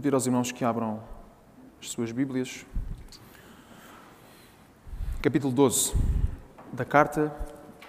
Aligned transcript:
Vou 0.00 0.02
pedir 0.02 0.14
aos 0.14 0.24
irmãos 0.24 0.50
que 0.50 0.64
abram 0.64 0.98
as 1.78 1.90
suas 1.90 2.10
Bíblias. 2.10 2.64
Capítulo 5.20 5.52
12 5.52 5.92
da 6.72 6.86
carta 6.86 7.30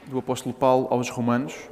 do 0.08 0.20
apóstolo 0.20 0.54
Paulo 0.54 0.90
aos 0.92 1.10
Romanos. 1.10 1.70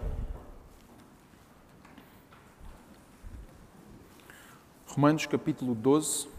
Romanos, 4.88 5.26
capítulo 5.26 5.76
12. 5.76 6.30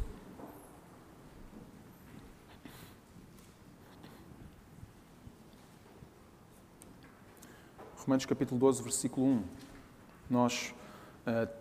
Romanos, 7.97 8.25
capítulo 8.25 8.59
12, 8.59 8.83
versículo 8.83 9.27
1. 9.27 9.45
Nós 10.31 10.75
uh, 11.27 11.60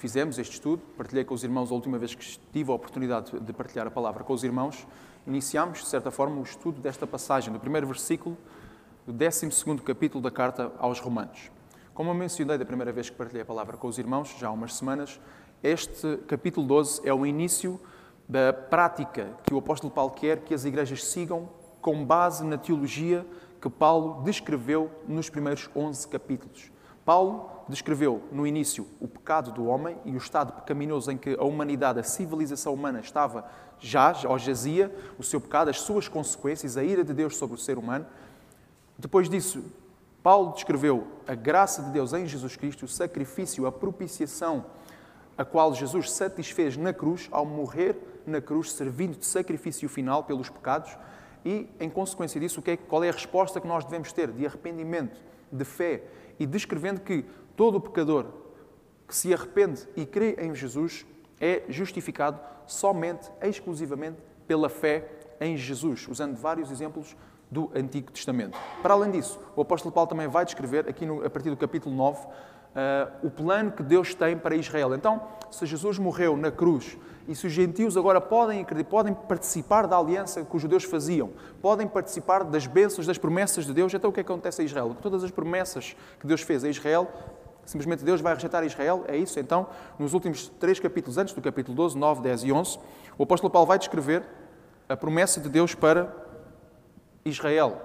fizemos 0.00 0.38
este 0.38 0.54
estudo, 0.54 0.82
partilhei 0.96 1.24
com 1.24 1.34
os 1.34 1.44
irmãos 1.44 1.70
a 1.70 1.74
última 1.74 1.98
vez 1.98 2.14
que 2.14 2.38
tive 2.50 2.70
a 2.70 2.74
oportunidade 2.74 3.38
de 3.38 3.52
partilhar 3.52 3.86
a 3.86 3.90
palavra 3.90 4.24
com 4.24 4.32
os 4.32 4.42
irmãos. 4.42 4.86
Iniciámos, 5.26 5.80
de 5.80 5.88
certa 5.88 6.10
forma, 6.10 6.40
o 6.40 6.42
estudo 6.42 6.80
desta 6.80 7.06
passagem, 7.06 7.52
do 7.52 7.60
primeiro 7.60 7.86
versículo 7.86 8.34
do 9.06 9.12
12 9.12 9.50
capítulo 9.84 10.22
da 10.22 10.30
carta 10.30 10.72
aos 10.78 10.98
Romanos. 11.00 11.50
Como 11.92 12.08
eu 12.08 12.14
mencionei 12.14 12.56
da 12.56 12.64
primeira 12.64 12.90
vez 12.90 13.10
que 13.10 13.16
partilhei 13.16 13.42
a 13.42 13.44
palavra 13.44 13.76
com 13.76 13.88
os 13.88 13.98
irmãos, 13.98 14.34
já 14.38 14.48
há 14.48 14.50
umas 14.50 14.72
semanas, 14.74 15.20
este 15.62 16.16
capítulo 16.26 16.66
12 16.66 17.06
é 17.06 17.12
o 17.12 17.26
início 17.26 17.78
da 18.26 18.54
prática 18.54 19.28
que 19.44 19.52
o 19.52 19.58
apóstolo 19.58 19.92
Paulo 19.92 20.12
quer 20.12 20.38
que 20.40 20.54
as 20.54 20.64
igrejas 20.64 21.04
sigam 21.04 21.50
com 21.82 22.02
base 22.06 22.42
na 22.42 22.56
teologia 22.56 23.26
que 23.60 23.68
Paulo 23.68 24.22
descreveu 24.22 24.90
nos 25.06 25.28
primeiros 25.28 25.68
11 25.76 26.08
capítulos. 26.08 26.72
Paulo 27.04 27.50
descreveu 27.68 28.22
no 28.30 28.46
início 28.46 28.86
o 29.00 29.08
pecado 29.08 29.52
do 29.52 29.66
homem 29.66 29.96
e 30.04 30.12
o 30.12 30.18
estado 30.18 30.52
pecaminoso 30.52 31.10
em 31.10 31.16
que 31.16 31.36
a 31.38 31.44
humanidade, 31.44 31.98
a 31.98 32.02
civilização 32.02 32.74
humana 32.74 33.00
estava 33.00 33.48
já, 33.78 34.14
ou 34.28 34.38
jazia, 34.38 34.94
o 35.18 35.22
seu 35.22 35.40
pecado, 35.40 35.70
as 35.70 35.80
suas 35.80 36.08
consequências, 36.08 36.76
a 36.76 36.84
ira 36.84 37.02
de 37.02 37.14
Deus 37.14 37.36
sobre 37.36 37.56
o 37.56 37.58
ser 37.58 37.78
humano. 37.78 38.06
Depois 38.98 39.28
disso, 39.28 39.64
Paulo 40.22 40.52
descreveu 40.52 41.06
a 41.26 41.34
graça 41.34 41.82
de 41.82 41.90
Deus 41.90 42.12
em 42.12 42.26
Jesus 42.26 42.56
Cristo, 42.56 42.84
o 42.84 42.88
sacrifício, 42.88 43.66
a 43.66 43.72
propiciação 43.72 44.66
a 45.40 45.44
qual 45.44 45.74
Jesus 45.74 46.10
satisfez 46.10 46.76
na 46.76 46.92
cruz 46.92 47.26
ao 47.32 47.46
morrer 47.46 47.96
na 48.26 48.42
cruz, 48.42 48.72
servindo 48.72 49.16
de 49.16 49.24
sacrifício 49.24 49.88
final 49.88 50.24
pelos 50.24 50.50
pecados. 50.50 50.94
E, 51.42 51.66
em 51.80 51.88
consequência 51.88 52.38
disso, 52.38 52.62
é, 52.66 52.76
qual 52.76 53.02
é 53.02 53.08
a 53.08 53.12
resposta 53.12 53.58
que 53.58 53.66
nós 53.66 53.82
devemos 53.82 54.12
ter? 54.12 54.30
De 54.30 54.44
arrependimento, 54.44 55.18
de 55.50 55.64
fé 55.64 56.02
e 56.40 56.46
descrevendo 56.46 57.02
que 57.02 57.24
todo 57.54 57.76
o 57.76 57.80
pecador 57.80 58.26
que 59.06 59.14
se 59.14 59.32
arrepende 59.34 59.86
e 59.94 60.06
crê 60.06 60.36
em 60.38 60.54
Jesus 60.54 61.06
é 61.38 61.64
justificado 61.68 62.40
somente, 62.66 63.30
exclusivamente, 63.42 64.16
pela 64.46 64.68
fé 64.68 65.08
em 65.40 65.56
Jesus, 65.56 66.08
usando 66.08 66.36
vários 66.36 66.70
exemplos 66.70 67.16
do 67.50 67.70
Antigo 67.74 68.10
Testamento. 68.12 68.58
Para 68.82 68.94
além 68.94 69.10
disso, 69.10 69.38
o 69.54 69.60
apóstolo 69.60 69.92
Paulo 69.92 70.08
também 70.08 70.28
vai 70.28 70.44
descrever, 70.44 70.88
aqui 70.88 71.04
no, 71.04 71.24
a 71.24 71.30
partir 71.30 71.50
do 71.50 71.56
capítulo 71.56 71.94
9, 71.94 72.26
uh, 72.26 73.26
o 73.26 73.30
plano 73.30 73.72
que 73.72 73.82
Deus 73.82 74.14
tem 74.14 74.38
para 74.38 74.54
Israel. 74.54 74.94
Então, 74.94 75.22
se 75.50 75.66
Jesus 75.66 75.98
morreu 75.98 76.36
na 76.36 76.50
cruz 76.50 76.96
e 77.30 77.34
se 77.36 77.46
os 77.46 77.52
gentios 77.52 77.96
agora 77.96 78.20
podem, 78.20 78.66
podem 78.88 79.14
participar 79.14 79.86
da 79.86 79.96
aliança 79.96 80.44
que 80.44 80.56
os 80.56 80.60
judeus 80.60 80.82
faziam, 80.82 81.30
podem 81.62 81.86
participar 81.86 82.42
das 82.42 82.66
bênçãos, 82.66 83.06
das 83.06 83.18
promessas 83.18 83.64
de 83.64 83.72
Deus, 83.72 83.94
então 83.94 84.10
o 84.10 84.12
que, 84.12 84.18
é 84.18 84.24
que 84.24 84.32
acontece 84.32 84.60
a 84.60 84.64
Israel? 84.64 84.96
Todas 85.00 85.22
as 85.22 85.30
promessas 85.30 85.94
que 86.18 86.26
Deus 86.26 86.40
fez 86.40 86.64
a 86.64 86.68
Israel, 86.68 87.08
simplesmente 87.64 88.04
Deus 88.04 88.20
vai 88.20 88.34
rejeitar 88.34 88.64
Israel? 88.64 89.04
É 89.06 89.16
isso? 89.16 89.38
Então, 89.38 89.68
nos 89.96 90.12
últimos 90.12 90.48
três 90.58 90.80
capítulos, 90.80 91.18
antes 91.18 91.32
do 91.32 91.40
capítulo 91.40 91.76
12, 91.76 91.96
9, 91.96 92.20
10 92.20 92.42
e 92.42 92.52
11, 92.52 92.80
o 93.16 93.22
apóstolo 93.22 93.48
Paulo 93.48 93.68
vai 93.68 93.78
descrever 93.78 94.24
a 94.88 94.96
promessa 94.96 95.40
de 95.40 95.48
Deus 95.48 95.72
para 95.72 96.12
Israel 97.24 97.80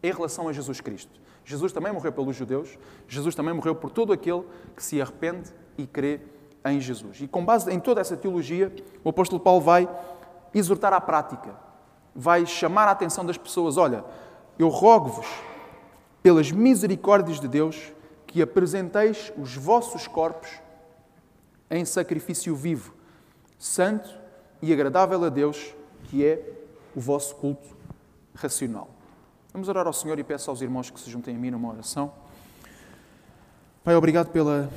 em 0.00 0.12
relação 0.12 0.46
a 0.46 0.52
Jesus 0.52 0.80
Cristo. 0.80 1.20
Jesus 1.44 1.72
também 1.72 1.92
morreu 1.92 2.12
pelos 2.12 2.36
judeus, 2.36 2.78
Jesus 3.08 3.34
também 3.34 3.52
morreu 3.52 3.74
por 3.74 3.90
todo 3.90 4.12
aquele 4.12 4.44
que 4.76 4.84
se 4.84 5.02
arrepende 5.02 5.50
e 5.76 5.88
crê 5.88 6.20
em 6.64 6.80
Jesus. 6.80 7.20
E 7.20 7.28
com 7.28 7.44
base 7.44 7.70
em 7.72 7.80
toda 7.80 8.00
essa 8.00 8.16
teologia, 8.16 8.72
o 9.02 9.08
apóstolo 9.08 9.40
Paulo 9.40 9.60
vai 9.60 9.88
exortar 10.54 10.92
à 10.92 11.00
prática, 11.00 11.54
vai 12.14 12.44
chamar 12.46 12.88
a 12.88 12.90
atenção 12.90 13.24
das 13.24 13.38
pessoas: 13.38 13.76
olha, 13.76 14.04
eu 14.58 14.68
rogo-vos, 14.68 15.26
pelas 16.22 16.50
misericórdias 16.50 17.40
de 17.40 17.48
Deus, 17.48 17.92
que 18.26 18.42
apresenteis 18.42 19.32
os 19.36 19.56
vossos 19.56 20.06
corpos 20.06 20.50
em 21.70 21.84
sacrifício 21.84 22.54
vivo, 22.54 22.94
santo 23.58 24.10
e 24.60 24.72
agradável 24.72 25.24
a 25.24 25.28
Deus, 25.28 25.74
que 26.04 26.24
é 26.24 26.42
o 26.94 27.00
vosso 27.00 27.36
culto 27.36 27.76
racional. 28.34 28.90
Vamos 29.52 29.68
orar 29.68 29.86
ao 29.86 29.92
Senhor 29.92 30.18
e 30.18 30.24
peço 30.24 30.50
aos 30.50 30.60
irmãos 30.60 30.90
que 30.90 31.00
se 31.00 31.10
juntem 31.10 31.34
a 31.34 31.38
mim 31.38 31.50
numa 31.50 31.68
oração. 31.68 32.12
Pai, 33.82 33.96
obrigado 33.96 34.30
pela, 34.30 34.70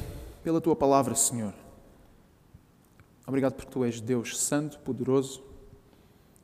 pela 0.44 0.62
tua 0.62 0.76
palavra, 0.76 1.14
Senhor. 1.14 1.54
Obrigado 3.26 3.54
porque 3.54 3.72
tu 3.72 3.84
és 3.84 4.02
Deus 4.02 4.40
santo, 4.40 4.80
poderoso. 4.80 5.44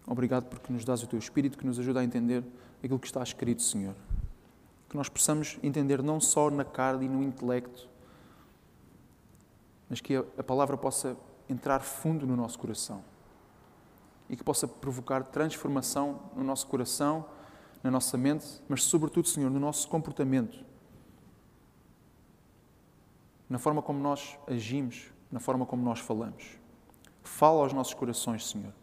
Obrigado 0.07 0.45
porque 0.45 0.71
nos 0.71 0.85
dás 0.85 1.03
o 1.03 1.07
teu 1.07 1.19
Espírito 1.19 1.57
que 1.57 1.65
nos 1.65 1.77
ajuda 1.79 1.99
a 1.99 2.03
entender 2.03 2.43
aquilo 2.83 2.99
que 2.99 3.07
está 3.07 3.21
escrito, 3.21 3.61
Senhor. 3.61 3.95
Que 4.89 4.95
nós 4.95 5.09
possamos 5.09 5.59
entender 5.61 6.01
não 6.01 6.19
só 6.19 6.49
na 6.49 6.65
carne 6.65 7.05
e 7.05 7.09
no 7.09 7.21
intelecto, 7.21 7.87
mas 9.89 10.01
que 10.01 10.15
a, 10.15 10.43
palavra 10.43 10.77
possa 10.77 11.17
entrar 11.47 11.81
fundo 11.81 12.25
no 12.25 12.35
nosso 12.35 12.57
coração 12.57 13.03
e 14.29 14.35
que 14.35 14.43
possa 14.43 14.67
provocar 14.67 15.23
transformação 15.23 16.19
no 16.35 16.43
nosso 16.43 16.67
coração 16.67 17.25
na 17.83 17.89
nossa 17.89 18.17
mente, 18.17 18.45
mas, 18.67 18.83
sobretudo, 18.83 19.27
Senhor, 19.27 19.49
no 19.49 19.59
nosso 19.59 19.87
comportamento, 19.87 20.65
na 23.49 23.57
forma 23.57 23.81
como 23.81 23.99
nós 23.99 24.37
agimos, 24.47 25.11
na 25.31 25.39
forma 25.39 25.65
como 25.65 25.83
nós 25.83 25.99
falamos. 25.99 26.58
Fala 27.23 27.61
aos 27.61 27.73
nossos 27.73 27.93
corações, 27.93 28.47
Senhor, 28.47 28.73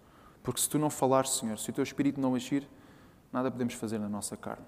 porque 0.42 0.60
se 0.60 0.68
tu 0.68 0.78
não 0.78 0.90
falares, 0.90 1.30
Senhor, 1.30 1.58
se 1.58 1.70
o 1.70 1.72
teu 1.72 1.82
espírito 1.82 2.20
não 2.20 2.34
agir, 2.34 2.68
nada 3.32 3.50
podemos 3.50 3.74
fazer 3.74 3.98
na 3.98 4.08
nossa 4.08 4.36
carne. 4.36 4.64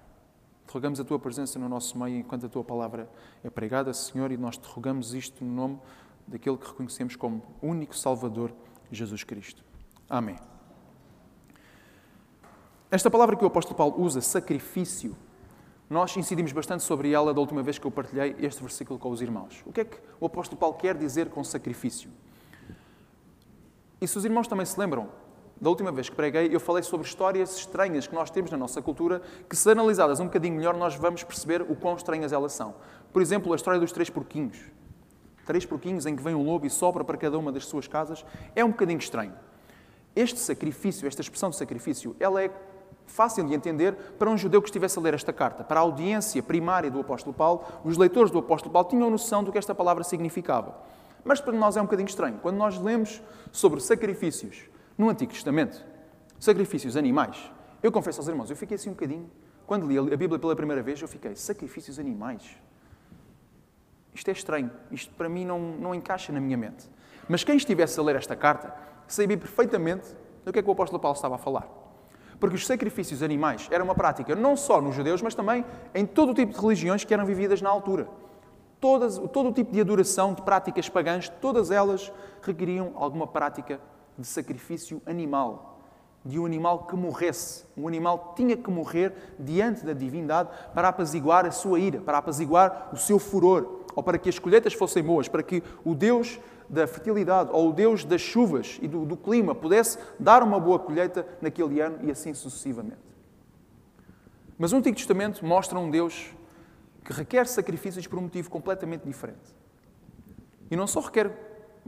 Rogamos 0.71 0.99
a 0.99 1.03
tua 1.03 1.17
presença 1.17 1.57
no 1.57 1.67
nosso 1.67 1.97
meio 1.97 2.17
enquanto 2.17 2.45
a 2.45 2.49
tua 2.49 2.63
palavra 2.63 3.09
é 3.43 3.49
pregada, 3.49 3.93
Senhor, 3.93 4.31
e 4.31 4.37
nós 4.37 4.57
te 4.57 4.67
rogamos 4.67 5.13
isto 5.13 5.43
no 5.43 5.51
nome 5.51 5.79
daquele 6.27 6.57
que 6.57 6.67
reconhecemos 6.67 7.15
como 7.15 7.41
único 7.61 7.95
Salvador, 7.97 8.53
Jesus 8.91 9.23
Cristo. 9.23 9.63
Amém. 10.07 10.37
Esta 12.91 13.09
palavra 13.09 13.35
que 13.35 13.43
o 13.43 13.47
apóstolo 13.47 13.75
Paulo 13.75 14.01
usa, 14.01 14.21
sacrifício, 14.21 15.15
nós 15.89 16.15
incidimos 16.17 16.51
bastante 16.51 16.83
sobre 16.83 17.11
ela 17.11 17.33
da 17.33 17.41
última 17.41 17.63
vez 17.63 17.79
que 17.79 17.85
eu 17.85 17.91
partilhei 17.91 18.35
este 18.39 18.61
versículo 18.61 18.99
com 18.99 19.09
os 19.09 19.21
irmãos. 19.21 19.63
O 19.65 19.73
que 19.73 19.81
é 19.81 19.85
que 19.85 19.97
o 20.19 20.25
apóstolo 20.27 20.59
Paulo 20.59 20.75
quer 20.75 20.95
dizer 20.95 21.29
com 21.29 21.43
sacrifício? 21.43 22.11
E 24.01 24.07
se 24.07 24.17
os 24.17 24.25
irmãos 24.25 24.47
também 24.47 24.65
se 24.65 24.79
lembram, 24.79 25.09
da 25.59 25.69
última 25.69 25.91
vez 25.91 26.07
que 26.07 26.15
preguei, 26.15 26.49
eu 26.55 26.59
falei 26.59 26.81
sobre 26.83 27.05
histórias 27.05 27.57
estranhas 27.57 28.07
que 28.07 28.15
nós 28.15 28.29
temos 28.29 28.49
na 28.49 28.57
nossa 28.57 28.81
cultura, 28.81 29.21
que 29.49 29.55
se 29.57 29.69
analisadas 29.69 30.21
um 30.21 30.25
bocadinho 30.25 30.55
melhor, 30.55 30.73
nós 30.77 30.95
vamos 30.95 31.21
perceber 31.23 31.61
o 31.61 31.75
quão 31.75 31.95
estranhas 31.95 32.31
elas 32.31 32.53
são. 32.53 32.75
Por 33.11 33.21
exemplo, 33.21 33.51
a 33.51 33.55
história 33.57 33.79
dos 33.79 33.91
três 33.91 34.09
porquinhos. 34.09 34.57
Três 35.45 35.65
porquinhos 35.65 36.05
em 36.05 36.15
que 36.15 36.23
vem 36.23 36.33
um 36.33 36.43
lobo 36.43 36.65
e 36.65 36.69
sopra 36.69 37.03
para 37.03 37.17
cada 37.17 37.37
uma 37.37 37.51
das 37.51 37.65
suas 37.65 37.87
casas, 37.87 38.25
é 38.55 38.63
um 38.63 38.69
bocadinho 38.69 38.99
estranho. 38.99 39.33
Este 40.15 40.39
sacrifício, 40.39 41.05
esta 41.05 41.21
expressão 41.21 41.49
de 41.49 41.57
sacrifício, 41.57 42.15
ela 42.21 42.41
é 42.41 42.49
fácil 43.05 43.45
de 43.45 43.53
entender 43.53 43.93
para 44.17 44.29
um 44.29 44.37
judeu 44.37 44.61
que 44.61 44.69
estivesse 44.69 44.97
a 44.97 45.01
ler 45.01 45.13
esta 45.13 45.33
carta. 45.33 45.63
Para 45.63 45.81
a 45.81 45.83
audiência 45.83 46.41
primária 46.41 46.89
do 46.89 47.01
apóstolo 47.01 47.33
Paulo, 47.33 47.65
os 47.83 47.97
leitores 47.97 48.31
do 48.31 48.39
apóstolo 48.39 48.71
Paulo 48.71 48.87
tinham 48.87 49.09
noção 49.09 49.43
do 49.43 49.51
que 49.51 49.57
esta 49.57 49.75
palavra 49.75 50.03
significava. 50.03 50.75
Mas 51.29 51.39
para 51.39 51.53
nós 51.53 51.77
é 51.77 51.79
um 51.79 51.83
bocadinho 51.83 52.07
estranho. 52.07 52.39
Quando 52.41 52.57
nós 52.57 52.79
lemos 52.79 53.21
sobre 53.51 53.79
sacrifícios 53.81 54.63
no 54.97 55.09
Antigo 55.09 55.31
Testamento, 55.31 55.85
sacrifícios 56.39 56.97
animais, 56.97 57.51
eu 57.83 57.91
confesso 57.91 58.19
aos 58.19 58.27
irmãos, 58.27 58.49
eu 58.49 58.55
fiquei 58.55 58.73
assim 58.73 58.89
um 58.89 58.93
bocadinho. 58.93 59.29
Quando 59.67 59.85
li 59.85 59.95
a 59.95 60.17
Bíblia 60.17 60.39
pela 60.39 60.55
primeira 60.55 60.81
vez, 60.81 60.99
eu 60.99 61.07
fiquei, 61.07 61.35
sacrifícios 61.35 61.99
animais? 61.99 62.57
Isto 64.11 64.29
é 64.29 64.31
estranho. 64.31 64.71
Isto 64.89 65.13
para 65.13 65.29
mim 65.29 65.45
não, 65.45 65.59
não 65.59 65.93
encaixa 65.93 66.33
na 66.33 66.39
minha 66.39 66.57
mente. 66.57 66.89
Mas 67.27 67.43
quem 67.43 67.55
estivesse 67.55 67.99
a 67.99 68.01
ler 68.01 68.15
esta 68.15 68.35
carta 68.35 68.73
sabia 69.07 69.37
perfeitamente 69.37 70.07
do 70.43 70.51
que 70.51 70.57
é 70.57 70.63
que 70.63 70.67
o 70.67 70.71
apóstolo 70.71 70.99
Paulo 70.99 71.15
estava 71.15 71.35
a 71.35 71.37
falar. 71.37 71.69
Porque 72.39 72.55
os 72.55 72.65
sacrifícios 72.65 73.21
animais 73.21 73.67
eram 73.69 73.85
uma 73.85 73.93
prática 73.93 74.35
não 74.35 74.57
só 74.57 74.81
nos 74.81 74.95
judeus, 74.95 75.21
mas 75.21 75.35
também 75.35 75.63
em 75.93 76.07
todo 76.07 76.31
o 76.31 76.33
tipo 76.33 76.53
de 76.53 76.59
religiões 76.59 77.03
que 77.03 77.13
eram 77.13 77.23
vividas 77.23 77.61
na 77.61 77.69
altura. 77.69 78.07
Todas, 78.79 79.17
todo 79.33 79.49
o 79.49 79.53
tipo 79.53 79.71
de 79.71 79.81
adoração, 79.81 80.33
de 80.33 80.41
práticas 80.41 80.87
pagãs, 80.87 81.27
todas 81.41 81.69
elas 81.69 82.11
requeriam 82.41 82.93
alguma 82.95 83.27
prática 83.27 83.79
de 84.17 84.25
sacrifício 84.25 85.01
animal, 85.05 85.81
de 86.23 86.39
um 86.39 86.45
animal 86.45 86.85
que 86.85 86.95
morresse. 86.95 87.65
Um 87.77 87.87
animal 87.87 88.33
tinha 88.35 88.55
que 88.55 88.69
morrer 88.69 89.13
diante 89.37 89.85
da 89.85 89.93
divindade 89.93 90.49
para 90.73 90.89
apaziguar 90.89 91.45
a 91.45 91.51
sua 91.51 91.79
ira, 91.79 91.99
para 91.99 92.17
apaziguar 92.17 92.89
o 92.93 92.97
seu 92.97 93.19
furor, 93.19 93.79
ou 93.95 94.03
para 94.03 94.17
que 94.17 94.29
as 94.29 94.39
colheitas 94.39 94.73
fossem 94.73 95.03
boas, 95.03 95.27
para 95.27 95.43
que 95.43 95.61
o 95.83 95.93
Deus 95.93 96.39
da 96.69 96.85
fertilidade 96.85 97.49
ou 97.51 97.69
o 97.69 97.73
Deus 97.73 98.05
das 98.05 98.21
chuvas 98.21 98.77
e 98.81 98.87
do, 98.87 99.03
do 99.03 99.17
clima 99.17 99.55
pudesse 99.55 99.97
dar 100.19 100.43
uma 100.43 100.59
boa 100.59 100.77
colheita 100.77 101.25
naquele 101.41 101.81
ano 101.81 101.99
e 102.03 102.11
assim 102.11 102.33
sucessivamente. 102.33 103.09
Mas 104.57 104.71
o 104.71 104.77
Antigo 104.77 104.95
Testamento 104.95 105.43
mostra 105.43 105.79
um 105.79 105.89
Deus 105.89 106.31
que 107.09 107.13
requer 107.13 107.47
sacrifícios 107.47 108.05
por 108.05 108.19
um 108.19 108.21
motivo 108.21 108.51
completamente 108.51 109.03
diferente. 109.03 109.55
E 110.69 110.75
não 110.75 110.85
só 110.85 110.99
requer 110.99 111.31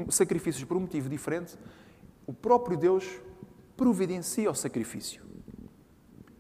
sacrifícios 0.10 0.64
por 0.64 0.76
um 0.76 0.80
motivo 0.80 1.08
diferente, 1.08 1.56
o 2.26 2.34
próprio 2.34 2.76
Deus 2.76 3.22
providencia 3.78 4.50
o 4.50 4.56
sacrifício 4.56 5.24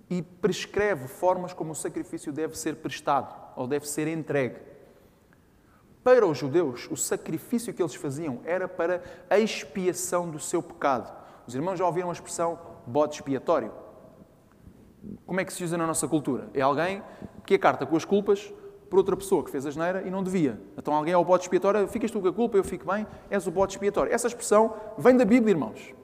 e 0.09 0.23
prescreve 0.23 1.07
formas 1.07 1.53
como 1.53 1.73
o 1.73 1.75
sacrifício 1.75 2.33
deve 2.33 2.57
ser 2.57 2.77
prestado 2.77 3.35
ou 3.55 3.67
deve 3.67 3.87
ser 3.87 4.07
entregue. 4.07 4.59
Para 6.03 6.25
os 6.25 6.39
judeus, 6.39 6.89
o 6.89 6.97
sacrifício 6.97 7.71
que 7.75 7.83
eles 7.83 7.93
faziam 7.93 8.41
era 8.45 8.67
para 8.67 9.03
a 9.29 9.37
expiação 9.37 10.27
do 10.27 10.39
seu 10.39 10.63
pecado. 10.63 11.15
Os 11.45 11.53
irmãos 11.53 11.77
já 11.77 11.85
ouviram 11.85 12.09
a 12.09 12.13
expressão 12.13 12.59
bode 12.87 13.13
expiatório? 13.13 13.71
Como 15.27 15.39
é 15.39 15.45
que 15.45 15.53
se 15.53 15.63
usa 15.63 15.77
na 15.77 15.85
nossa 15.85 16.07
cultura? 16.07 16.49
É 16.55 16.61
alguém 16.61 17.03
que 17.45 17.59
carta 17.59 17.85
com 17.85 17.95
as 17.95 18.05
culpas 18.05 18.51
por 18.91 18.97
outra 18.97 19.15
pessoa 19.15 19.41
que 19.41 19.49
fez 19.49 19.65
a 19.65 19.71
geneira 19.71 20.05
e 20.05 20.11
não 20.11 20.21
devia. 20.21 20.59
Então 20.77 20.93
alguém 20.93 21.13
é 21.13 21.17
o 21.17 21.23
bode 21.23 21.43
expiatório, 21.43 21.87
ficas 21.87 22.11
tu 22.11 22.19
com 22.19 22.27
a 22.27 22.33
culpa, 22.33 22.57
eu 22.57 22.63
fico 22.63 22.85
bem, 22.85 23.07
és 23.29 23.47
o 23.47 23.49
bode 23.49 23.71
expiatório. 23.71 24.13
Essa 24.13 24.27
expressão 24.27 24.73
vem 24.97 25.15
da 25.15 25.23
Bíblia, 25.23 25.53
irmãos. 25.53 25.95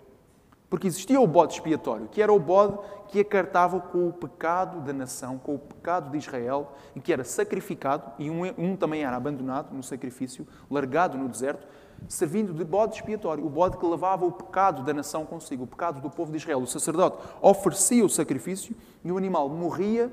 Porque 0.69 0.87
existia 0.87 1.19
o 1.19 1.27
bode 1.27 1.55
expiatório, 1.55 2.07
que 2.07 2.21
era 2.21 2.31
o 2.31 2.39
bode 2.39 2.77
que 3.09 3.19
acartava 3.19 3.81
com 3.81 4.07
o 4.07 4.13
pecado 4.13 4.79
da 4.79 4.93
nação, 4.93 5.37
com 5.37 5.55
o 5.55 5.59
pecado 5.59 6.09
de 6.11 6.17
Israel, 6.17 6.71
e 6.95 7.01
que 7.01 7.11
era 7.11 7.25
sacrificado, 7.25 8.09
e 8.17 8.31
um, 8.31 8.43
um 8.57 8.75
também 8.77 9.03
era 9.03 9.17
abandonado 9.17 9.75
no 9.75 9.83
sacrifício, 9.83 10.47
largado 10.71 11.17
no 11.17 11.27
deserto, 11.27 11.67
servindo 12.07 12.53
de 12.53 12.63
bode 12.63 12.95
expiatório, 12.95 13.45
o 13.45 13.49
bode 13.49 13.77
que 13.77 13.85
levava 13.85 14.25
o 14.25 14.31
pecado 14.31 14.81
da 14.83 14.93
nação 14.93 15.25
consigo, 15.25 15.65
o 15.65 15.67
pecado 15.67 15.99
do 15.99 16.09
povo 16.09 16.31
de 16.31 16.37
Israel. 16.37 16.61
O 16.61 16.67
sacerdote 16.67 17.17
oferecia 17.41 18.05
o 18.05 18.09
sacrifício 18.09 18.73
e 19.03 19.11
o 19.11 19.17
animal 19.17 19.49
morria 19.49 20.09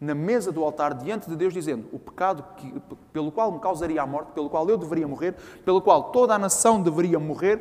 na 0.00 0.14
mesa 0.14 0.52
do 0.52 0.62
altar 0.62 0.94
diante 0.94 1.28
de 1.28 1.36
Deus, 1.36 1.54
dizendo: 1.54 1.88
O 1.92 1.98
pecado 1.98 2.44
que, 2.56 2.80
pelo 3.12 3.32
qual 3.32 3.50
me 3.50 3.58
causaria 3.58 4.02
a 4.02 4.06
morte, 4.06 4.32
pelo 4.32 4.50
qual 4.50 4.68
eu 4.68 4.76
deveria 4.76 5.08
morrer, 5.08 5.34
pelo 5.64 5.80
qual 5.80 6.10
toda 6.10 6.34
a 6.34 6.38
nação 6.38 6.82
deveria 6.82 7.18
morrer, 7.18 7.60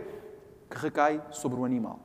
que 0.69 0.77
recai 0.77 1.21
sobre 1.31 1.59
o 1.59 1.65
animal. 1.65 1.99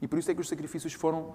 E 0.00 0.08
por 0.08 0.18
isso 0.18 0.30
é 0.30 0.34
que 0.34 0.40
os 0.40 0.48
sacrifícios 0.48 0.92
foram 0.94 1.34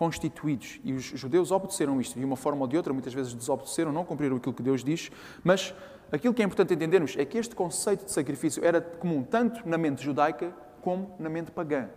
constituídos. 0.00 0.80
E 0.84 0.92
os 0.92 1.02
judeus 1.02 1.50
obedeceram 1.50 2.00
isto 2.00 2.18
de 2.18 2.24
uma 2.24 2.36
forma 2.36 2.62
ou 2.62 2.66
de 2.66 2.76
outra, 2.76 2.92
muitas 2.92 3.12
vezes 3.12 3.34
desobedeceram, 3.34 3.92
não 3.92 4.04
cumpriram 4.04 4.36
aquilo 4.36 4.54
que 4.54 4.62
Deus 4.62 4.82
diz, 4.82 5.10
mas 5.44 5.74
aquilo 6.10 6.32
que 6.32 6.40
é 6.40 6.44
importante 6.44 6.72
entendermos 6.72 7.16
é 7.18 7.24
que 7.26 7.36
este 7.36 7.54
conceito 7.54 8.04
de 8.04 8.12
sacrifício 8.12 8.64
era 8.64 8.80
comum 8.80 9.22
tanto 9.22 9.68
na 9.68 9.76
mente 9.76 10.02
judaica 10.02 10.54
como 10.80 11.14
na 11.18 11.28
mente 11.28 11.50
pagã. 11.50 11.90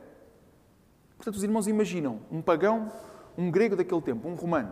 Portanto, 1.16 1.36
os 1.36 1.44
irmãos 1.44 1.68
imaginam 1.68 2.19
um 2.30 2.42
pagão, 2.42 2.92
um 3.38 3.50
grego 3.51 3.75
daquele 3.75 4.01
tempo, 4.01 4.27
um 4.27 4.35
romano, 4.35 4.71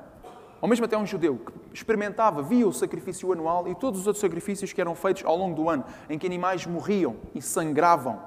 ou 0.61 0.67
mesmo 0.67 0.85
até 0.85 0.97
um 0.97 1.05
judeu 1.05 1.39
que 1.71 1.75
experimentava, 1.77 2.43
via 2.43 2.67
o 2.67 2.73
sacrifício 2.73 3.31
anual 3.33 3.67
e 3.67 3.75
todos 3.75 4.01
os 4.01 4.07
outros 4.07 4.21
sacrifícios 4.21 4.71
que 4.71 4.79
eram 4.79 4.93
feitos 4.93 5.25
ao 5.25 5.35
longo 5.35 5.55
do 5.55 5.69
ano, 5.69 5.83
em 6.09 6.19
que 6.19 6.27
animais 6.27 6.65
morriam 6.65 7.15
e 7.33 7.41
sangravam 7.41 8.21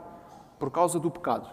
por 0.58 0.70
causa 0.70 0.98
do 0.98 1.10
pecado 1.10 1.48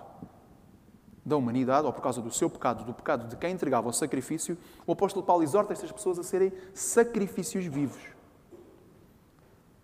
da 1.24 1.38
humanidade, 1.38 1.86
ou 1.86 1.94
por 1.94 2.02
causa 2.02 2.22
do 2.22 2.32
seu 2.32 2.50
pecado, 2.50 2.84
do 2.84 2.94
pecado 2.94 3.28
de 3.28 3.36
quem 3.36 3.52
entregava 3.52 3.88
o 3.88 3.94
sacrifício, 3.94 4.58
o 4.88 4.92
apóstolo 4.92 5.24
Paulo 5.24 5.44
exorta 5.44 5.72
estas 5.72 5.92
pessoas 5.92 6.18
a 6.18 6.24
serem 6.24 6.52
sacrifícios 6.74 7.66
vivos. 7.66 8.02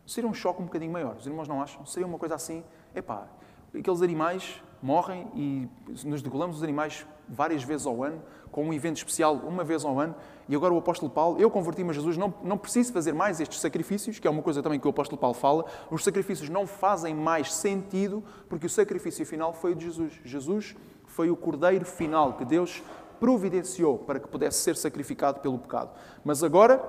Seria 0.05 0.29
um 0.29 0.33
choque 0.33 0.61
um 0.61 0.65
bocadinho 0.65 0.91
maior, 0.91 1.15
os 1.17 1.27
irmãos 1.27 1.47
não 1.47 1.61
acham? 1.61 1.85
Seria 1.85 2.07
uma 2.07 2.17
coisa 2.17 2.33
assim, 2.33 2.63
epá, 2.95 3.27
aqueles 3.75 4.01
animais 4.01 4.61
morrem 4.81 5.27
e 5.35 5.67
nos 6.05 6.21
degolamos 6.21 6.57
os 6.57 6.63
animais 6.63 7.05
várias 7.27 7.63
vezes 7.63 7.85
ao 7.85 8.03
ano, 8.03 8.21
com 8.51 8.63
um 8.63 8.73
evento 8.73 8.97
especial 8.97 9.35
uma 9.35 9.63
vez 9.63 9.83
ao 9.83 9.99
ano, 9.99 10.15
e 10.47 10.55
agora 10.55 10.73
o 10.73 10.77
apóstolo 10.77 11.11
Paulo, 11.11 11.39
eu 11.39 11.51
converti-me 11.51 11.89
a 11.89 11.93
Jesus, 11.93 12.15
não, 12.17 12.33
não 12.43 12.57
preciso 12.57 12.93
fazer 12.93 13.13
mais 13.13 13.39
estes 13.39 13.59
sacrifícios, 13.59 14.17
que 14.17 14.27
é 14.27 14.31
uma 14.31 14.41
coisa 14.41 14.63
também 14.63 14.79
que 14.79 14.87
o 14.87 14.89
apóstolo 14.89 15.19
Paulo 15.19 15.33
fala, 15.33 15.65
os 15.91 16.03
sacrifícios 16.03 16.47
não 16.49 16.65
fazem 16.65 17.13
mais 17.13 17.53
sentido, 17.53 18.23
porque 18.47 18.65
o 18.65 18.69
sacrifício 18.69 19.25
final 19.25 19.53
foi 19.53 19.75
de 19.75 19.85
Jesus. 19.85 20.21
Jesus 20.23 20.75
foi 21.05 21.29
o 21.29 21.35
cordeiro 21.35 21.85
final 21.85 22.33
que 22.33 22.45
Deus 22.45 22.81
providenciou 23.19 23.97
para 23.97 24.19
que 24.19 24.27
pudesse 24.27 24.59
ser 24.59 24.75
sacrificado 24.75 25.39
pelo 25.39 25.57
pecado. 25.57 25.89
Mas 26.23 26.43
agora, 26.43 26.81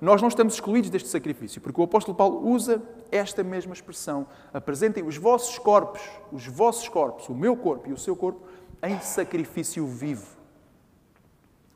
nós 0.00 0.22
não 0.22 0.28
estamos 0.28 0.54
excluídos 0.54 0.88
deste 0.88 1.08
sacrifício, 1.08 1.60
porque 1.60 1.78
o 1.80 1.84
apóstolo 1.84 2.16
Paulo 2.16 2.48
usa 2.48 2.82
esta 3.10 3.44
mesma 3.44 3.74
expressão. 3.74 4.26
Apresentem 4.52 5.04
os 5.04 5.18
vossos 5.18 5.58
corpos, 5.58 6.00
os 6.32 6.46
vossos 6.46 6.88
corpos, 6.88 7.28
o 7.28 7.34
meu 7.34 7.54
corpo 7.54 7.88
e 7.88 7.92
o 7.92 7.98
seu 7.98 8.16
corpo, 8.16 8.40
em 8.82 8.98
sacrifício 9.00 9.86
vivo. 9.86 10.26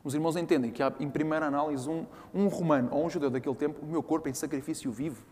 Os 0.03 0.15
irmãos 0.15 0.37
entendem 0.37 0.71
que 0.71 0.83
há, 0.83 0.93
em 1.01 1.11
primeira 1.11 1.47
análise, 1.47 1.89
um, 1.89 2.07
um 2.33 2.49
romano 2.49 2.89
ou 2.93 3.05
um 3.05 3.11
judeu 3.11 3.29
daquele 3.29 3.55
tempo, 3.55 3.85
o 3.85 3.87
meu 3.87 4.03
corpo 4.03 4.29
em 4.29 4.35
sacrifício 4.35 4.91
vivo. 4.91 5.23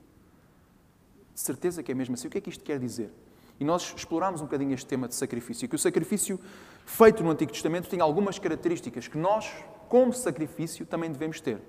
De 1.34 1.40
certeza 1.40 1.82
que 1.82 1.92
é 1.92 1.94
mesmo 1.94 2.14
assim. 2.14 2.28
O 2.28 2.30
que 2.30 2.38
é 2.38 2.40
que 2.40 2.50
isto 2.50 2.62
quer 2.62 2.78
dizer? 2.78 3.10
E 3.58 3.64
nós 3.64 3.94
explorámos 3.96 4.40
um 4.40 4.44
bocadinho 4.44 4.74
este 4.74 4.86
tema 4.86 5.08
de 5.08 5.14
sacrifício, 5.14 5.68
que 5.68 5.76
o 5.76 5.78
sacrifício 5.78 6.38
feito 6.84 7.22
no 7.22 7.30
Antigo 7.30 7.52
Testamento 7.52 7.88
tem 7.88 8.00
algumas 8.00 8.38
características 8.38 9.08
que 9.08 9.16
nós, 9.16 9.50
como 9.88 10.12
sacrifício, 10.12 10.84
também 10.84 11.10
devemos 11.10 11.40
ter. 11.40 11.60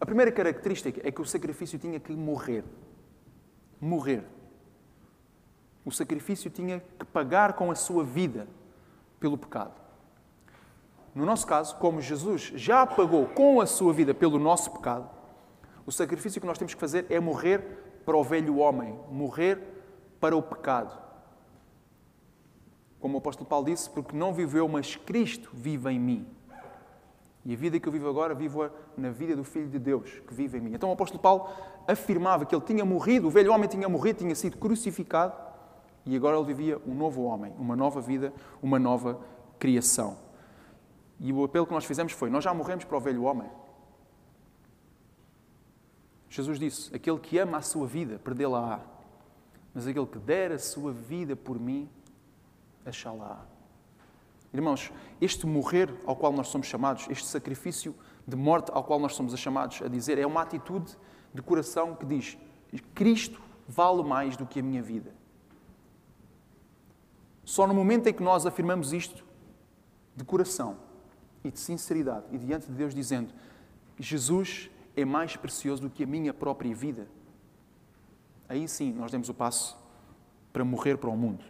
A 0.00 0.04
primeira 0.04 0.30
característica 0.30 1.00
é 1.02 1.10
que 1.10 1.20
o 1.20 1.24
sacrifício 1.24 1.78
tinha 1.78 1.98
que 1.98 2.12
morrer. 2.12 2.64
Morrer. 3.80 4.24
O 5.84 5.90
sacrifício 5.90 6.50
tinha 6.50 6.82
que 6.98 7.06
pagar 7.06 7.54
com 7.54 7.70
a 7.70 7.74
sua 7.74 8.04
vida 8.04 8.46
pelo 9.18 9.38
pecado. 9.38 9.74
No 11.14 11.24
nosso 11.24 11.46
caso, 11.46 11.76
como 11.76 12.00
Jesus 12.00 12.52
já 12.54 12.86
pagou 12.86 13.26
com 13.28 13.60
a 13.60 13.66
sua 13.66 13.92
vida 13.92 14.12
pelo 14.12 14.38
nosso 14.38 14.70
pecado, 14.70 15.08
o 15.86 15.92
sacrifício 15.92 16.40
que 16.40 16.46
nós 16.46 16.58
temos 16.58 16.74
que 16.74 16.80
fazer 16.80 17.06
é 17.08 17.18
morrer 17.18 17.60
para 18.04 18.16
o 18.16 18.22
velho 18.22 18.58
homem, 18.58 18.98
morrer 19.10 19.58
para 20.20 20.36
o 20.36 20.42
pecado. 20.42 21.00
Como 23.00 23.14
o 23.14 23.18
apóstolo 23.18 23.48
Paulo 23.48 23.66
disse, 23.66 23.88
porque 23.88 24.16
não 24.16 24.34
viveu, 24.34 24.68
mas 24.68 24.96
Cristo 24.96 25.50
vive 25.54 25.90
em 25.90 25.98
mim. 25.98 26.35
E 27.46 27.54
a 27.54 27.56
vida 27.56 27.80
que 27.80 27.88
eu 27.88 27.92
vivo 27.92 28.08
agora, 28.08 28.34
vivo-a 28.34 28.70
na 28.98 29.10
vida 29.10 29.34
do 29.34 29.44
Filho 29.44 29.68
de 29.68 29.78
Deus, 29.78 30.20
que 30.26 30.34
vive 30.34 30.58
em 30.58 30.60
mim. 30.60 30.74
Então 30.74 30.90
o 30.90 30.92
apóstolo 30.92 31.22
Paulo 31.22 31.48
afirmava 31.86 32.44
que 32.44 32.54
ele 32.54 32.64
tinha 32.64 32.84
morrido, 32.84 33.28
o 33.28 33.30
velho 33.30 33.52
homem 33.52 33.68
tinha 33.68 33.88
morrido, 33.88 34.18
tinha 34.18 34.34
sido 34.34 34.58
crucificado, 34.58 35.32
e 36.04 36.14
agora 36.14 36.36
ele 36.36 36.46
vivia 36.46 36.78
um 36.86 36.94
novo 36.94 37.22
homem, 37.22 37.54
uma 37.58 37.74
nova 37.74 38.00
vida, 38.00 38.32
uma 38.60 38.78
nova 38.78 39.20
criação. 39.58 40.18
E 41.20 41.32
o 41.32 41.44
apelo 41.44 41.66
que 41.66 41.72
nós 41.72 41.84
fizemos 41.84 42.12
foi: 42.12 42.28
nós 42.28 42.44
já 42.44 42.52
morremos 42.52 42.84
para 42.84 42.96
o 42.96 43.00
velho 43.00 43.22
homem. 43.22 43.48
Jesus 46.28 46.58
disse: 46.58 46.94
aquele 46.94 47.18
que 47.18 47.38
ama 47.38 47.58
a 47.58 47.62
sua 47.62 47.86
vida, 47.86 48.18
perdê-la-á 48.18 48.96
mas 49.76 49.86
aquele 49.86 50.06
que 50.06 50.18
der 50.18 50.52
a 50.52 50.58
sua 50.58 50.90
vida 50.90 51.36
por 51.36 51.60
mim, 51.60 51.86
achá-la. 52.82 53.46
Irmãos, 54.56 54.90
este 55.20 55.46
morrer 55.46 55.94
ao 56.06 56.16
qual 56.16 56.32
nós 56.32 56.48
somos 56.48 56.66
chamados, 56.66 57.06
este 57.10 57.26
sacrifício 57.26 57.94
de 58.26 58.34
morte 58.34 58.70
ao 58.72 58.82
qual 58.82 58.98
nós 58.98 59.14
somos 59.14 59.38
chamados 59.38 59.82
a 59.82 59.88
dizer, 59.88 60.18
é 60.18 60.26
uma 60.26 60.40
atitude 60.40 60.96
de 61.34 61.42
coração 61.42 61.94
que 61.94 62.06
diz: 62.06 62.38
Cristo 62.94 63.38
vale 63.68 64.02
mais 64.02 64.34
do 64.34 64.46
que 64.46 64.60
a 64.60 64.62
minha 64.62 64.82
vida. 64.82 65.14
Só 67.44 67.66
no 67.66 67.74
momento 67.74 68.06
em 68.06 68.14
que 68.14 68.22
nós 68.22 68.46
afirmamos 68.46 68.94
isto 68.94 69.22
de 70.16 70.24
coração 70.24 70.78
e 71.44 71.50
de 71.50 71.60
sinceridade 71.60 72.24
e 72.32 72.38
diante 72.38 72.66
de 72.66 72.72
Deus, 72.72 72.94
dizendo: 72.94 73.34
Jesus 73.98 74.70
é 74.96 75.04
mais 75.04 75.36
precioso 75.36 75.82
do 75.82 75.90
que 75.90 76.02
a 76.02 76.06
minha 76.06 76.32
própria 76.32 76.74
vida, 76.74 77.06
aí 78.48 78.66
sim 78.66 78.90
nós 78.94 79.12
demos 79.12 79.28
o 79.28 79.34
passo 79.34 79.76
para 80.50 80.64
morrer 80.64 80.96
para 80.96 81.10
o 81.10 81.16
mundo 81.16 81.44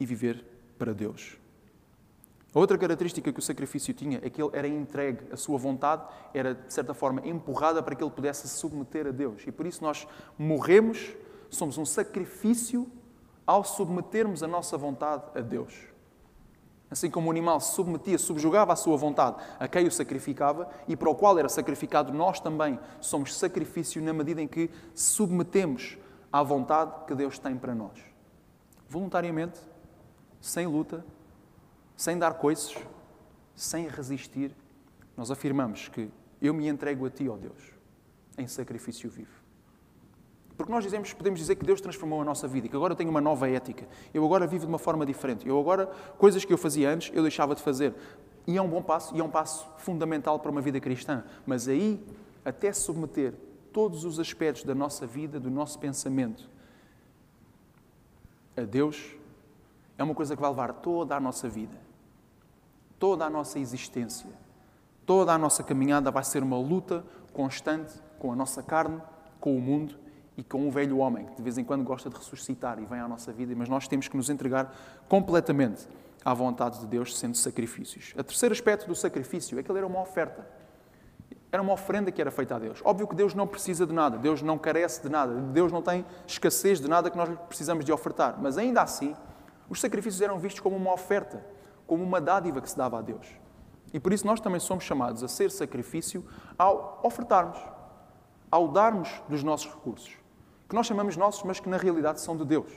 e 0.00 0.04
viver 0.04 0.44
para 0.76 0.92
Deus. 0.92 1.43
A 2.54 2.58
outra 2.58 2.78
característica 2.78 3.32
que 3.32 3.38
o 3.38 3.42
sacrifício 3.42 3.92
tinha 3.92 4.20
é 4.22 4.30
que 4.30 4.40
ele 4.40 4.50
era 4.52 4.68
entregue, 4.68 5.26
a 5.32 5.36
sua 5.36 5.58
vontade 5.58 6.04
era, 6.32 6.54
de 6.54 6.72
certa 6.72 6.94
forma, 6.94 7.20
empurrada 7.26 7.82
para 7.82 7.96
que 7.96 8.04
ele 8.04 8.12
pudesse 8.12 8.46
se 8.46 8.56
submeter 8.56 9.08
a 9.08 9.10
Deus. 9.10 9.42
E 9.44 9.50
por 9.50 9.66
isso 9.66 9.82
nós 9.82 10.06
morremos, 10.38 11.16
somos 11.50 11.76
um 11.78 11.84
sacrifício 11.84 12.88
ao 13.44 13.64
submetermos 13.64 14.44
a 14.44 14.46
nossa 14.46 14.78
vontade 14.78 15.24
a 15.34 15.40
Deus. 15.40 15.74
Assim 16.88 17.10
como 17.10 17.26
o 17.26 17.30
animal 17.32 17.58
se 17.58 17.74
submetia, 17.74 18.18
subjugava 18.18 18.72
a 18.72 18.76
sua 18.76 18.96
vontade 18.96 19.36
a 19.58 19.66
quem 19.66 19.88
o 19.88 19.90
sacrificava 19.90 20.70
e 20.86 20.96
para 20.96 21.10
o 21.10 21.14
qual 21.14 21.36
era 21.36 21.48
sacrificado, 21.48 22.12
nós 22.12 22.38
também 22.38 22.78
somos 23.00 23.36
sacrifício 23.36 24.00
na 24.00 24.12
medida 24.12 24.40
em 24.40 24.46
que 24.46 24.70
submetemos 24.94 25.98
à 26.32 26.40
vontade 26.40 26.92
que 27.04 27.16
Deus 27.16 27.36
tem 27.36 27.56
para 27.56 27.74
nós. 27.74 27.98
Voluntariamente, 28.88 29.58
sem 30.40 30.68
luta, 30.68 31.04
sem 31.96 32.18
dar 32.18 32.34
coisas, 32.34 32.74
sem 33.54 33.88
resistir, 33.88 34.50
nós 35.16 35.30
afirmamos 35.30 35.88
que 35.88 36.10
eu 36.40 36.52
me 36.52 36.68
entrego 36.68 37.06
a 37.06 37.10
Ti, 37.10 37.28
ó 37.28 37.36
Deus, 37.36 37.72
em 38.36 38.46
sacrifício 38.46 39.08
vivo. 39.08 39.44
Porque 40.56 40.72
nós 40.72 40.84
dizemos, 40.84 41.12
podemos 41.12 41.40
dizer 41.40 41.56
que 41.56 41.64
Deus 41.64 41.80
transformou 41.80 42.20
a 42.20 42.24
nossa 42.24 42.46
vida 42.46 42.68
que 42.68 42.76
agora 42.76 42.92
eu 42.92 42.96
tenho 42.96 43.10
uma 43.10 43.20
nova 43.20 43.48
ética. 43.48 43.88
Eu 44.12 44.24
agora 44.24 44.46
vivo 44.46 44.64
de 44.64 44.68
uma 44.68 44.78
forma 44.78 45.04
diferente. 45.04 45.48
Eu 45.48 45.58
agora, 45.58 45.86
coisas 46.16 46.44
que 46.44 46.52
eu 46.52 46.58
fazia 46.58 46.90
antes, 46.90 47.10
eu 47.14 47.22
deixava 47.22 47.54
de 47.54 47.62
fazer. 47.62 47.92
E 48.46 48.56
é 48.56 48.62
um 48.62 48.68
bom 48.68 48.82
passo, 48.82 49.16
e 49.16 49.20
é 49.20 49.24
um 49.24 49.30
passo 49.30 49.66
fundamental 49.78 50.38
para 50.38 50.50
uma 50.50 50.60
vida 50.60 50.78
cristã. 50.78 51.24
Mas 51.44 51.66
aí, 51.66 52.04
até 52.44 52.72
submeter 52.72 53.34
todos 53.72 54.04
os 54.04 54.20
aspectos 54.20 54.62
da 54.62 54.74
nossa 54.74 55.06
vida, 55.06 55.40
do 55.40 55.50
nosso 55.50 55.78
pensamento 55.78 56.48
a 58.56 58.60
Deus, 58.60 59.16
é 59.96 60.02
uma 60.02 60.14
coisa 60.14 60.34
que 60.34 60.40
vai 60.40 60.50
levar 60.50 60.72
toda 60.74 61.16
a 61.16 61.20
nossa 61.20 61.48
vida, 61.48 61.76
toda 62.98 63.24
a 63.24 63.30
nossa 63.30 63.58
existência, 63.58 64.30
toda 65.06 65.32
a 65.32 65.38
nossa 65.38 65.62
caminhada 65.62 66.10
vai 66.10 66.24
ser 66.24 66.42
uma 66.42 66.58
luta 66.58 67.04
constante 67.32 67.94
com 68.18 68.32
a 68.32 68.36
nossa 68.36 68.62
carne, 68.62 69.00
com 69.40 69.56
o 69.56 69.60
mundo 69.60 69.96
e 70.36 70.42
com 70.42 70.66
o 70.66 70.70
velho 70.70 70.98
homem, 70.98 71.26
que 71.26 71.36
de 71.36 71.42
vez 71.42 71.58
em 71.58 71.64
quando 71.64 71.84
gosta 71.84 72.08
de 72.08 72.16
ressuscitar 72.16 72.78
e 72.80 72.84
vem 72.84 72.98
à 72.98 73.06
nossa 73.06 73.32
vida, 73.32 73.54
mas 73.56 73.68
nós 73.68 73.86
temos 73.86 74.08
que 74.08 74.16
nos 74.16 74.30
entregar 74.30 74.74
completamente 75.08 75.86
à 76.24 76.32
vontade 76.32 76.80
de 76.80 76.86
Deus, 76.86 77.16
sendo 77.16 77.36
sacrifícios. 77.36 78.14
O 78.16 78.24
terceiro 78.24 78.52
aspecto 78.52 78.86
do 78.86 78.94
sacrifício 78.94 79.58
é 79.58 79.62
que 79.62 79.70
ele 79.70 79.78
era 79.78 79.86
uma 79.86 80.00
oferta. 80.00 80.46
Era 81.52 81.62
uma 81.62 81.72
oferenda 81.72 82.10
que 82.10 82.20
era 82.20 82.32
feita 82.32 82.56
a 82.56 82.58
Deus. 82.58 82.80
Óbvio 82.82 83.06
que 83.06 83.14
Deus 83.14 83.34
não 83.34 83.46
precisa 83.46 83.86
de 83.86 83.92
nada, 83.92 84.18
Deus 84.18 84.42
não 84.42 84.58
carece 84.58 85.02
de 85.02 85.08
nada, 85.08 85.34
Deus 85.34 85.70
não 85.70 85.82
tem 85.82 86.04
escassez 86.26 86.80
de 86.80 86.88
nada 86.88 87.10
que 87.10 87.16
nós 87.16 87.28
precisamos 87.46 87.84
de 87.84 87.92
ofertar. 87.92 88.36
Mas 88.40 88.58
ainda 88.58 88.82
assim, 88.82 89.14
os 89.68 89.80
sacrifícios 89.80 90.20
eram 90.20 90.38
vistos 90.38 90.60
como 90.60 90.76
uma 90.76 90.92
oferta, 90.92 91.44
como 91.86 92.02
uma 92.02 92.20
dádiva 92.20 92.60
que 92.60 92.70
se 92.70 92.76
dava 92.76 92.98
a 92.98 93.02
Deus. 93.02 93.26
E 93.92 94.00
por 94.00 94.12
isso 94.12 94.26
nós 94.26 94.40
também 94.40 94.60
somos 94.60 94.84
chamados 94.84 95.22
a 95.22 95.28
ser 95.28 95.50
sacrifício 95.50 96.24
ao 96.58 97.00
ofertarmos, 97.02 97.58
ao 98.50 98.68
darmos 98.68 99.22
dos 99.28 99.42
nossos 99.42 99.72
recursos 99.72 100.24
que 100.68 100.74
nós 100.74 100.86
chamamos 100.86 101.16
nossos, 101.16 101.44
mas 101.44 101.60
que 101.60 101.68
na 101.68 101.76
realidade 101.76 102.20
são 102.20 102.36
de 102.36 102.44
Deus. 102.44 102.70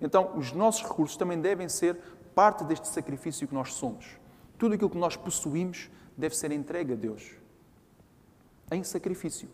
Então, 0.00 0.32
os 0.36 0.52
nossos 0.52 0.82
recursos 0.82 1.18
também 1.18 1.38
devem 1.38 1.68
ser 1.68 1.96
parte 2.34 2.64
deste 2.64 2.88
sacrifício 2.88 3.46
que 3.46 3.54
nós 3.54 3.74
somos. 3.74 4.18
Tudo 4.58 4.74
aquilo 4.74 4.88
que 4.88 4.96
nós 4.96 5.16
possuímos 5.16 5.90
deve 6.16 6.34
ser 6.34 6.50
entregue 6.50 6.94
a 6.94 6.96
Deus 6.96 7.32
em 8.70 8.82
sacrifício. 8.82 9.50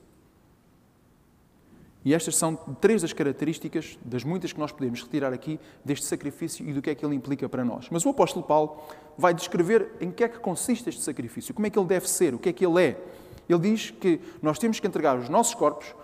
E 2.05 2.15
estas 2.15 2.37
são 2.37 2.55
três 2.81 3.03
das 3.03 3.13
características, 3.13 3.99
das 4.05 4.25
muitas 4.25 4.53
que 4.53 4.59
nós 4.59 4.73
podemos 4.73 5.03
retirar 5.03 5.33
aqui, 5.33 5.59
deste 5.85 6.07
sacrifício 6.07 6.69
e 6.69 6.73
do 6.73 6.81
que 6.81 6.91
é 6.91 6.95
que 6.95 7.05
ele 7.05 7.15
implica 7.15 7.49
para 7.49 7.65
nós. 7.65 7.89
Mas 7.91 8.07
o 8.07 8.11
apóstolo 8.11 8.45
Paulo 8.45 8.79
vai 9.17 9.35
descrever 9.35 9.93
em 10.01 10.11
que 10.11 10.23
é 10.23 10.29
que 10.29 10.39
consiste 10.39 10.89
este 10.89 11.03
sacrifício, 11.03 11.53
como 11.53 11.67
é 11.67 11.71
que 11.71 11.79
ele 11.79 11.89
deve 11.89 12.09
ser, 12.09 12.35
o 12.35 12.39
que 12.39 12.49
é 12.49 12.53
que 12.53 12.65
ele 12.65 12.83
é. 12.83 13.05
Ele 13.49 13.59
diz 13.59 13.91
que 13.91 14.21
nós 14.41 14.59
temos 14.59 14.79
que 14.79 14.87
entregar 14.87 15.19
os 15.19 15.29
nossos 15.29 15.55
corpos 15.55 15.95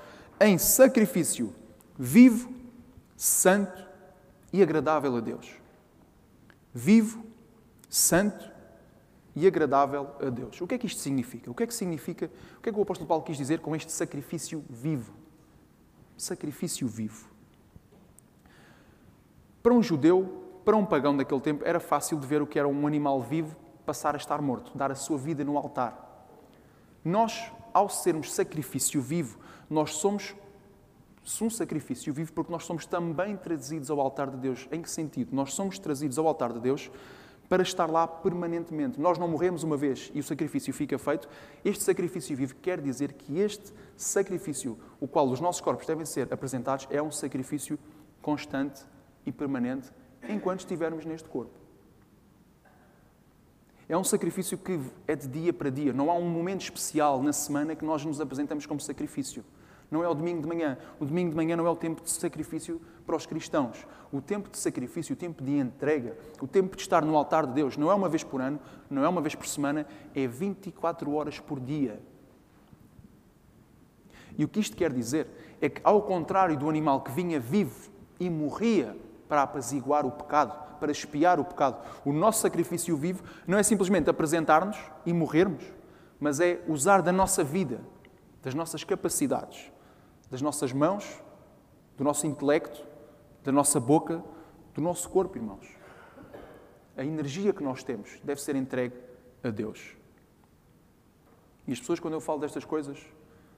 em 0.40 0.58
sacrifício 0.58 1.54
vivo, 1.96 2.52
santo 3.16 3.86
e 4.52 4.62
agradável 4.62 5.16
a 5.16 5.20
Deus. 5.20 5.48
Vivo, 6.72 7.24
santo 7.88 8.50
e 9.36 9.46
agradável 9.46 10.10
a 10.20 10.28
Deus. 10.28 10.60
O 10.60 10.66
que 10.66 10.74
é 10.74 10.78
que 10.78 10.86
isto 10.86 11.00
significa? 11.00 11.50
O 11.50 11.54
que 11.54 11.62
é 11.62 11.66
que 11.66 11.74
significa? 11.74 12.30
O 12.58 12.62
que 12.62 12.68
é 12.68 12.72
que 12.72 12.78
o 12.78 12.82
apóstolo 12.82 13.06
Paulo 13.06 13.22
quis 13.22 13.36
dizer 13.36 13.60
com 13.60 13.74
este 13.76 13.92
sacrifício 13.92 14.64
vivo? 14.68 15.23
Sacrifício 16.16 16.86
vivo. 16.86 17.28
Para 19.62 19.72
um 19.72 19.82
judeu, 19.82 20.60
para 20.64 20.76
um 20.76 20.84
pagão 20.84 21.16
daquele 21.16 21.40
tempo, 21.40 21.64
era 21.64 21.80
fácil 21.80 22.18
de 22.18 22.26
ver 22.26 22.42
o 22.42 22.46
que 22.46 22.58
era 22.58 22.68
um 22.68 22.86
animal 22.86 23.20
vivo 23.20 23.56
passar 23.84 24.14
a 24.14 24.18
estar 24.18 24.40
morto, 24.40 24.76
dar 24.76 24.90
a 24.90 24.94
sua 24.94 25.18
vida 25.18 25.44
no 25.44 25.58
altar. 25.58 26.28
Nós, 27.04 27.52
ao 27.72 27.88
sermos 27.88 28.32
sacrifício 28.32 29.00
vivo, 29.00 29.38
nós 29.68 29.94
somos 29.94 30.34
um 31.40 31.50
sacrifício 31.50 32.12
vivo 32.12 32.32
porque 32.32 32.52
nós 32.52 32.64
somos 32.64 32.86
também 32.86 33.36
trazidos 33.36 33.90
ao 33.90 34.00
altar 34.00 34.30
de 34.30 34.36
Deus. 34.36 34.68
Em 34.70 34.80
que 34.82 34.90
sentido? 34.90 35.34
Nós 35.34 35.54
somos 35.54 35.78
trazidos 35.78 36.18
ao 36.18 36.26
altar 36.26 36.52
de 36.52 36.60
Deus 36.60 36.90
para 37.48 37.62
estar 37.62 37.90
lá 37.90 38.06
permanentemente. 38.06 39.00
Nós 39.00 39.18
não 39.18 39.28
morremos 39.28 39.62
uma 39.62 39.76
vez 39.76 40.10
e 40.14 40.20
o 40.20 40.22
sacrifício 40.22 40.72
fica 40.72 40.98
feito. 40.98 41.28
Este 41.64 41.82
sacrifício 41.82 42.36
vivo 42.36 42.54
quer 42.56 42.80
dizer 42.80 43.12
que 43.12 43.38
este 43.38 43.72
sacrifício, 43.96 44.78
o 45.00 45.06
qual 45.06 45.28
os 45.28 45.40
nossos 45.40 45.60
corpos 45.60 45.86
devem 45.86 46.06
ser 46.06 46.32
apresentados, 46.32 46.86
é 46.90 47.02
um 47.02 47.10
sacrifício 47.10 47.78
constante 48.22 48.82
e 49.26 49.32
permanente 49.32 49.90
enquanto 50.28 50.60
estivermos 50.60 51.04
neste 51.04 51.28
corpo. 51.28 51.52
É 53.86 53.96
um 53.96 54.04
sacrifício 54.04 54.56
que 54.56 54.80
é 55.06 55.14
de 55.14 55.28
dia 55.28 55.52
para 55.52 55.68
dia. 55.68 55.92
Não 55.92 56.10
há 56.10 56.14
um 56.14 56.28
momento 56.28 56.62
especial 56.62 57.22
na 57.22 57.32
semana 57.32 57.76
que 57.76 57.84
nós 57.84 58.04
nos 58.04 58.20
apresentamos 58.20 58.64
como 58.64 58.80
sacrifício. 58.80 59.44
Não 59.94 60.02
é 60.02 60.08
o 60.08 60.14
domingo 60.14 60.42
de 60.42 60.48
manhã. 60.48 60.76
O 60.98 61.04
domingo 61.04 61.30
de 61.30 61.36
manhã 61.36 61.56
não 61.56 61.68
é 61.68 61.70
o 61.70 61.76
tempo 61.76 62.02
de 62.02 62.10
sacrifício 62.10 62.80
para 63.06 63.14
os 63.14 63.26
cristãos. 63.26 63.86
O 64.10 64.20
tempo 64.20 64.50
de 64.50 64.58
sacrifício, 64.58 65.12
o 65.12 65.16
tempo 65.16 65.40
de 65.40 65.56
entrega, 65.56 66.18
o 66.40 66.48
tempo 66.48 66.74
de 66.74 66.82
estar 66.82 67.04
no 67.04 67.16
altar 67.16 67.46
de 67.46 67.52
Deus, 67.52 67.76
não 67.76 67.92
é 67.92 67.94
uma 67.94 68.08
vez 68.08 68.24
por 68.24 68.40
ano, 68.40 68.58
não 68.90 69.04
é 69.04 69.08
uma 69.08 69.20
vez 69.20 69.36
por 69.36 69.46
semana, 69.46 69.86
é 70.12 70.26
24 70.26 71.14
horas 71.14 71.38
por 71.38 71.60
dia. 71.60 72.02
E 74.36 74.44
o 74.44 74.48
que 74.48 74.58
isto 74.58 74.76
quer 74.76 74.92
dizer 74.92 75.28
é 75.60 75.68
que, 75.68 75.80
ao 75.84 76.02
contrário 76.02 76.56
do 76.58 76.68
animal 76.68 77.02
que 77.02 77.12
vinha 77.12 77.38
vivo 77.38 77.88
e 78.18 78.28
morria 78.28 78.96
para 79.28 79.42
apaziguar 79.42 80.04
o 80.04 80.10
pecado, 80.10 80.80
para 80.80 80.90
espiar 80.90 81.38
o 81.38 81.44
pecado, 81.44 81.78
o 82.04 82.12
nosso 82.12 82.40
sacrifício 82.40 82.96
vivo 82.96 83.22
não 83.46 83.58
é 83.58 83.62
simplesmente 83.62 84.10
apresentar-nos 84.10 84.76
e 85.06 85.12
morrermos, 85.12 85.62
mas 86.18 86.40
é 86.40 86.64
usar 86.66 87.00
da 87.00 87.12
nossa 87.12 87.44
vida, 87.44 87.80
das 88.42 88.54
nossas 88.54 88.82
capacidades, 88.82 89.72
das 90.34 90.42
nossas 90.42 90.72
mãos, 90.72 91.22
do 91.96 92.02
nosso 92.02 92.26
intelecto, 92.26 92.84
da 93.44 93.52
nossa 93.52 93.78
boca, 93.78 94.20
do 94.74 94.80
nosso 94.80 95.08
corpo, 95.08 95.38
irmãos. 95.38 95.64
A 96.96 97.04
energia 97.04 97.52
que 97.52 97.62
nós 97.62 97.84
temos 97.84 98.18
deve 98.24 98.42
ser 98.42 98.56
entregue 98.56 98.96
a 99.44 99.50
Deus. 99.50 99.94
E 101.68 101.72
as 101.72 101.78
pessoas, 101.78 102.00
quando 102.00 102.14
eu 102.14 102.20
falo 102.20 102.40
destas 102.40 102.64
coisas, 102.64 102.98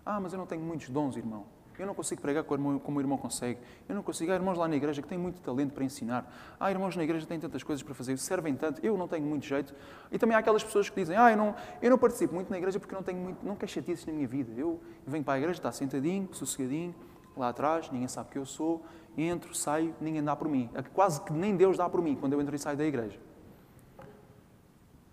ah, 0.05 0.21
mas 0.21 0.35
eu 0.35 0.39
não 0.39 0.45
tenho 0.45 0.61
muitos 0.61 0.91
dons, 0.91 1.17
irmão. 1.17 1.47
Eu 1.79 1.87
não 1.87 1.95
consigo 1.95 2.21
pregar 2.21 2.45
como 2.45 2.81
o 2.85 3.01
irmão 3.01 3.19
consegue. 3.19 3.61
Eu 3.89 3.95
não 3.95 4.03
consigo. 4.03 4.33
Há 4.33 4.35
irmãos 4.35 4.57
lá 4.57 4.67
na 4.67 4.77
igreja 4.77 5.03
que 5.03 5.09
têm 5.09 5.19
muito 5.19 5.41
talento 5.41 5.73
para 5.73 5.85
ensinar. 5.85 6.31
Há 6.59 6.71
irmãos 6.71 6.97
na 6.97 7.05
igreja 7.05 7.23
que 7.23 7.29
têm 7.29 7.41
tantas 7.41 7.63
coisas 7.63 7.83
para 7.83 7.95
fazer, 7.95 8.17
servem 8.19 8.55
tanto. 8.55 8.85
Eu 8.85 8.97
não 8.97 9.07
tenho 9.07 9.27
muito 9.27 9.45
jeito. 9.45 9.75
E 10.11 10.19
também 10.19 10.37
há 10.37 10.39
aquelas 10.39 10.65
pessoas 10.65 10.89
que 10.89 10.97
dizem: 10.99 11.17
Ah, 11.17 11.31
eu 11.31 11.37
não, 11.37 11.55
eu 11.83 11.91
não 11.91 11.99
participo 11.99 12.35
muito 12.35 12.51
na 12.51 12.59
igreja 12.59 12.81
porque 12.81 12.95
não 12.95 13.03
tenho 13.03 13.19
muito, 13.19 13.45
não 13.45 13.57
quero 13.57 13.71
chatices 13.71 14.07
na 14.07 14.13
minha 14.13 14.27
vida. 14.27 14.53
Eu 14.57 14.81
venho 15.07 15.25
para 15.25 15.35
a 15.35 15.39
igreja, 15.39 15.59
está 15.59 15.73
sentadinho, 15.73 16.29
sossegadinho, 16.33 16.95
lá 17.37 17.51
atrás, 17.51 17.91
ninguém 17.91 18.09
sabe 18.09 18.31
que 18.31 18.39
eu 18.39 18.47
sou. 18.47 18.85
Entro, 19.19 19.55
saio, 19.55 19.95
ninguém 20.01 20.23
dá 20.23 20.37
por 20.37 20.49
mim. 20.49 20.71
Quase 20.93 21.21
que 21.23 21.33
nem 21.33 21.57
Deus 21.57 21.77
dá 21.77 21.89
por 21.89 22.03
mim 22.03 22.17
quando 22.17 22.35
eu 22.35 22.41
entro 22.41 22.55
e 22.55 22.59
saio 22.59 22.77
da 22.77 22.85
igreja. 22.85 23.19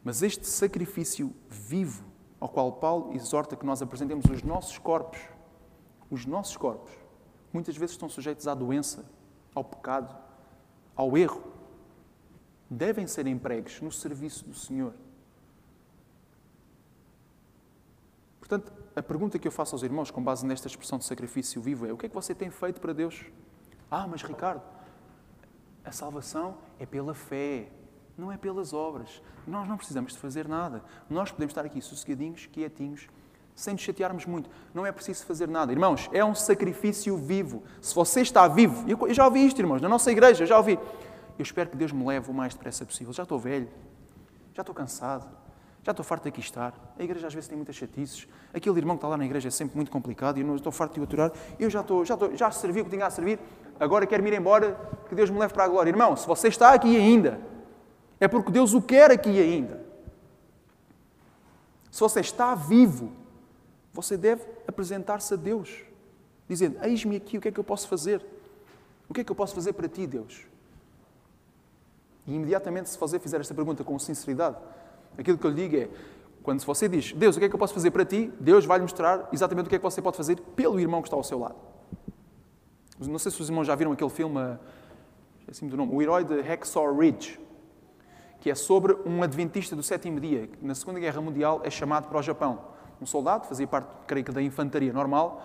Mas 0.04 0.22
este 0.22 0.46
sacrifício 0.46 1.34
vivo 1.50 2.04
ao 2.40 2.50
qual 2.50 2.74
Paulo 2.74 3.14
exorta 3.14 3.56
que 3.56 3.66
nós 3.66 3.82
apresentemos 3.82 4.26
os 4.26 4.44
nossos 4.44 4.78
corpos 4.78 5.18
os 6.14 6.26
nossos 6.26 6.56
corpos 6.56 6.92
muitas 7.52 7.76
vezes 7.76 7.94
estão 7.94 8.08
sujeitos 8.08 8.48
à 8.48 8.54
doença, 8.54 9.06
ao 9.54 9.64
pecado, 9.64 10.16
ao 10.96 11.18
erro. 11.18 11.44
Devem 12.70 13.08
ser 13.08 13.28
empregues 13.28 13.82
no 13.82 13.92
serviço 13.92 14.46
do 14.46 14.54
Senhor. 14.54 14.94
Portanto, 18.40 18.74
a 18.96 19.02
pergunta 19.02 19.40
que 19.40 19.48
eu 19.48 19.52
faço 19.52 19.74
aos 19.74 19.84
irmãos, 19.84 20.12
com 20.12 20.24
base 20.24 20.46
nesta 20.46 20.68
expressão 20.68 20.98
de 20.98 21.06
sacrifício 21.06 21.62
vivo, 21.62 21.86
é: 21.86 21.94
o 21.94 21.98
que 21.98 22.06
é 22.06 22.10
que 22.10 22.16
você 22.16 22.36
tem 22.36 22.50
feito 22.50 22.80
para 22.80 22.94
Deus? 22.94 23.26
Ah, 23.90 24.08
mas 24.08 24.22
Ricardo, 24.24 24.64
a 25.84 25.92
salvação 25.92 26.58
é 26.80 26.86
pela 26.86 27.14
fé, 27.14 27.72
não 28.18 28.32
é 28.32 28.38
pelas 28.38 28.74
obras. 28.74 29.22
Nós 29.48 29.68
não 29.68 29.78
precisamos 29.78 30.14
de 30.14 30.20
fazer 30.20 30.48
nada. 30.48 30.84
Nós 31.10 31.32
podemos 31.32 31.52
estar 31.52 31.66
aqui 31.66 31.82
sossegadinhos, 31.82 32.46
quietinhos, 32.48 33.08
sem 33.56 33.74
nos 33.74 33.82
chatearmos 33.82 34.26
muito. 34.26 34.50
Não 34.74 34.86
é 34.86 34.92
preciso 34.92 35.26
fazer 35.26 35.48
nada. 35.48 35.72
Irmãos, 35.72 36.10
é 36.12 36.24
um 36.24 36.34
sacrifício 36.34 37.16
vivo. 37.18 37.64
Se 37.82 37.94
você 37.94 38.22
está 38.22 38.48
vivo, 38.48 38.86
eu 38.90 39.14
já 39.14 39.26
ouvi 39.26 39.46
isto, 39.46 39.60
irmãos, 39.60 39.82
na 39.82 39.90
nossa 39.90 40.12
igreja, 40.12 40.46
já 40.46 40.58
ouvi. 40.58 40.80
Eu 41.38 41.44
espero 41.44 41.70
que 41.70 41.78
Deus 41.78 41.92
me 41.92 42.06
leve 42.06 42.30
o 42.30 42.34
mais 42.34 42.54
depressa 42.54 42.86
possível. 42.86 43.14
Já 43.14 43.24
estou 43.24 43.40
velho, 43.40 43.68
já 44.54 44.62
estou 44.62 44.74
cansado, 44.74 45.28
já 45.84 45.92
estou 45.92 46.04
farto 46.04 46.24
de 46.24 46.30
aqui 46.30 46.40
estar. 46.40 46.74
A 46.98 47.04
igreja 47.04 47.28
às 47.28 47.34
vezes 47.34 47.48
tem 47.48 47.56
muitas 47.56 47.76
chatices. 47.76 48.28
Aquele 48.54 48.78
irmão 48.78 48.96
que 48.96 49.00
está 49.00 49.08
lá 49.08 49.18
na 49.18 49.26
igreja 49.26 49.48
é 49.48 49.52
sempre 49.52 49.76
muito 49.76 49.92
complicado 49.92 50.38
e 50.38 50.42
eu 50.42 50.48
não 50.48 50.56
estou 50.56 50.72
farto 50.72 50.94
de 50.94 51.02
o 51.02 51.04
aturar. 51.04 51.32
Eu 51.60 51.70
já 51.70 51.82
estou, 51.82 52.06
já 52.06 52.14
estou, 52.14 52.36
já 52.36 52.50
servi 52.52 52.82
o 52.82 52.86
que 52.86 52.90
tinha 52.90 53.06
a 53.06 53.10
servir, 53.10 53.40
agora 53.80 54.06
quero-me 54.06 54.30
ir 54.30 54.38
embora, 54.38 54.80
que 55.10 55.16
Deus 55.16 55.30
me 55.30 55.38
leve 55.38 55.54
para 55.54 55.66
a 55.66 55.68
glória. 55.68 55.90
Irmão, 55.90 56.16
se 56.16 56.26
você 56.26 56.48
está 56.48 56.74
aqui 56.74 56.96
ainda, 56.96 57.40
é 58.20 58.28
porque 58.28 58.52
Deus 58.52 58.74
o 58.74 58.82
quer 58.82 59.12
aqui 59.12 59.40
ainda. 59.40 59.84
Se 61.92 62.00
você 62.00 62.22
está 62.22 62.56
vivo, 62.56 63.12
você 63.94 64.18
deve 64.18 64.44
apresentar-se 64.68 65.34
a 65.34 65.38
Deus, 65.38 65.84
dizendo: 66.50 66.78
Eis-me 66.84 67.16
aqui, 67.16 67.38
o 67.38 67.42
que 67.42 67.48
é 67.48 67.52
que 67.52 67.60
eu 67.60 67.64
posso 67.64 67.88
fazer? 67.88 68.26
O 69.08 69.14
que 69.14 69.22
é 69.22 69.24
que 69.24 69.32
eu 69.32 69.36
posso 69.36 69.54
fazer 69.54 69.74
para 69.74 69.88
ti, 69.88 70.08
Deus? 70.08 70.46
E 72.26 72.34
imediatamente, 72.34 72.90
se 72.90 72.98
você 72.98 73.20
fizer 73.20 73.40
esta 73.40 73.54
pergunta 73.54 73.84
com 73.84 73.98
sinceridade, 74.00 74.58
aquilo 75.18 75.38
que 75.38 75.46
eu 75.46 75.52
lhe 75.52 75.68
digo 75.68 75.76
é: 75.76 75.90
quando 76.42 76.64
você 76.64 76.90
diz, 76.90 77.14
Deus, 77.14 77.36
o 77.36 77.40
que 77.40 77.46
é 77.46 77.50
que 77.50 77.56
eu 77.56 77.60
posso 77.60 77.74
fazer 77.74 77.92
para 77.92 78.04
ti? 78.04 78.32
Deus 78.40 78.66
vai 78.66 78.80
lhe 78.80 78.84
mostrar 78.84 79.30
exatamente 79.32 79.68
o 79.68 79.70
que 79.70 79.76
é 79.76 79.80
que 79.80 79.84
você 79.84 80.02
pode 80.02 80.18
fazer 80.18 80.40
pelo 80.56 80.80
irmão 80.80 81.02
que 81.02 81.08
está 81.08 81.16
ao 81.16 81.24
seu 81.24 81.40
lado. 81.40 81.56
Não 83.00 83.20
sei 83.20 83.32
se 83.32 83.42
os 83.42 83.50
irmãos 83.50 83.66
já 83.66 83.76
viram 83.76 83.92
aquele 83.92 84.10
filme, 84.10 84.40
assim 85.50 85.68
do 85.68 85.76
nome, 85.76 85.94
O 85.94 86.02
Herói 86.02 86.24
de 86.24 86.42
Hacksaw 86.42 86.96
Ridge, 86.96 87.40
que 88.40 88.50
é 88.50 88.56
sobre 88.56 88.94
um 89.06 89.22
adventista 89.24 89.76
do 89.76 89.84
sétimo 89.84 90.20
dia, 90.20 90.48
que 90.48 90.66
na 90.66 90.76
Segunda 90.76 91.00
Guerra 91.00 91.22
Mundial 91.22 91.62
é 91.64 91.70
chamado 91.70 92.08
para 92.08 92.18
o 92.18 92.22
Japão. 92.22 92.73
Um 93.02 93.06
soldado, 93.06 93.48
fazia 93.48 93.68
parte, 93.68 93.88
creio 94.08 94.26
que, 94.26 94.32
da 94.32 94.42
infantaria 94.42 94.94
normal, 94.94 95.42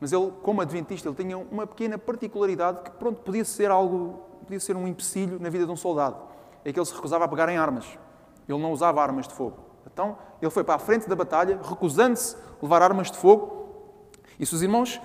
mas 0.00 0.12
ele, 0.12 0.32
como 0.42 0.60
adventista, 0.60 1.08
ele 1.08 1.16
tinha 1.16 1.38
uma 1.38 1.66
pequena 1.66 1.98
particularidade 1.98 2.82
que, 2.82 2.90
pronto, 2.92 3.20
podia 3.22 3.44
ser 3.44 3.70
algo, 3.70 4.20
podia 4.42 4.60
ser 4.60 4.76
um 4.76 4.86
empecilho 4.86 5.38
na 5.40 5.48
vida 5.48 5.66
de 5.66 5.72
um 5.72 5.76
soldado. 5.76 6.16
É 6.64 6.72
que 6.72 6.78
ele 6.78 6.86
se 6.86 6.94
recusava 6.94 7.24
a 7.24 7.28
pegar 7.28 7.48
em 7.48 7.56
armas. 7.56 7.86
Ele 8.48 8.58
não 8.58 8.72
usava 8.72 9.02
armas 9.02 9.26
de 9.26 9.34
fogo. 9.34 9.58
Então, 9.92 10.16
ele 10.40 10.50
foi 10.50 10.62
para 10.62 10.74
a 10.76 10.78
frente 10.78 11.08
da 11.08 11.16
batalha, 11.16 11.58
recusando-se 11.62 12.36
a 12.36 12.62
levar 12.62 12.82
armas 12.82 13.10
de 13.10 13.18
fogo. 13.18 13.66
E 14.38 14.46
se 14.46 14.54
os 14.54 14.62
irmãos 14.62 15.00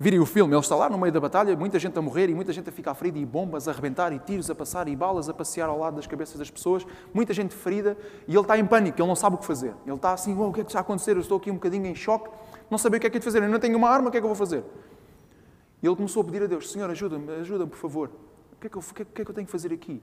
virem 0.00 0.20
o 0.20 0.26
filme, 0.26 0.54
ele 0.54 0.60
está 0.60 0.76
lá 0.76 0.88
no 0.88 0.96
meio 0.96 1.12
da 1.12 1.20
batalha, 1.20 1.56
muita 1.56 1.78
gente 1.78 1.98
a 1.98 2.02
morrer 2.02 2.28
e 2.28 2.34
muita 2.34 2.52
gente 2.52 2.68
a 2.68 2.72
ficar 2.72 2.94
ferida, 2.94 3.18
e 3.18 3.26
bombas 3.26 3.66
a 3.66 3.72
arrebentar, 3.72 4.12
e 4.12 4.18
tiros 4.18 4.48
a 4.48 4.54
passar, 4.54 4.86
e 4.88 4.94
balas 4.94 5.28
a 5.28 5.34
passear 5.34 5.68
ao 5.68 5.78
lado 5.78 5.96
das 5.96 6.06
cabeças 6.06 6.38
das 6.38 6.50
pessoas, 6.50 6.86
muita 7.12 7.34
gente 7.34 7.54
ferida, 7.54 7.96
e 8.26 8.32
ele 8.32 8.40
está 8.40 8.56
em 8.56 8.64
pânico, 8.64 9.00
ele 9.00 9.08
não 9.08 9.16
sabe 9.16 9.36
o 9.36 9.38
que 9.38 9.46
fazer. 9.46 9.74
Ele 9.84 9.96
está 9.96 10.12
assim, 10.12 10.36
oh, 10.38 10.48
o 10.48 10.52
que 10.52 10.60
é 10.60 10.64
que 10.64 10.70
está 10.70 10.78
a 10.78 10.82
acontecer? 10.82 11.16
Eu 11.16 11.20
estou 11.20 11.38
aqui 11.38 11.50
um 11.50 11.54
bocadinho 11.54 11.86
em 11.86 11.94
choque 11.94 12.30
não 12.70 12.76
sabia 12.76 12.98
o 12.98 13.00
que 13.00 13.06
é 13.06 13.10
que 13.10 13.16
é 13.16 13.20
de 13.20 13.24
fazer, 13.24 13.42
eu 13.42 13.48
não 13.48 13.58
tenho 13.58 13.76
uma 13.76 13.88
arma, 13.88 14.08
o 14.08 14.10
que 14.10 14.18
é 14.18 14.20
que 14.20 14.24
eu 14.24 14.28
vou 14.28 14.36
fazer? 14.36 14.62
E 15.82 15.86
ele 15.86 15.96
começou 15.96 16.22
a 16.22 16.24
pedir 16.24 16.42
a 16.42 16.46
Deus: 16.46 16.70
Senhor, 16.70 16.90
ajuda-me, 16.90 17.32
ajuda-me, 17.36 17.70
por 17.70 17.78
favor. 17.78 18.10
O 18.52 18.60
que, 18.60 18.66
é 18.66 18.70
que 18.70 18.76
eu, 18.76 18.82
o 18.82 18.94
que, 18.94 19.02
é, 19.02 19.06
é 19.22 19.24
que 19.24 19.30
eu 19.30 19.34
tenho 19.34 19.46
que 19.46 19.52
fazer 19.52 19.72
aqui? 19.72 20.02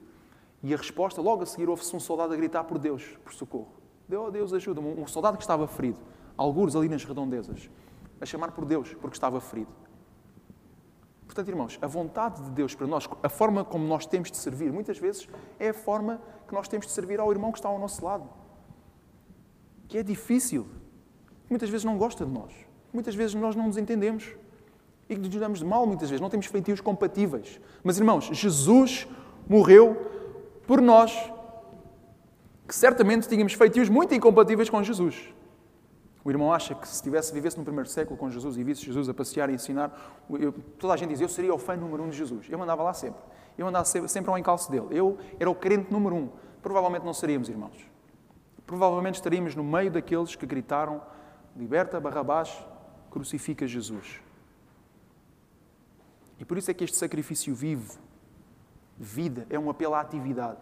E 0.62 0.74
a 0.74 0.76
resposta, 0.76 1.20
logo 1.20 1.42
a 1.42 1.46
seguir, 1.46 1.68
houve-se 1.68 1.94
um 1.94 2.00
soldado 2.00 2.32
a 2.32 2.36
gritar 2.36 2.64
por 2.64 2.78
Deus, 2.78 3.18
por 3.22 3.32
socorro. 3.32 3.68
Oh, 4.10 4.30
Deus, 4.30 4.52
ajuda-me. 4.52 4.88
Um 4.88 5.06
soldado 5.06 5.36
que 5.36 5.42
estava 5.42 5.66
ferido, 5.68 6.00
algures 6.36 6.74
ali 6.74 6.88
nas 6.88 7.04
redondezas, 7.04 7.68
a 8.20 8.26
chamar 8.26 8.52
por 8.52 8.64
Deus, 8.64 8.94
porque 8.94 9.16
estava 9.16 9.40
ferido. 9.40 9.70
Portanto, 11.36 11.52
irmãos, 11.52 11.78
a 11.82 11.86
vontade 11.86 12.42
de 12.44 12.50
Deus 12.52 12.74
para 12.74 12.86
nós, 12.86 13.06
a 13.22 13.28
forma 13.28 13.62
como 13.62 13.86
nós 13.86 14.06
temos 14.06 14.30
de 14.30 14.38
servir, 14.38 14.72
muitas 14.72 14.98
vezes 14.98 15.28
é 15.60 15.68
a 15.68 15.74
forma 15.74 16.18
que 16.48 16.54
nós 16.54 16.66
temos 16.66 16.86
de 16.86 16.92
servir 16.92 17.20
ao 17.20 17.30
irmão 17.30 17.52
que 17.52 17.58
está 17.58 17.68
ao 17.68 17.78
nosso 17.78 18.02
lado. 18.02 18.26
Que 19.86 19.98
é 19.98 20.02
difícil, 20.02 20.66
muitas 21.50 21.68
vezes 21.68 21.84
não 21.84 21.98
gosta 21.98 22.24
de 22.24 22.32
nós. 22.32 22.54
Muitas 22.90 23.14
vezes 23.14 23.34
nós 23.34 23.54
não 23.54 23.66
nos 23.66 23.76
entendemos 23.76 24.34
e 25.10 25.14
nos 25.14 25.28
damos 25.28 25.58
de 25.58 25.66
mal, 25.66 25.86
muitas 25.86 26.08
vezes. 26.08 26.22
Não 26.22 26.30
temos 26.30 26.46
feitios 26.46 26.80
compatíveis. 26.80 27.60
Mas, 27.84 27.98
irmãos, 27.98 28.30
Jesus 28.32 29.06
morreu 29.46 29.94
por 30.66 30.80
nós, 30.80 31.12
que 32.66 32.74
certamente 32.74 33.28
tínhamos 33.28 33.52
feitios 33.52 33.90
muito 33.90 34.14
incompatíveis 34.14 34.70
com 34.70 34.82
Jesus. 34.82 35.34
O 36.26 36.30
irmão 36.30 36.52
acha 36.52 36.74
que 36.74 36.88
se 36.88 37.00
tivesse, 37.00 37.32
vivesse 37.32 37.56
no 37.56 37.62
primeiro 37.62 37.88
século 37.88 38.16
com 38.16 38.28
Jesus 38.28 38.56
e 38.56 38.64
visse 38.64 38.84
Jesus 38.84 39.08
a 39.08 39.14
passear 39.14 39.48
e 39.48 39.54
ensinar, 39.54 39.96
eu, 40.28 40.52
toda 40.76 40.92
a 40.92 40.96
gente 40.96 41.10
diz, 41.10 41.20
eu 41.20 41.28
seria 41.28 41.54
o 41.54 41.58
fã 41.58 41.76
número 41.76 42.02
um 42.02 42.08
de 42.08 42.16
Jesus. 42.16 42.48
Eu 42.50 42.58
mandava 42.58 42.82
lá 42.82 42.92
sempre. 42.92 43.22
Eu 43.56 43.64
andava 43.68 43.84
sempre 43.84 44.28
ao 44.28 44.36
encalço 44.36 44.68
dele. 44.68 44.88
Eu 44.90 45.18
era 45.38 45.48
o 45.48 45.54
crente 45.54 45.92
número 45.92 46.16
um. 46.16 46.28
Provavelmente 46.60 47.04
não 47.04 47.14
seríamos, 47.14 47.48
irmãos. 47.48 47.76
Provavelmente 48.66 49.14
estaríamos 49.14 49.54
no 49.54 49.62
meio 49.62 49.88
daqueles 49.88 50.34
que 50.34 50.44
gritaram 50.44 51.00
liberta 51.54 52.00
Barrabás, 52.00 52.60
crucifica 53.08 53.64
Jesus. 53.64 54.20
E 56.40 56.44
por 56.44 56.58
isso 56.58 56.72
é 56.72 56.74
que 56.74 56.82
este 56.82 56.96
sacrifício 56.96 57.54
vivo, 57.54 58.00
vida, 58.98 59.46
é 59.48 59.56
um 59.56 59.70
apelo 59.70 59.94
à 59.94 60.00
atividade. 60.00 60.58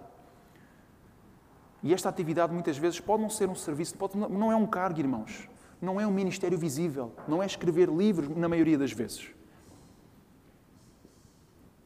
E 1.83 1.95
esta 1.95 2.11
atividade 2.11 2.53
muitas 2.53 2.77
vezes 2.77 3.01
pode 3.01 3.23
não 3.23 3.31
ser 3.31 3.49
um 3.49 3.55
serviço, 3.55 3.97
pode, 3.97 4.15
não 4.15 4.53
é 4.53 4.57
um 4.57 4.67
cargo, 4.67 5.01
irmãos. 5.01 5.54
Não 5.85 6.01
é 6.01 6.07
um 6.07 6.11
ministério 6.11 6.59
visível. 6.59 7.13
Não 7.29 7.43
é 7.43 7.47
escrever 7.47 7.89
livros, 7.91 8.35
na 8.35 8.49
maioria 8.49 8.79
das 8.79 8.93
vezes. 8.93 9.31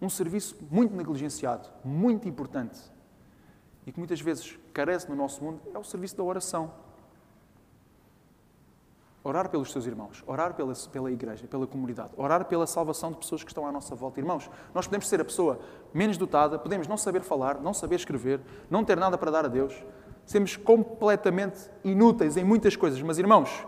Um 0.00 0.08
serviço 0.08 0.56
muito 0.70 0.94
negligenciado, 0.94 1.68
muito 1.84 2.28
importante, 2.28 2.78
e 3.84 3.90
que 3.90 3.98
muitas 3.98 4.20
vezes 4.20 4.56
carece 4.72 5.10
no 5.10 5.16
nosso 5.16 5.42
mundo, 5.42 5.60
é 5.74 5.78
o 5.78 5.82
serviço 5.82 6.16
da 6.16 6.22
oração. 6.22 6.70
Orar 9.24 9.48
pelos 9.50 9.72
seus 9.72 9.84
irmãos, 9.86 10.22
orar 10.24 10.54
pela, 10.54 10.72
pela 10.92 11.10
igreja, 11.10 11.48
pela 11.48 11.66
comunidade, 11.66 12.12
orar 12.16 12.44
pela 12.44 12.64
salvação 12.64 13.10
de 13.10 13.18
pessoas 13.18 13.42
que 13.42 13.50
estão 13.50 13.66
à 13.66 13.72
nossa 13.72 13.96
volta. 13.96 14.20
Irmãos, 14.20 14.48
nós 14.72 14.86
podemos 14.86 15.08
ser 15.08 15.20
a 15.20 15.24
pessoa 15.24 15.58
menos 15.92 16.16
dotada, 16.16 16.60
podemos 16.60 16.86
não 16.86 16.96
saber 16.96 17.22
falar, 17.22 17.60
não 17.60 17.74
saber 17.74 17.96
escrever, 17.96 18.40
não 18.70 18.84
ter 18.84 18.96
nada 18.96 19.18
para 19.18 19.32
dar 19.32 19.44
a 19.44 19.48
Deus, 19.48 19.74
sermos 20.24 20.56
completamente 20.56 21.68
inúteis 21.82 22.36
em 22.36 22.44
muitas 22.44 22.76
coisas. 22.76 23.02
Mas, 23.02 23.18
irmãos, 23.18 23.66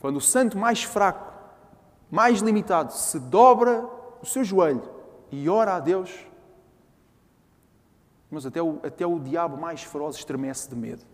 quando 0.00 0.16
o 0.16 0.20
santo 0.20 0.58
mais 0.58 0.82
fraco, 0.82 1.32
mais 2.10 2.40
limitado, 2.40 2.92
se 2.92 3.20
dobra 3.20 3.88
o 4.20 4.26
seu 4.26 4.42
joelho 4.42 4.82
e 5.30 5.48
ora 5.48 5.76
a 5.76 5.80
Deus, 5.80 6.26
mas 8.30 8.46
até 8.46 8.62
o, 8.62 8.80
até 8.82 9.06
o 9.06 9.18
diabo 9.20 9.56
mais 9.56 9.82
feroz 9.82 10.16
estremece 10.16 10.68
de 10.68 10.74
medo. 10.74 11.04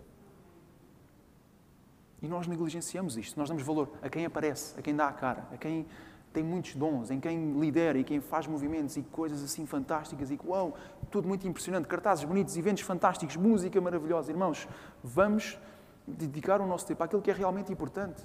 E 2.22 2.28
nós 2.28 2.46
negligenciamos 2.46 3.16
isto. 3.16 3.38
Nós 3.38 3.48
damos 3.48 3.62
valor 3.62 3.90
a 4.00 4.08
quem 4.08 4.24
aparece, 4.24 4.78
a 4.78 4.82
quem 4.82 4.94
dá 4.94 5.08
a 5.08 5.12
cara, 5.12 5.46
a 5.52 5.56
quem 5.56 5.86
tem 6.32 6.42
muitos 6.44 6.74
dons, 6.74 7.10
em 7.10 7.18
quem 7.18 7.58
lidera 7.58 7.98
e 7.98 8.04
quem 8.04 8.20
faz 8.20 8.46
movimentos 8.46 8.96
e 8.96 9.02
coisas 9.02 9.42
assim 9.42 9.64
fantásticas 9.64 10.30
e 10.30 10.38
uau, 10.44 10.76
tudo 11.10 11.26
muito 11.26 11.48
impressionante, 11.48 11.88
cartazes 11.88 12.24
bonitos, 12.24 12.56
eventos 12.56 12.82
fantásticos, 12.82 13.36
música 13.36 13.80
maravilhosa. 13.80 14.30
Irmãos, 14.30 14.68
vamos 15.02 15.58
dedicar 16.06 16.60
o 16.60 16.66
nosso 16.66 16.86
tempo 16.86 17.02
àquilo 17.02 17.22
que 17.22 17.30
é 17.30 17.34
realmente 17.34 17.72
importante, 17.72 18.22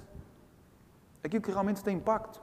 aquilo 1.22 1.42
que 1.42 1.50
realmente 1.50 1.82
tem 1.82 1.96
impacto. 1.96 2.40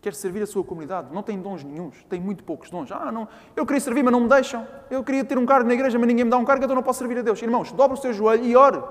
Quer 0.00 0.14
servir 0.14 0.42
a 0.42 0.46
sua 0.46 0.62
comunidade, 0.62 1.12
não 1.14 1.22
tem 1.22 1.40
dons 1.40 1.64
nenhums, 1.64 2.04
tem 2.04 2.20
muito 2.20 2.44
poucos 2.44 2.68
dons. 2.68 2.92
Ah, 2.92 3.10
não, 3.10 3.26
eu 3.56 3.64
queria 3.64 3.80
servir, 3.80 4.02
mas 4.02 4.12
não 4.12 4.20
me 4.20 4.28
deixam. 4.28 4.66
Eu 4.90 5.02
queria 5.02 5.24
ter 5.24 5.38
um 5.38 5.46
cargo 5.46 5.66
na 5.66 5.74
igreja, 5.74 5.98
mas 5.98 6.06
ninguém 6.06 6.24
me 6.24 6.30
dá 6.30 6.36
um 6.36 6.44
cargo, 6.44 6.62
então 6.62 6.76
não 6.76 6.82
posso 6.82 6.98
servir 6.98 7.18
a 7.18 7.22
Deus. 7.22 7.40
Irmãos, 7.40 7.72
dobre 7.72 7.98
o 7.98 8.00
seu 8.00 8.12
joelho 8.12 8.44
e 8.44 8.54
ore. 8.54 8.82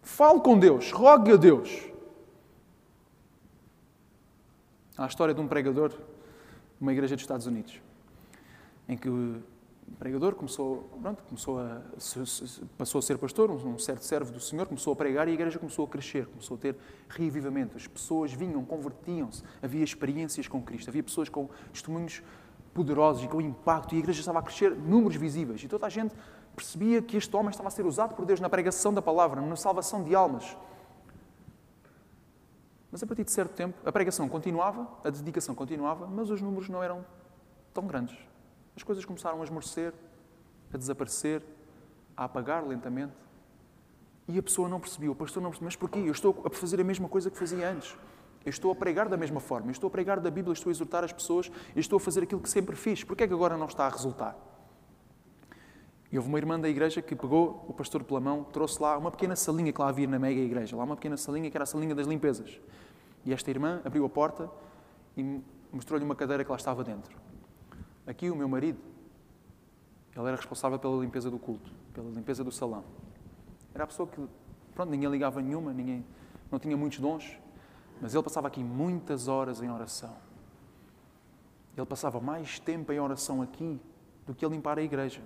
Fale 0.00 0.40
com 0.40 0.58
Deus, 0.58 0.90
rogue 0.92 1.32
a 1.32 1.36
Deus. 1.36 1.86
Há 4.96 5.04
a 5.04 5.06
história 5.06 5.34
de 5.34 5.40
um 5.40 5.46
pregador 5.46 5.90
de 5.90 5.98
uma 6.80 6.92
igreja 6.92 7.14
dos 7.14 7.22
Estados 7.22 7.46
Unidos, 7.46 7.80
em 8.88 8.96
que 8.96 9.08
pregador 9.98 10.34
começou, 10.34 10.88
pronto, 11.00 11.22
começou 11.24 11.60
a, 11.60 11.82
passou 12.76 12.98
a 12.98 13.02
ser 13.02 13.18
pastor, 13.18 13.50
um 13.50 13.78
certo 13.78 14.04
servo 14.04 14.32
do 14.32 14.40
Senhor, 14.40 14.66
começou 14.66 14.92
a 14.92 14.96
pregar 14.96 15.28
e 15.28 15.30
a 15.30 15.34
igreja 15.34 15.58
começou 15.58 15.84
a 15.84 15.88
crescer, 15.88 16.26
começou 16.26 16.56
a 16.56 16.60
ter 16.60 16.76
reavivamento. 17.08 17.76
As 17.76 17.86
pessoas 17.86 18.32
vinham, 18.32 18.64
convertiam-se, 18.64 19.42
havia 19.62 19.84
experiências 19.84 20.48
com 20.48 20.62
Cristo, 20.62 20.88
havia 20.88 21.02
pessoas 21.02 21.28
com 21.28 21.48
testemunhos 21.72 22.22
poderosos 22.74 23.24
e 23.24 23.28
com 23.28 23.40
impacto, 23.40 23.94
e 23.94 23.96
a 23.96 23.98
igreja 23.98 24.20
estava 24.20 24.38
a 24.38 24.42
crescer, 24.42 24.74
números 24.74 25.16
visíveis, 25.16 25.62
e 25.62 25.68
toda 25.68 25.86
a 25.86 25.90
gente 25.90 26.14
percebia 26.56 27.02
que 27.02 27.16
este 27.16 27.34
homem 27.36 27.50
estava 27.50 27.68
a 27.68 27.70
ser 27.70 27.84
usado 27.86 28.14
por 28.14 28.24
Deus 28.24 28.40
na 28.40 28.48
pregação 28.48 28.92
da 28.92 29.02
palavra, 29.02 29.40
na 29.40 29.56
salvação 29.56 30.02
de 30.02 30.14
almas. 30.14 30.56
Mas 32.90 33.02
a 33.02 33.06
partir 33.06 33.24
de 33.24 33.30
certo 33.30 33.54
tempo, 33.54 33.78
a 33.86 33.90
pregação 33.90 34.28
continuava, 34.28 34.86
a 35.02 35.10
dedicação 35.10 35.54
continuava, 35.54 36.06
mas 36.06 36.28
os 36.30 36.42
números 36.42 36.68
não 36.68 36.82
eram 36.82 37.04
tão 37.72 37.86
grandes. 37.86 38.31
As 38.76 38.82
coisas 38.82 39.04
começaram 39.04 39.40
a 39.40 39.44
esmorecer, 39.44 39.92
a 40.72 40.76
desaparecer, 40.76 41.42
a 42.16 42.24
apagar 42.24 42.66
lentamente. 42.66 43.12
E 44.28 44.38
a 44.38 44.42
pessoa 44.42 44.68
não 44.68 44.80
percebia, 44.80 45.10
o 45.10 45.14
pastor 45.14 45.42
não 45.42 45.50
percebia, 45.50 45.66
mas 45.66 45.76
porquê? 45.76 45.98
Eu 45.98 46.12
estou 46.12 46.42
a 46.44 46.50
fazer 46.50 46.80
a 46.80 46.84
mesma 46.84 47.08
coisa 47.08 47.30
que 47.30 47.36
fazia 47.36 47.70
antes. 47.70 47.96
Eu 48.44 48.50
estou 48.50 48.72
a 48.72 48.74
pregar 48.74 49.08
da 49.08 49.16
mesma 49.16 49.40
forma, 49.40 49.68
eu 49.68 49.72
estou 49.72 49.88
a 49.88 49.90
pregar 49.90 50.18
da 50.20 50.30
Bíblia, 50.30 50.52
estou 50.52 50.70
a 50.70 50.72
exortar 50.72 51.04
as 51.04 51.12
pessoas, 51.12 51.50
eu 51.74 51.80
estou 51.80 51.96
a 51.96 52.00
fazer 52.00 52.22
aquilo 52.22 52.40
que 52.40 52.48
sempre 52.48 52.74
fiz. 52.74 53.04
Porquê 53.04 53.24
é 53.24 53.28
que 53.28 53.34
agora 53.34 53.56
não 53.56 53.66
está 53.66 53.86
a 53.86 53.88
resultar? 53.88 54.36
E 56.10 56.18
houve 56.18 56.28
uma 56.28 56.38
irmã 56.38 56.60
da 56.60 56.68
igreja 56.68 57.00
que 57.00 57.16
pegou 57.16 57.64
o 57.68 57.72
pastor 57.72 58.04
pela 58.04 58.20
mão, 58.20 58.44
trouxe 58.44 58.82
lá 58.82 58.98
uma 58.98 59.10
pequena 59.10 59.34
salinha 59.34 59.72
que 59.72 59.80
lá 59.80 59.88
havia 59.88 60.06
na 60.06 60.18
mega 60.18 60.40
igreja, 60.40 60.76
lá 60.76 60.84
uma 60.84 60.96
pequena 60.96 61.16
salinha 61.16 61.50
que 61.50 61.56
era 61.56 61.64
a 61.64 61.66
salinha 61.66 61.94
das 61.94 62.06
limpezas. 62.06 62.60
E 63.24 63.32
esta 63.32 63.48
irmã 63.50 63.80
abriu 63.84 64.04
a 64.04 64.08
porta 64.08 64.50
e 65.16 65.40
mostrou-lhe 65.72 66.04
uma 66.04 66.14
cadeira 66.14 66.44
que 66.44 66.50
lá 66.50 66.56
estava 66.56 66.84
dentro. 66.84 67.16
Aqui 68.06 68.30
o 68.30 68.36
meu 68.36 68.48
marido, 68.48 68.78
ele 70.14 70.26
era 70.26 70.36
responsável 70.36 70.78
pela 70.78 71.00
limpeza 71.00 71.30
do 71.30 71.38
culto, 71.38 71.72
pela 71.92 72.10
limpeza 72.10 72.42
do 72.42 72.50
salão. 72.50 72.84
Era 73.74 73.84
a 73.84 73.86
pessoa 73.86 74.08
que, 74.08 74.20
pronto, 74.74 74.90
ninguém 74.90 75.08
ligava 75.10 75.40
nenhuma, 75.40 75.72
ninguém, 75.72 76.04
não 76.50 76.58
tinha 76.58 76.76
muitos 76.76 76.98
dons, 76.98 77.38
mas 78.00 78.14
ele 78.14 78.22
passava 78.22 78.48
aqui 78.48 78.62
muitas 78.62 79.28
horas 79.28 79.62
em 79.62 79.70
oração. 79.70 80.14
Ele 81.76 81.86
passava 81.86 82.20
mais 82.20 82.58
tempo 82.58 82.92
em 82.92 83.00
oração 83.00 83.40
aqui 83.40 83.80
do 84.26 84.34
que 84.34 84.44
a 84.44 84.48
limpar 84.48 84.78
a 84.78 84.82
igreja. 84.82 85.22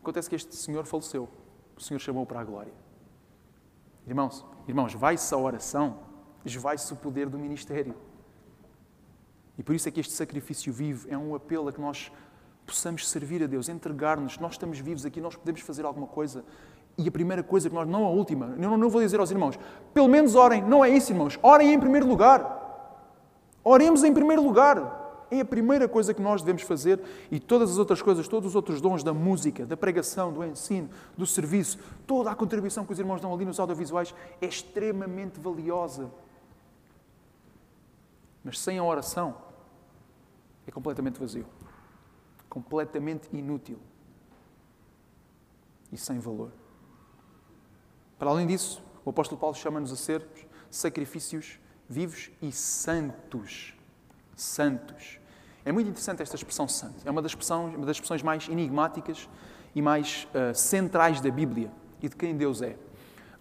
Acontece 0.00 0.28
que 0.28 0.34
este 0.34 0.54
senhor 0.56 0.84
faleceu. 0.84 1.28
O 1.76 1.80
Senhor 1.80 2.00
chamou 2.00 2.26
para 2.26 2.40
a 2.40 2.44
glória. 2.44 2.72
Irmãos, 4.06 4.44
irmãos, 4.68 4.92
vai-se 4.94 5.32
a 5.32 5.38
oração, 5.38 6.00
vai-se 6.44 6.92
o 6.92 6.96
poder 6.96 7.28
do 7.28 7.38
ministério. 7.38 7.94
E 9.58 9.62
por 9.62 9.74
isso 9.74 9.88
é 9.88 9.92
que 9.92 10.00
este 10.00 10.12
sacrifício 10.12 10.72
vivo 10.72 11.06
é 11.10 11.16
um 11.16 11.34
apelo 11.34 11.68
a 11.68 11.72
que 11.72 11.80
nós 11.80 12.10
possamos 12.66 13.08
servir 13.08 13.42
a 13.42 13.46
Deus, 13.46 13.68
entregar-nos. 13.68 14.38
Nós 14.38 14.52
estamos 14.52 14.78
vivos 14.78 15.04
aqui, 15.04 15.20
nós 15.20 15.36
podemos 15.36 15.60
fazer 15.60 15.84
alguma 15.84 16.06
coisa. 16.06 16.44
E 16.96 17.08
a 17.08 17.10
primeira 17.10 17.42
coisa 17.42 17.68
que 17.68 17.74
nós, 17.74 17.88
não 17.88 18.04
a 18.04 18.10
última, 18.10 18.54
eu 18.58 18.76
não 18.76 18.90
vou 18.90 19.00
dizer 19.00 19.18
aos 19.18 19.30
irmãos, 19.30 19.58
pelo 19.94 20.08
menos 20.08 20.34
orem, 20.34 20.62
não 20.62 20.84
é 20.84 20.90
isso, 20.90 21.12
irmãos, 21.12 21.38
orem 21.42 21.72
em 21.72 21.80
primeiro 21.80 22.06
lugar. 22.06 22.60
Oremos 23.64 24.04
em 24.04 24.12
primeiro 24.12 24.42
lugar. 24.42 25.00
É 25.30 25.40
a 25.40 25.44
primeira 25.46 25.88
coisa 25.88 26.12
que 26.12 26.20
nós 26.20 26.42
devemos 26.42 26.62
fazer 26.62 27.00
e 27.30 27.40
todas 27.40 27.70
as 27.70 27.78
outras 27.78 28.02
coisas, 28.02 28.28
todos 28.28 28.50
os 28.50 28.54
outros 28.54 28.82
dons 28.82 29.02
da 29.02 29.14
música, 29.14 29.64
da 29.64 29.78
pregação, 29.78 30.30
do 30.30 30.44
ensino, 30.44 30.90
do 31.16 31.26
serviço, 31.26 31.78
toda 32.06 32.30
a 32.30 32.34
contribuição 32.34 32.84
que 32.84 32.92
os 32.92 32.98
irmãos 32.98 33.22
dão 33.22 33.32
ali 33.32 33.46
nos 33.46 33.58
audiovisuais 33.58 34.14
é 34.42 34.46
extremamente 34.46 35.40
valiosa. 35.40 36.10
Mas 38.44 38.58
sem 38.58 38.78
a 38.78 38.84
oração 38.84 39.36
é 40.66 40.70
completamente 40.70 41.18
vazio, 41.18 41.46
completamente 42.48 43.28
inútil 43.32 43.78
e 45.90 45.96
sem 45.96 46.18
valor. 46.18 46.52
Para 48.18 48.30
além 48.30 48.46
disso, 48.46 48.82
o 49.04 49.10
apóstolo 49.10 49.40
Paulo 49.40 49.54
chama-nos 49.54 49.92
a 49.92 49.96
ser 49.96 50.24
sacrifícios 50.70 51.58
vivos 51.88 52.30
e 52.40 52.50
santos. 52.50 53.74
Santos. 54.34 55.18
É 55.64 55.70
muito 55.70 55.88
interessante 55.88 56.22
esta 56.22 56.34
expressão 56.34 56.66
santo. 56.66 56.96
É 57.04 57.10
uma 57.10 57.20
das 57.20 57.32
expressões, 57.32 57.74
uma 57.74 57.86
das 57.86 57.96
expressões 57.96 58.22
mais 58.22 58.48
enigmáticas 58.48 59.28
e 59.74 59.82
mais 59.82 60.26
uh, 60.34 60.54
centrais 60.54 61.20
da 61.20 61.30
Bíblia 61.30 61.70
e 62.00 62.08
de 62.08 62.16
quem 62.16 62.36
Deus 62.36 62.62
é. 62.62 62.76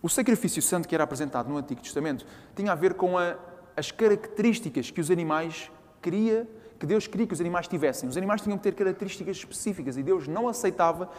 O 0.02 0.10
sacrifício 0.10 0.62
santo 0.62 0.88
que 0.88 0.96
era 0.96 1.04
apresentado 1.04 1.48
no 1.48 1.58
Antigo 1.58 1.82
Testamento 1.82 2.26
tinha 2.56 2.72
a 2.72 2.76
ver 2.76 2.96
com 2.96 3.18
a, 3.18 3.38
as 3.76 3.92
características 3.92 4.92
que 4.92 5.02
os 5.02 5.10
animais 5.10 5.72
queria, 6.02 6.48
que 6.80 6.86
Deus 6.86 7.08
queria 7.08 7.28
que 7.28 7.34
os 7.34 7.42
animais 7.42 7.68
tivessem. 7.68 8.10
Os 8.10 8.18
animais 8.18 8.42
tinham 8.42 8.58
que 8.58 8.64
ter 8.64 8.74
características 8.74 9.38
específicas 9.38 9.98
e 9.98 10.04
Deus 10.04 10.28
não 10.28 10.48
aceitava 10.48 11.10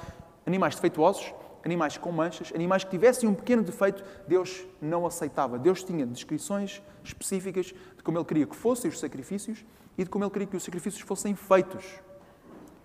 animais 0.46 0.74
defeituosos, 0.74 1.32
animais 1.64 1.96
com 1.96 2.10
manchas, 2.10 2.52
animais 2.54 2.84
que 2.84 2.90
tivessem 2.90 3.28
um 3.28 3.34
pequeno 3.34 3.62
defeito, 3.62 4.04
Deus 4.26 4.64
não 4.80 5.06
aceitava. 5.06 5.58
Deus 5.58 5.82
tinha 5.82 6.04
descrições 6.04 6.82
específicas 7.04 7.66
de 7.66 8.02
como 8.02 8.18
Ele 8.18 8.24
queria 8.24 8.46
que 8.46 8.56
fossem 8.56 8.90
os 8.90 8.98
sacrifícios 8.98 9.64
e 9.96 10.04
de 10.04 10.10
como 10.10 10.24
ele 10.24 10.30
queria 10.30 10.48
que 10.48 10.56
os 10.56 10.62
sacrifícios 10.62 11.02
fossem 11.02 11.34
feitos. 11.34 11.84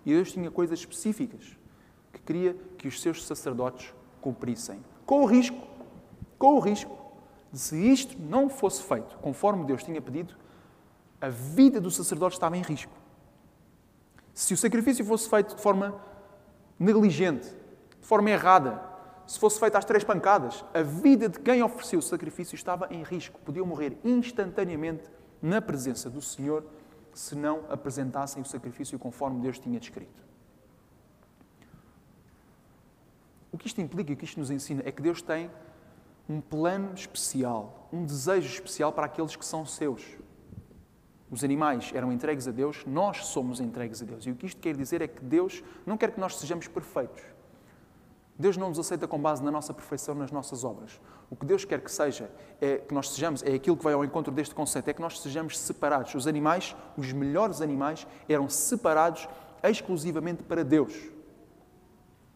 E 0.04 0.14
Deus 0.14 0.32
tinha 0.32 0.50
coisas 0.50 0.78
específicas 0.78 1.56
que 2.12 2.20
queria 2.20 2.56
que 2.76 2.88
os 2.88 3.00
seus 3.00 3.24
sacerdotes 3.24 3.92
cumprissem. 4.20 4.80
Com 5.04 5.22
o 5.22 5.26
risco, 5.26 5.58
com 6.38 6.56
o 6.56 6.60
risco, 6.60 6.96
se 7.52 7.76
isto 7.76 8.20
não 8.20 8.48
fosse 8.48 8.82
feito 8.82 9.16
conforme 9.18 9.64
Deus 9.64 9.82
tinha 9.82 10.00
pedido, 10.00 10.34
a 11.20 11.28
vida 11.28 11.80
do 11.80 11.90
sacerdote 11.90 12.34
estava 12.34 12.56
em 12.56 12.62
risco. 12.62 12.92
Se 14.34 14.54
o 14.54 14.56
sacrifício 14.56 15.04
fosse 15.04 15.28
feito 15.28 15.56
de 15.56 15.62
forma 15.62 16.00
negligente, 16.78 17.48
de 18.00 18.06
forma 18.06 18.30
errada, 18.30 18.80
se 19.26 19.38
fosse 19.38 19.58
feito 19.58 19.76
às 19.76 19.84
três 19.84 20.04
pancadas, 20.04 20.64
a 20.72 20.82
vida 20.82 21.28
de 21.28 21.38
quem 21.40 21.62
ofereceu 21.62 21.98
o 21.98 22.02
sacrifício 22.02 22.54
estava 22.54 22.86
em 22.90 23.02
risco. 23.02 23.38
Podiam 23.40 23.66
morrer 23.66 23.98
instantaneamente 24.04 25.10
na 25.42 25.60
presença 25.60 26.08
do 26.08 26.22
Senhor 26.22 26.64
se 27.12 27.34
não 27.34 27.64
apresentassem 27.68 28.40
o 28.40 28.46
sacrifício 28.46 28.98
conforme 28.98 29.40
Deus 29.40 29.58
tinha 29.58 29.80
descrito. 29.80 30.24
O 33.50 33.58
que 33.58 33.66
isto 33.66 33.80
implica 33.80 34.12
e 34.12 34.14
o 34.14 34.16
que 34.16 34.24
isto 34.24 34.38
nos 34.38 34.50
ensina 34.50 34.82
é 34.84 34.92
que 34.92 35.02
Deus 35.02 35.20
tem 35.20 35.50
um 36.28 36.40
plano 36.40 36.92
especial, 36.94 37.88
um 37.92 38.04
desejo 38.04 38.46
especial 38.46 38.92
para 38.92 39.06
aqueles 39.06 39.34
que 39.34 39.44
são 39.44 39.64
seus. 39.64 40.04
Os 41.30 41.44
animais 41.44 41.90
eram 41.94 42.12
entregues 42.12 42.48
a 42.48 42.50
Deus, 42.50 42.84
nós 42.86 43.26
somos 43.26 43.60
entregues 43.60 44.02
a 44.02 44.04
Deus. 44.04 44.26
E 44.26 44.30
o 44.30 44.34
que 44.34 44.46
isto 44.46 44.60
quer 44.60 44.76
dizer 44.76 45.02
é 45.02 45.08
que 45.08 45.22
Deus 45.22 45.62
não 45.84 45.96
quer 45.96 46.10
que 46.10 46.20
nós 46.20 46.36
sejamos 46.36 46.68
perfeitos. 46.68 47.22
Deus 48.38 48.56
não 48.56 48.68
nos 48.68 48.78
aceita 48.78 49.08
com 49.08 49.20
base 49.20 49.42
na 49.42 49.50
nossa 49.50 49.74
perfeição, 49.74 50.14
nas 50.14 50.30
nossas 50.30 50.62
obras. 50.64 51.00
O 51.28 51.34
que 51.34 51.44
Deus 51.44 51.64
quer 51.64 51.80
que 51.80 51.90
seja, 51.90 52.30
é 52.60 52.78
que 52.78 52.94
nós 52.94 53.10
sejamos, 53.10 53.42
é 53.42 53.52
aquilo 53.54 53.76
que 53.76 53.82
vai 53.82 53.92
ao 53.92 54.04
encontro 54.04 54.32
deste 54.32 54.54
conceito, 54.54 54.88
é 54.88 54.92
que 54.92 55.02
nós 55.02 55.20
sejamos 55.20 55.58
separados. 55.58 56.14
Os 56.14 56.26
animais, 56.26 56.76
os 56.96 57.12
melhores 57.12 57.60
animais, 57.60 58.06
eram 58.28 58.48
separados 58.48 59.28
exclusivamente 59.62 60.44
para 60.44 60.64
Deus. 60.64 60.94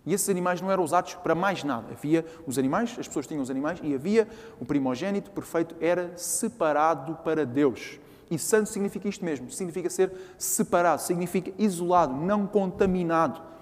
E 0.05 0.13
esses 0.13 0.29
animais 0.29 0.61
não 0.61 0.71
eram 0.71 0.83
usados 0.83 1.15
para 1.15 1.35
mais 1.35 1.63
nada. 1.63 1.93
Havia 1.93 2.25
os 2.47 2.59
animais, 2.59 2.97
as 2.99 3.07
pessoas 3.07 3.27
tinham 3.27 3.43
os 3.43 3.51
animais, 3.51 3.79
e 3.83 3.95
havia 3.95 4.29
o 4.61 4.65
primogênito 4.65 5.31
perfeito, 5.31 5.77
era 5.81 6.17
separado 6.17 7.17
para 7.25 7.47
Deus. 7.47 8.01
E 8.31 8.39
santo 8.39 8.69
significa 8.69 9.09
isto 9.09 9.25
mesmo, 9.25 9.51
significa 9.51 9.91
ser 9.91 10.13
separado, 10.39 11.03
significa 11.03 11.53
isolado, 11.59 12.15
não 12.15 12.47
contaminado 12.47 13.53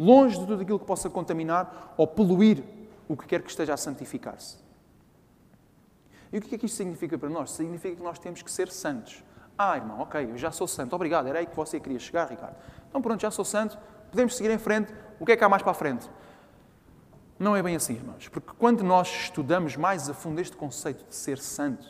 longe 0.00 0.38
de 0.38 0.46
tudo 0.46 0.62
aquilo 0.62 0.78
que 0.78 0.86
possa 0.86 1.10
contaminar 1.10 1.92
ou 1.94 2.06
poluir 2.06 2.64
o 3.06 3.14
que 3.14 3.26
quer 3.26 3.42
que 3.42 3.50
esteja 3.50 3.74
a 3.74 3.76
santificar-se. 3.76 4.56
E 6.32 6.38
o 6.38 6.40
que 6.40 6.54
é 6.54 6.58
que 6.58 6.64
isto 6.64 6.76
significa 6.76 7.18
para 7.18 7.28
nós? 7.28 7.50
Significa 7.50 7.96
que 7.96 8.02
nós 8.02 8.18
temos 8.18 8.40
que 8.40 8.50
ser 8.50 8.70
santos. 8.70 9.22
Ah, 9.58 9.76
irmão, 9.76 10.00
ok, 10.00 10.30
eu 10.30 10.38
já 10.38 10.50
sou 10.50 10.66
santo. 10.66 10.96
Obrigado, 10.96 11.26
era 11.28 11.40
aí 11.40 11.46
que 11.46 11.54
você 11.54 11.78
queria 11.78 11.98
chegar, 11.98 12.30
Ricardo. 12.30 12.56
Então 12.88 13.02
pronto, 13.02 13.20
já 13.20 13.30
sou 13.30 13.44
santo, 13.44 13.76
podemos 14.10 14.34
seguir 14.36 14.50
em 14.50 14.58
frente. 14.58 14.90
O 15.20 15.24
que 15.24 15.32
é 15.32 15.36
que 15.36 15.44
há 15.44 15.48
mais 15.48 15.62
para 15.62 15.70
a 15.70 15.74
frente? 15.74 16.10
Não 17.38 17.54
é 17.54 17.62
bem 17.62 17.76
assim, 17.76 17.94
irmãos, 17.94 18.26
porque 18.28 18.50
quando 18.58 18.82
nós 18.82 19.08
estudamos 19.08 19.76
mais 19.76 20.10
a 20.10 20.14
fundo 20.14 20.40
este 20.40 20.56
conceito 20.56 21.04
de 21.08 21.14
ser 21.14 21.38
santo, 21.38 21.86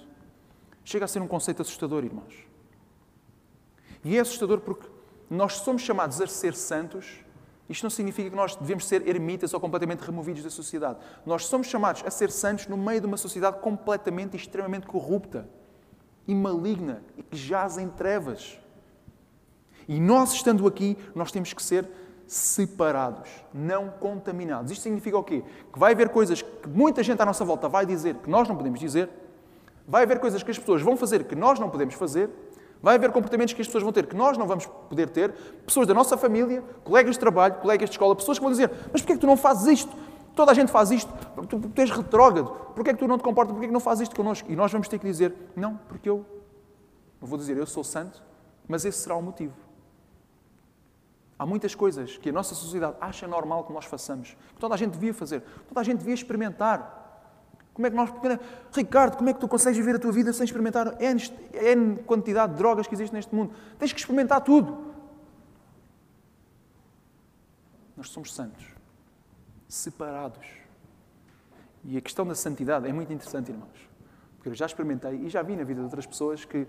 chega 0.85 1.07
a 1.07 1.09
ser 1.09 1.23
um 1.23 1.27
conceito 1.27 1.63
assustador, 1.63 2.05
irmãos. 2.05 2.47
E 4.05 4.19
é 4.19 4.21
assustador 4.21 4.61
porque 4.61 4.87
nós 5.31 5.55
somos 5.55 5.81
chamados 5.81 6.21
a 6.21 6.27
ser 6.27 6.55
santos 6.55 7.25
isto 7.71 7.85
não 7.85 7.91
significa 7.91 8.29
que 8.29 8.35
nós 8.35 8.57
devemos 8.57 8.85
ser 8.85 9.07
ermitas 9.07 9.55
ou 9.55 9.61
completamente 9.61 10.01
removidos 10.01 10.43
da 10.43 10.51
sociedade. 10.51 10.99
Nós 11.25 11.47
somos 11.47 11.69
chamados 11.69 12.03
a 12.05 12.11
ser 12.11 12.29
santos 12.33 12.67
no 12.67 12.77
meio 12.77 13.01
de 13.01 13.07
uma 13.07 13.17
sociedade 13.17 13.61
completamente 13.61 14.35
e 14.35 14.37
extremamente 14.37 14.89
corrupta 14.89 15.49
e 16.27 16.35
maligna 16.35 17.01
e 17.17 17.23
que 17.23 17.37
jaz 17.37 17.79
em 17.79 17.89
trevas. 17.89 18.59
E 19.87 20.01
nós, 20.01 20.33
estando 20.33 20.67
aqui, 20.67 20.99
nós 21.15 21.31
temos 21.31 21.53
que 21.53 21.63
ser 21.63 21.89
separados, 22.31 23.29
não 23.53 23.89
contaminados. 23.89 24.71
Isto 24.71 24.83
significa 24.83 25.19
o 25.19 25.25
quê? 25.25 25.43
Que 25.73 25.79
vai 25.81 25.95
haver 25.95 26.11
coisas 26.11 26.41
que 26.41 26.69
muita 26.69 27.03
gente 27.03 27.21
à 27.21 27.27
nossa 27.27 27.45
volta 27.45 27.69
vai 27.69 27.85
dizer 27.85 28.15
que 28.15 28.31
nós 28.31 28.49
não 28.49 28.55
podemos 28.55 28.79
dizer, 28.79 29.11
vai 29.87 30.05
haver 30.05 30.21
coisas 30.21 30.41
que 30.41 30.51
as 30.53 30.57
pessoas 30.57 30.81
vão 30.81 30.97
fazer 30.97 31.25
que 31.25 31.35
nós 31.35 31.59
não 31.59 31.69
podemos 31.69 31.95
fazer, 31.95 32.31
Vai 32.83 32.95
haver 32.95 33.13
comportamentos 33.13 33.53
que 33.53 33.61
as 33.61 33.67
pessoas 33.67 33.85
vão 33.85 33.93
ter 33.93 34.07
que 34.07 34.17
nós 34.17 34.39
não 34.39 34.47
vamos 34.47 34.65
poder 34.65 35.11
ter, 35.11 35.33
pessoas 35.67 35.87
da 35.87 35.93
nossa 35.93 36.17
família, 36.17 36.65
colegas 36.83 37.17
de 37.17 37.21
trabalho, 37.21 37.57
colegas 37.57 37.91
de 37.91 37.95
escola, 37.95 38.17
pessoas 38.17 38.39
que 38.39 38.43
vão 38.43 38.51
dizer: 38.51 38.71
Mas 38.91 39.03
porquê 39.03 39.13
é 39.13 39.15
que 39.17 39.21
tu 39.21 39.27
não 39.27 39.37
fazes 39.37 39.67
isto? 39.67 39.95
Toda 40.35 40.51
a 40.51 40.55
gente 40.55 40.73
faz 40.73 40.91
isto, 40.91 41.13
tu, 41.47 41.59
tu 41.59 41.79
és 41.79 41.91
retrógrado, 41.91 42.51
porquê 42.75 42.89
é 42.89 42.93
que 42.95 42.99
tu 42.99 43.07
não 43.07 43.19
te 43.19 43.23
comportas, 43.23 43.53
porquê 43.53 43.67
é 43.67 43.69
que 43.69 43.75
não 43.75 43.81
fazes 43.81 44.05
isto 44.05 44.17
connosco? 44.17 44.51
E 44.51 44.57
nós 44.57 44.73
vamos 44.73 44.89
ter 44.89 44.99
que 44.99 45.05
dizer: 45.05 45.35
Não, 45.55 45.79
porque 45.89 46.09
eu, 46.09 46.25
eu 47.21 47.27
vou 47.27 47.37
dizer, 47.37 47.59
eu 47.59 47.67
sou 47.67 47.85
santo, 47.85 48.23
mas 48.67 48.87
esse 48.87 48.97
será 48.97 49.15
o 49.15 49.21
motivo. 49.21 49.53
Há 51.41 51.47
muitas 51.47 51.75
coisas 51.75 52.19
que 52.19 52.29
a 52.29 52.33
nossa 52.33 52.55
sociedade 52.55 52.99
acha 53.01 53.27
normal 53.27 53.65
que 53.65 53.73
nós 53.73 53.87
façamos, 53.87 54.37
que 54.53 54.61
toda 54.61 54.75
a 54.75 54.77
gente 54.77 54.93
devia 54.93 55.15
fazer, 55.15 55.43
toda 55.67 55.81
a 55.81 55.83
gente 55.83 56.01
devia 56.01 56.13
experimentar. 56.13 57.33
Como 57.73 57.87
é 57.87 57.91
que 57.91 57.97
nós. 57.97 58.11
Ricardo, 58.75 59.17
como 59.17 59.31
é 59.31 59.33
que 59.33 59.41
tu 59.41 59.49
consegues 59.49 59.79
viver 59.79 59.97
a 59.97 59.99
tua 59.99 60.13
vida 60.13 60.35
sem 60.35 60.45
experimentar 60.45 61.01
N, 61.01 61.19
N 61.55 61.97
quantidade 62.03 62.53
de 62.53 62.59
drogas 62.59 62.87
que 62.87 62.95
existe 62.95 63.15
neste 63.15 63.35
mundo? 63.35 63.55
Tens 63.79 63.91
que 63.91 63.99
experimentar 63.99 64.43
tudo. 64.43 64.93
Nós 67.97 68.11
somos 68.11 68.35
santos, 68.35 68.67
separados. 69.67 70.47
E 71.85 71.97
a 71.97 72.03
questão 72.03 72.27
da 72.27 72.35
santidade 72.35 72.87
é 72.87 72.93
muito 72.93 73.15
interessante, 73.15 73.51
irmãos. 73.51 73.89
Porque 74.37 74.51
eu 74.51 74.55
já 74.55 74.67
experimentei 74.67 75.15
e 75.15 75.31
já 75.31 75.41
vi 75.41 75.57
na 75.57 75.65
vida 75.65 75.81
de 75.81 75.85
outras 75.87 76.05
pessoas 76.05 76.45
que 76.45 76.67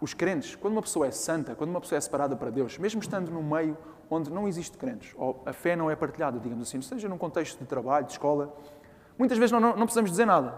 os 0.00 0.14
crentes, 0.14 0.54
quando 0.56 0.72
uma 0.72 0.82
pessoa 0.82 1.06
é 1.06 1.10
santa, 1.10 1.54
quando 1.54 1.70
uma 1.70 1.80
pessoa 1.80 1.96
é 1.96 2.00
separada 2.00 2.36
para 2.36 2.50
Deus, 2.50 2.78
mesmo 2.78 3.00
estando 3.00 3.30
num 3.30 3.42
meio 3.42 3.76
onde 4.10 4.30
não 4.30 4.48
existe 4.48 4.76
crentes, 4.76 5.14
ou 5.16 5.42
a 5.46 5.52
fé 5.52 5.76
não 5.76 5.90
é 5.90 5.96
partilhada, 5.96 6.38
digamos 6.38 6.68
assim, 6.68 6.82
seja 6.82 7.08
num 7.08 7.18
contexto 7.18 7.58
de 7.58 7.64
trabalho, 7.64 8.06
de 8.06 8.12
escola, 8.12 8.54
Muitas 9.20 9.36
vezes 9.36 9.52
não, 9.52 9.60
não, 9.60 9.76
não 9.76 9.84
precisamos 9.84 10.10
dizer 10.10 10.24
nada. 10.24 10.54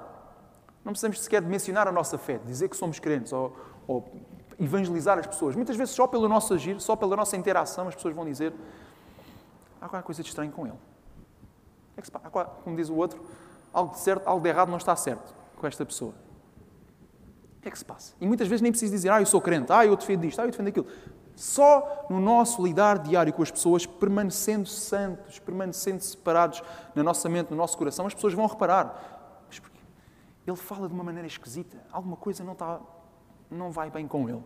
Não 0.85 0.93
precisamos 0.93 1.21
sequer 1.21 1.43
de 1.43 1.49
mencionar 1.49 1.89
a 1.89 1.93
nossa 1.93 2.17
fé, 2.17 2.39
dizer 2.47 2.69
que 2.69 2.77
somos 2.77 3.01
crentes 3.01 3.33
ou, 3.33 3.57
ou 3.89 4.13
evangelizar 4.57 5.19
as 5.19 5.27
pessoas. 5.27 5.57
Muitas 5.57 5.75
vezes, 5.75 5.93
só 5.93 6.07
pelo 6.07 6.29
nosso 6.29 6.55
agir, 6.55 6.81
só 6.81 6.95
pela 6.95 7.17
nossa 7.17 7.37
interação, 7.37 7.89
as 7.89 7.97
pessoas 7.97 8.15
vão 8.15 8.25
dizer: 8.25 8.55
há 9.81 9.89
qualquer 9.89 10.07
coisa 10.07 10.23
de 10.23 10.29
estranho 10.29 10.53
com 10.53 10.65
ele. 10.65 10.79
É 11.97 12.03
que 12.03 12.09
como 12.63 12.77
diz 12.77 12.89
o 12.89 12.95
outro, 12.95 13.21
algo 13.73 13.95
de 13.95 13.99
certo, 13.99 14.29
algo 14.29 14.41
de 14.41 14.49
errado 14.49 14.69
não 14.69 14.79
está 14.79 14.95
certo 14.95 15.35
com 15.57 15.67
esta 15.67 15.85
pessoa. 15.85 16.15
O 17.63 17.63
que 17.63 17.69
é 17.69 17.71
que 17.71 17.79
se 17.79 17.85
passa? 17.85 18.13
E 18.21 18.27
muitas 18.27 18.49
vezes 18.49 18.61
nem 18.61 18.73
preciso 18.73 18.91
dizer, 18.91 19.09
ah, 19.09 19.21
eu 19.21 19.27
sou 19.27 19.41
crente, 19.41 19.71
ah, 19.71 19.87
eu 19.87 19.97
defendo 19.97 20.25
isto, 20.25 20.41
ah, 20.41 20.45
eu 20.45 20.51
defendo 20.51 20.67
aquilo. 20.67 20.89
Só 21.37 22.07
no 22.11 22.19
nosso 22.19 22.61
lidar 22.61 22.99
diário 22.99 23.33
com 23.33 23.41
as 23.41 23.53
pessoas, 23.53 23.87
permanecendo 23.87 24.69
santos, 24.69 25.39
permanecendo 25.39 26.03
separados 26.03 26.61
na 26.93 27.05
nossa 27.05 27.29
mente, 27.29 27.53
no 27.53 27.57
nosso 27.57 27.79
coração, 27.79 28.05
as 28.05 28.15
pessoas 28.15 28.35
vão 28.35 28.47
reparar. 28.47 29.45
Mas 29.47 29.61
porquê? 29.61 29.79
Ele 30.45 30.57
fala 30.57 30.89
de 30.89 30.93
uma 30.93 31.05
maneira 31.05 31.29
esquisita. 31.29 31.81
Alguma 31.93 32.17
coisa 32.17 32.43
não, 32.43 32.55
está, 32.55 32.81
não 33.49 33.71
vai 33.71 33.91
bem 33.91 34.09
com 34.09 34.29
ele. 34.29 34.43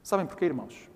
Sabem 0.00 0.26
porquê, 0.26 0.44
irmãos? 0.44 0.88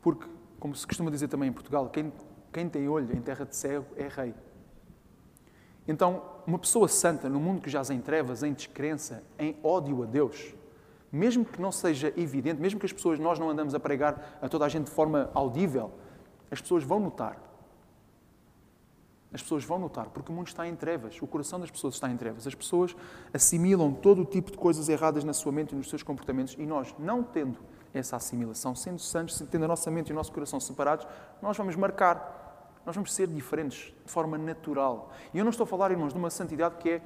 Porque, 0.00 0.26
como 0.58 0.74
se 0.74 0.86
costuma 0.86 1.10
dizer 1.10 1.28
também 1.28 1.50
em 1.50 1.52
Portugal, 1.52 1.90
quem, 1.90 2.10
Quem 2.50 2.66
tem 2.66 2.88
olho 2.88 3.14
em 3.14 3.20
terra 3.20 3.44
de 3.44 3.54
cego 3.54 3.86
é 3.94 4.08
rei. 4.08 4.34
Então, 5.88 6.22
uma 6.46 6.58
pessoa 6.58 6.86
santa 6.86 7.30
no 7.30 7.40
mundo 7.40 7.62
que 7.62 7.70
jaz 7.70 7.88
em 7.88 7.98
trevas, 7.98 8.42
em 8.42 8.52
descrença, 8.52 9.24
em 9.38 9.56
ódio 9.62 10.02
a 10.02 10.06
Deus, 10.06 10.54
mesmo 11.10 11.46
que 11.46 11.60
não 11.60 11.72
seja 11.72 12.12
evidente, 12.14 12.60
mesmo 12.60 12.78
que 12.78 12.84
as 12.84 12.92
pessoas, 12.92 13.18
nós 13.18 13.38
não 13.38 13.48
andamos 13.48 13.74
a 13.74 13.80
pregar 13.80 14.38
a 14.42 14.48
toda 14.48 14.66
a 14.66 14.68
gente 14.68 14.84
de 14.84 14.90
forma 14.90 15.30
audível, 15.32 15.90
as 16.50 16.60
pessoas 16.60 16.84
vão 16.84 17.00
notar. 17.00 17.42
As 19.32 19.42
pessoas 19.42 19.64
vão 19.64 19.78
notar, 19.78 20.06
porque 20.10 20.30
o 20.30 20.34
mundo 20.34 20.46
está 20.46 20.66
em 20.66 20.74
trevas, 20.74 21.20
o 21.20 21.26
coração 21.26 21.58
das 21.60 21.70
pessoas 21.70 21.94
está 21.94 22.10
em 22.10 22.16
trevas. 22.16 22.46
As 22.46 22.54
pessoas 22.54 22.94
assimilam 23.32 23.92
todo 23.92 24.22
o 24.22 24.24
tipo 24.24 24.50
de 24.50 24.56
coisas 24.56 24.88
erradas 24.88 25.24
na 25.24 25.32
sua 25.32 25.52
mente 25.52 25.72
e 25.72 25.76
nos 25.76 25.88
seus 25.88 26.02
comportamentos, 26.02 26.54
e 26.58 26.66
nós, 26.66 26.94
não 26.98 27.22
tendo 27.22 27.58
essa 27.92 28.16
assimilação, 28.16 28.74
sendo 28.74 28.98
santos, 28.98 29.42
tendo 29.50 29.64
a 29.64 29.68
nossa 29.68 29.90
mente 29.90 30.08
e 30.08 30.12
o 30.12 30.14
nosso 30.14 30.32
coração 30.32 30.60
separados, 30.60 31.06
nós 31.42 31.56
vamos 31.56 31.76
marcar 31.76 32.47
nós 32.88 32.96
vamos 32.96 33.12
ser 33.12 33.28
diferentes 33.28 33.92
de 34.02 34.10
forma 34.10 34.38
natural. 34.38 35.12
E 35.34 35.38
eu 35.38 35.44
não 35.44 35.50
estou 35.50 35.64
a 35.64 35.66
falar, 35.66 35.90
irmãos, 35.90 36.14
de 36.14 36.18
uma 36.18 36.30
santidade 36.30 36.76
que 36.76 36.88
é 36.88 37.02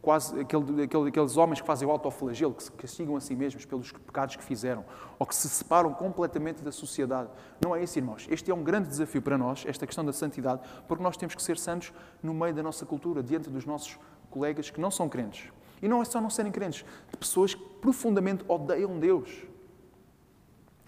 quase 0.00 0.40
aquele, 0.40 0.84
aquele, 0.84 1.08
aqueles 1.10 1.36
homens 1.36 1.60
que 1.60 1.66
fazem 1.66 1.86
o 1.86 1.90
autoflagelo, 1.90 2.54
que 2.54 2.62
se 2.62 2.72
castigam 2.72 3.14
a 3.14 3.20
si 3.20 3.36
mesmos 3.36 3.66
pelos 3.66 3.92
pecados 3.92 4.36
que 4.36 4.42
fizeram, 4.42 4.86
ou 5.18 5.26
que 5.26 5.34
se 5.34 5.46
separam 5.50 5.92
completamente 5.92 6.62
da 6.62 6.72
sociedade. 6.72 7.28
Não 7.62 7.76
é 7.76 7.82
isso, 7.82 7.98
irmãos. 7.98 8.26
Este 8.30 8.50
é 8.50 8.54
um 8.54 8.64
grande 8.64 8.88
desafio 8.88 9.20
para 9.20 9.36
nós, 9.36 9.66
esta 9.68 9.86
questão 9.86 10.02
da 10.02 10.14
santidade, 10.14 10.62
porque 10.88 11.04
nós 11.04 11.14
temos 11.14 11.34
que 11.34 11.42
ser 11.42 11.58
santos 11.58 11.92
no 12.22 12.32
meio 12.32 12.54
da 12.54 12.62
nossa 12.62 12.86
cultura, 12.86 13.22
diante 13.22 13.50
dos 13.50 13.66
nossos 13.66 13.98
colegas 14.30 14.70
que 14.70 14.80
não 14.80 14.90
são 14.90 15.10
crentes. 15.10 15.52
E 15.82 15.88
não 15.88 16.00
é 16.00 16.06
só 16.06 16.22
não 16.22 16.30
serem 16.30 16.50
crentes, 16.50 16.86
de 17.10 17.18
pessoas 17.18 17.54
que 17.54 17.62
profundamente 17.82 18.46
odeiam 18.48 18.98
Deus. 18.98 19.42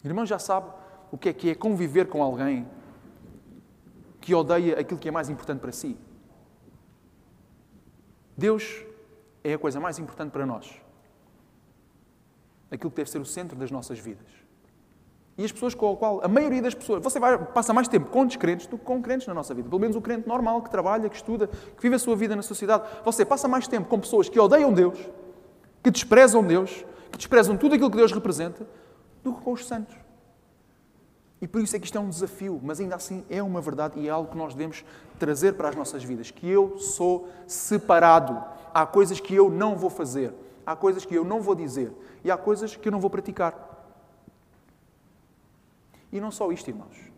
Irmão 0.03 0.25
já 0.25 0.39
sabe 0.39 0.71
o 1.13 1.19
que 1.19 1.29
é 1.29 1.33
que 1.35 1.51
é 1.51 1.55
conviver 1.55 2.09
com 2.09 2.23
alguém 2.23 2.67
que 4.31 4.35
odeia 4.37 4.79
aquilo 4.79 5.01
que 5.01 5.09
é 5.09 5.11
mais 5.11 5.29
importante 5.29 5.59
para 5.59 5.73
si. 5.73 5.99
Deus 8.37 8.85
é 9.43 9.55
a 9.55 9.59
coisa 9.59 9.81
mais 9.81 9.99
importante 9.99 10.31
para 10.31 10.47
nós. 10.47 10.81
Aquilo 12.71 12.93
que 12.93 12.99
deve 12.99 13.11
ser 13.11 13.21
o 13.21 13.25
centro 13.25 13.59
das 13.59 13.73
nossas 13.73 13.99
vidas. 13.99 14.29
E 15.37 15.45
as 15.45 15.51
pessoas 15.51 15.75
com 15.75 15.93
a 15.93 15.97
qual, 15.97 16.25
a 16.25 16.29
maioria 16.29 16.63
das 16.63 16.75
pessoas, 16.75 17.03
você 17.03 17.19
vai, 17.19 17.45
passa 17.47 17.73
mais 17.73 17.89
tempo 17.89 18.09
com 18.09 18.25
descrentes 18.25 18.69
do 18.69 18.79
que 18.79 18.85
com 18.85 19.03
crentes 19.03 19.27
na 19.27 19.35
nossa 19.35 19.53
vida. 19.53 19.69
Pelo 19.69 19.81
menos 19.81 19.97
o 19.97 20.01
crente 20.01 20.29
normal, 20.29 20.63
que 20.63 20.71
trabalha, 20.71 21.09
que 21.09 21.17
estuda, 21.17 21.49
que 21.49 21.83
vive 21.83 21.97
a 21.97 21.99
sua 21.99 22.15
vida 22.15 22.37
na 22.37 22.43
sociedade. 22.43 22.85
Você 23.05 23.25
passa 23.25 23.49
mais 23.49 23.67
tempo 23.67 23.89
com 23.89 23.99
pessoas 23.99 24.29
que 24.29 24.39
odeiam 24.39 24.73
Deus, 24.73 24.97
que 25.83 25.91
desprezam 25.91 26.45
Deus, 26.45 26.85
que 27.11 27.19
desprezam 27.19 27.57
tudo 27.57 27.75
aquilo 27.75 27.91
que 27.91 27.97
Deus 27.97 28.13
representa, 28.13 28.65
do 29.25 29.35
que 29.35 29.41
com 29.43 29.55
os 29.55 29.67
santos. 29.67 29.97
E 31.41 31.49
por 31.49 31.61
isso 31.63 31.75
é 31.75 31.79
que 31.79 31.87
isto 31.87 31.97
é 31.97 32.01
um 32.01 32.09
desafio, 32.09 32.61
mas 32.63 32.81
ainda 32.81 32.97
assim 32.97 33.25
é 33.31 33.43
uma 33.43 33.61
verdade 33.61 33.99
e 33.99 34.07
é 34.07 34.11
algo 34.11 34.31
que 34.31 34.37
nós 34.37 34.53
devemos 34.53 34.85
trazer 35.19 35.55
para 35.55 35.71
as 35.71 35.75
nossas 35.75 36.05
vidas. 36.05 36.31
Que 36.31 36.49
eu 36.49 36.79
sou 36.79 37.29
separado. 37.47 38.45
Há 38.75 38.87
coisas 38.87 39.19
que 39.19 39.35
eu 39.35 39.51
não 39.51 39.75
vou 39.75 39.89
fazer, 39.89 40.35
há 40.67 40.77
coisas 40.77 41.05
que 41.05 41.15
eu 41.15 41.25
não 41.25 41.41
vou 41.41 41.55
dizer 41.55 41.93
e 42.23 42.31
há 42.31 42.37
coisas 42.37 42.77
que 42.77 42.87
eu 42.87 42.93
não 42.93 43.01
vou 43.01 43.09
praticar. 43.09 43.69
E 46.13 46.21
não 46.21 46.31
só 46.31 46.53
isto, 46.53 46.69
irmãos. 46.69 47.11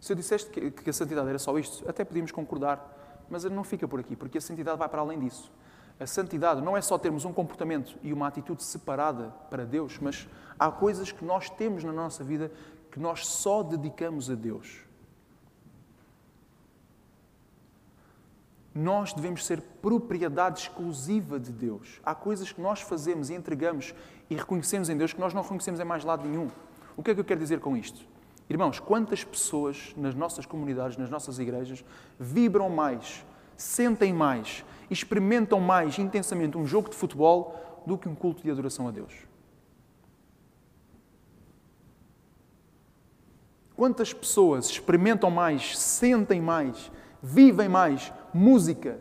Se 0.00 0.12
eu 0.12 0.16
disseste 0.16 0.50
que 0.50 0.90
a 0.90 0.92
santidade 0.92 1.28
era 1.28 1.38
só 1.38 1.58
isto, 1.58 1.88
até 1.88 2.04
podíamos 2.04 2.30
concordar, 2.30 3.24
mas 3.30 3.44
não 3.44 3.64
fica 3.64 3.88
por 3.88 3.98
aqui, 3.98 4.14
porque 4.14 4.38
a 4.38 4.40
santidade 4.40 4.78
vai 4.78 4.88
para 4.88 5.00
além 5.00 5.18
disso. 5.18 5.50
A 5.98 6.06
santidade 6.06 6.60
não 6.60 6.76
é 6.76 6.82
só 6.82 6.98
termos 6.98 7.24
um 7.24 7.32
comportamento 7.32 7.96
e 8.02 8.12
uma 8.12 8.28
atitude 8.28 8.62
separada 8.62 9.32
para 9.48 9.64
Deus, 9.64 9.98
mas 9.98 10.28
há 10.58 10.70
coisas 10.70 11.10
que 11.10 11.24
nós 11.24 11.48
temos 11.48 11.82
na 11.82 11.92
nossa 11.92 12.22
vida 12.22 12.52
que 12.96 13.00
nós 13.00 13.26
só 13.26 13.62
dedicamos 13.62 14.30
a 14.30 14.34
Deus. 14.34 14.78
Nós 18.74 19.12
devemos 19.12 19.44
ser 19.44 19.60
propriedade 19.60 20.60
exclusiva 20.60 21.38
de 21.38 21.52
Deus. 21.52 22.00
Há 22.02 22.14
coisas 22.14 22.50
que 22.50 22.58
nós 22.58 22.80
fazemos 22.80 23.28
e 23.28 23.34
entregamos 23.34 23.94
e 24.30 24.34
reconhecemos 24.34 24.88
em 24.88 24.96
Deus 24.96 25.12
que 25.12 25.20
nós 25.20 25.34
não 25.34 25.42
reconhecemos 25.42 25.78
em 25.78 25.84
mais 25.84 26.04
lado 26.04 26.26
nenhum. 26.26 26.48
O 26.96 27.02
que 27.02 27.10
é 27.10 27.14
que 27.14 27.20
eu 27.20 27.24
quero 27.24 27.38
dizer 27.38 27.60
com 27.60 27.76
isto? 27.76 28.00
Irmãos, 28.48 28.80
quantas 28.80 29.22
pessoas 29.22 29.92
nas 29.94 30.14
nossas 30.14 30.46
comunidades, 30.46 30.96
nas 30.96 31.10
nossas 31.10 31.38
igrejas, 31.38 31.84
vibram 32.18 32.70
mais, 32.70 33.26
sentem 33.58 34.10
mais, 34.10 34.64
experimentam 34.90 35.60
mais 35.60 35.98
intensamente 35.98 36.56
um 36.56 36.66
jogo 36.66 36.88
de 36.88 36.96
futebol 36.96 37.82
do 37.86 37.98
que 37.98 38.08
um 38.08 38.14
culto 38.14 38.42
de 38.42 38.50
adoração 38.50 38.88
a 38.88 38.90
Deus? 38.90 39.25
Quantas 43.76 44.12
pessoas 44.12 44.70
experimentam 44.70 45.30
mais, 45.30 45.78
sentem 45.78 46.40
mais, 46.40 46.90
vivem 47.22 47.68
mais 47.68 48.12
música, 48.32 48.98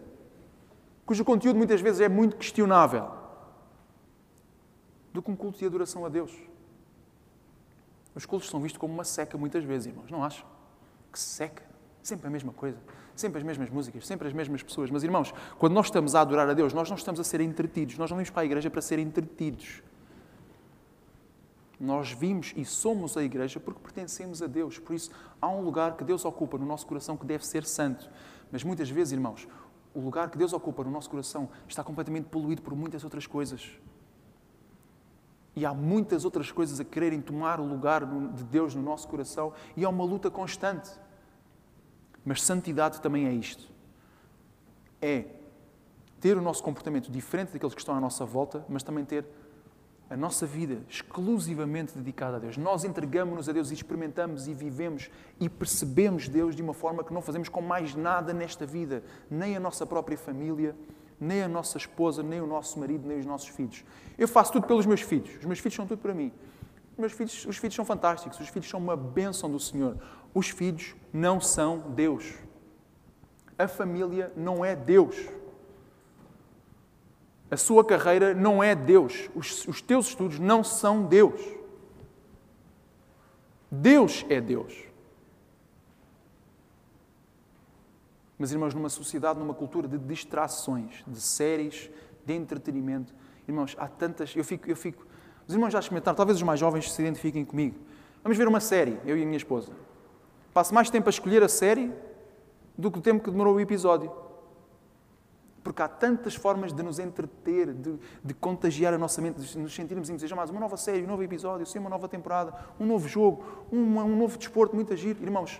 cujo 1.05 1.23
conteúdo 1.23 1.55
muitas 1.55 1.79
vezes 1.79 2.01
é 2.01 2.09
muito 2.09 2.35
questionável, 2.35 3.09
do 5.13 5.21
que 5.21 5.31
um 5.31 5.35
culto 5.35 5.59
de 5.59 5.65
adoração 5.65 6.05
a 6.05 6.09
Deus? 6.09 6.31
Os 8.13 8.25
cultos 8.25 8.49
são 8.49 8.59
vistos 8.59 8.77
como 8.77 8.93
uma 8.93 9.05
seca 9.05 9.37
muitas 9.37 9.63
vezes, 9.63 9.87
irmãos, 9.87 10.11
não 10.11 10.23
acham? 10.23 10.45
Que 11.11 11.19
seca. 11.19 11.63
Sempre 12.03 12.27
a 12.27 12.29
mesma 12.29 12.53
coisa, 12.53 12.77
sempre 13.15 13.39
as 13.39 13.43
mesmas 13.43 13.69
músicas, 13.69 14.05
sempre 14.05 14.27
as 14.27 14.33
mesmas 14.33 14.61
pessoas. 14.61 14.91
Mas, 14.91 15.03
irmãos, 15.03 15.33
quando 15.57 15.73
nós 15.73 15.87
estamos 15.87 16.15
a 16.15 16.21
adorar 16.21 16.49
a 16.49 16.53
Deus, 16.53 16.73
nós 16.73 16.89
não 16.89 16.97
estamos 16.97 17.19
a 17.19 17.23
ser 17.23 17.41
entretidos, 17.41 17.97
nós 17.97 18.11
não 18.11 18.17
vamos 18.17 18.29
para 18.29 18.43
a 18.43 18.45
igreja 18.45 18.69
para 18.69 18.81
ser 18.81 18.99
entretidos. 18.99 19.81
Nós 21.79 22.11
vimos 22.11 22.53
e 22.55 22.63
somos 22.63 23.17
a 23.17 23.23
igreja 23.23 23.59
porque 23.59 23.81
pertencemos 23.81 24.41
a 24.41 24.47
Deus. 24.47 24.79
Por 24.79 24.93
isso, 24.95 25.11
há 25.41 25.49
um 25.49 25.61
lugar 25.61 25.97
que 25.97 26.03
Deus 26.03 26.23
ocupa 26.23 26.57
no 26.57 26.65
nosso 26.65 26.85
coração 26.85 27.17
que 27.17 27.25
deve 27.25 27.45
ser 27.45 27.65
santo. 27.65 28.09
Mas 28.51 28.63
muitas 28.63 28.89
vezes, 28.89 29.13
irmãos, 29.13 29.47
o 29.93 29.99
lugar 29.99 30.29
que 30.29 30.37
Deus 30.37 30.53
ocupa 30.53 30.83
no 30.83 30.91
nosso 30.91 31.09
coração 31.09 31.49
está 31.67 31.83
completamente 31.83 32.25
poluído 32.25 32.61
por 32.61 32.75
muitas 32.75 33.03
outras 33.03 33.27
coisas. 33.27 33.71
E 35.55 35.65
há 35.65 35.73
muitas 35.73 36.25
outras 36.25 36.51
coisas 36.51 36.79
a 36.79 36.83
quererem 36.83 37.21
tomar 37.21 37.59
o 37.59 37.65
lugar 37.65 38.05
de 38.05 38.43
Deus 38.43 38.75
no 38.75 38.81
nosso 38.81 39.07
coração 39.07 39.53
e 39.75 39.85
é 39.85 39.89
uma 39.89 40.03
luta 40.03 40.29
constante. 40.29 40.91
Mas 42.25 42.41
santidade 42.41 43.01
também 43.01 43.25
é 43.25 43.31
isto. 43.31 43.71
É 45.01 45.25
ter 46.19 46.37
o 46.37 46.41
nosso 46.41 46.63
comportamento 46.63 47.11
diferente 47.11 47.53
daqueles 47.53 47.73
que 47.73 47.81
estão 47.81 47.95
à 47.95 48.01
nossa 48.01 48.25
volta, 48.25 48.65
mas 48.67 48.83
também 48.83 49.05
ter 49.05 49.25
a 50.09 50.15
nossa 50.15 50.45
vida 50.45 50.79
exclusivamente 50.87 51.97
dedicada 51.97 52.37
a 52.37 52.39
Deus. 52.39 52.57
Nós 52.57 52.83
entregamos-nos 52.83 53.49
a 53.49 53.51
Deus 53.51 53.71
e 53.71 53.73
experimentamos 53.73 54.47
e 54.47 54.53
vivemos 54.53 55.09
e 55.39 55.49
percebemos 55.49 56.27
Deus 56.27 56.55
de 56.55 56.61
uma 56.61 56.73
forma 56.73 57.03
que 57.03 57.13
não 57.13 57.21
fazemos 57.21 57.49
com 57.49 57.61
mais 57.61 57.95
nada 57.95 58.33
nesta 58.33 58.65
vida, 58.65 59.03
nem 59.29 59.55
a 59.55 59.59
nossa 59.59 59.85
própria 59.85 60.17
família, 60.17 60.75
nem 61.19 61.41
a 61.41 61.47
nossa 61.47 61.77
esposa, 61.77 62.21
nem 62.21 62.41
o 62.41 62.47
nosso 62.47 62.79
marido, 62.79 63.07
nem 63.07 63.19
os 63.19 63.25
nossos 63.25 63.47
filhos. 63.47 63.83
Eu 64.17 64.27
faço 64.27 64.51
tudo 64.51 64.67
pelos 64.67 64.85
meus 64.85 65.01
filhos. 65.01 65.37
Os 65.39 65.45
meus 65.45 65.59
filhos 65.59 65.75
são 65.75 65.87
tudo 65.87 65.99
para 65.99 66.13
mim. 66.13 66.31
Os 66.93 66.99
meus 66.99 67.11
filhos, 67.13 67.45
os 67.45 67.57
filhos 67.57 67.75
são 67.75 67.85
fantásticos. 67.85 68.39
Os 68.39 68.49
filhos 68.49 68.69
são 68.69 68.79
uma 68.79 68.95
bênção 68.95 69.49
do 69.49 69.59
Senhor. 69.59 69.97
Os 70.33 70.49
filhos 70.49 70.95
não 71.11 71.39
são 71.41 71.79
Deus. 71.91 72.35
A 73.57 73.67
família 73.67 74.31
não 74.35 74.63
é 74.63 74.75
Deus. 74.75 75.15
A 77.49 77.57
sua 77.57 77.85
carreira 77.85 78.33
não 78.33 78.63
é 78.63 78.73
Deus. 78.73 79.29
Os, 79.35 79.67
os 79.67 79.81
teus 79.81 80.07
estudos 80.07 80.39
não 80.39 80.63
são 80.63 81.03
Deus. 81.03 81.39
Deus 83.69 84.25
é 84.29 84.41
Deus. 84.41 84.73
Mas, 88.37 88.51
irmãos, 88.51 88.73
numa 88.73 88.89
sociedade, 88.89 89.39
numa 89.39 89.53
cultura 89.53 89.87
de 89.87 89.97
distrações, 89.97 91.03
de 91.07 91.21
séries, 91.21 91.89
de 92.25 92.33
entretenimento, 92.33 93.13
irmãos, 93.47 93.75
há 93.79 93.87
tantas. 93.87 94.35
Eu 94.35 94.43
fico, 94.43 94.69
eu 94.69 94.75
fico. 94.75 95.05
Os 95.47 95.53
irmãos 95.53 95.71
já 95.71 95.79
experimentaram, 95.79 96.15
talvez 96.15 96.37
os 96.37 96.43
mais 96.43 96.59
jovens 96.59 96.91
se 96.91 97.01
identifiquem 97.01 97.45
comigo. 97.45 97.77
Vamos 98.23 98.37
ver 98.37 98.47
uma 98.47 98.59
série, 98.59 98.99
eu 99.05 99.15
e 99.15 99.21
a 99.21 99.25
minha 99.25 99.37
esposa. 99.37 99.71
Passo 100.53 100.73
mais 100.73 100.89
tempo 100.89 101.07
a 101.07 101.11
escolher 101.11 101.43
a 101.43 101.47
série 101.47 101.93
do 102.77 102.91
que 102.91 102.97
o 102.97 103.01
tempo 103.01 103.23
que 103.23 103.29
demorou 103.29 103.55
o 103.55 103.59
episódio 103.59 104.11
porque 105.65 105.81
há 105.81 105.87
tantas 105.87 106.35
formas 106.35 106.71
de 106.71 106.83
nos 106.83 106.99
entreter, 106.99 107.73
de, 107.73 107.97
de 108.23 108.33
contagiar 108.35 108.93
a 108.93 108.99
nossa 108.99 109.19
mente, 109.19 109.41
de 109.41 109.57
nos 109.57 109.73
sentirmos 109.73 110.11
entusiasmados. 110.11 110.51
Uma 110.51 110.59
nova 110.59 110.77
série, 110.77 111.03
um 111.03 111.07
novo 111.07 111.23
episódio, 111.23 111.65
sim, 111.65 111.79
uma 111.79 111.89
nova 111.89 112.07
temporada, 112.07 112.53
um 112.79 112.85
novo 112.85 113.07
jogo, 113.07 113.43
um, 113.71 113.97
um 113.97 114.15
novo 114.15 114.37
desporto, 114.37 114.75
muito 114.75 114.93
agir. 114.93 115.17
Irmãos, 115.19 115.59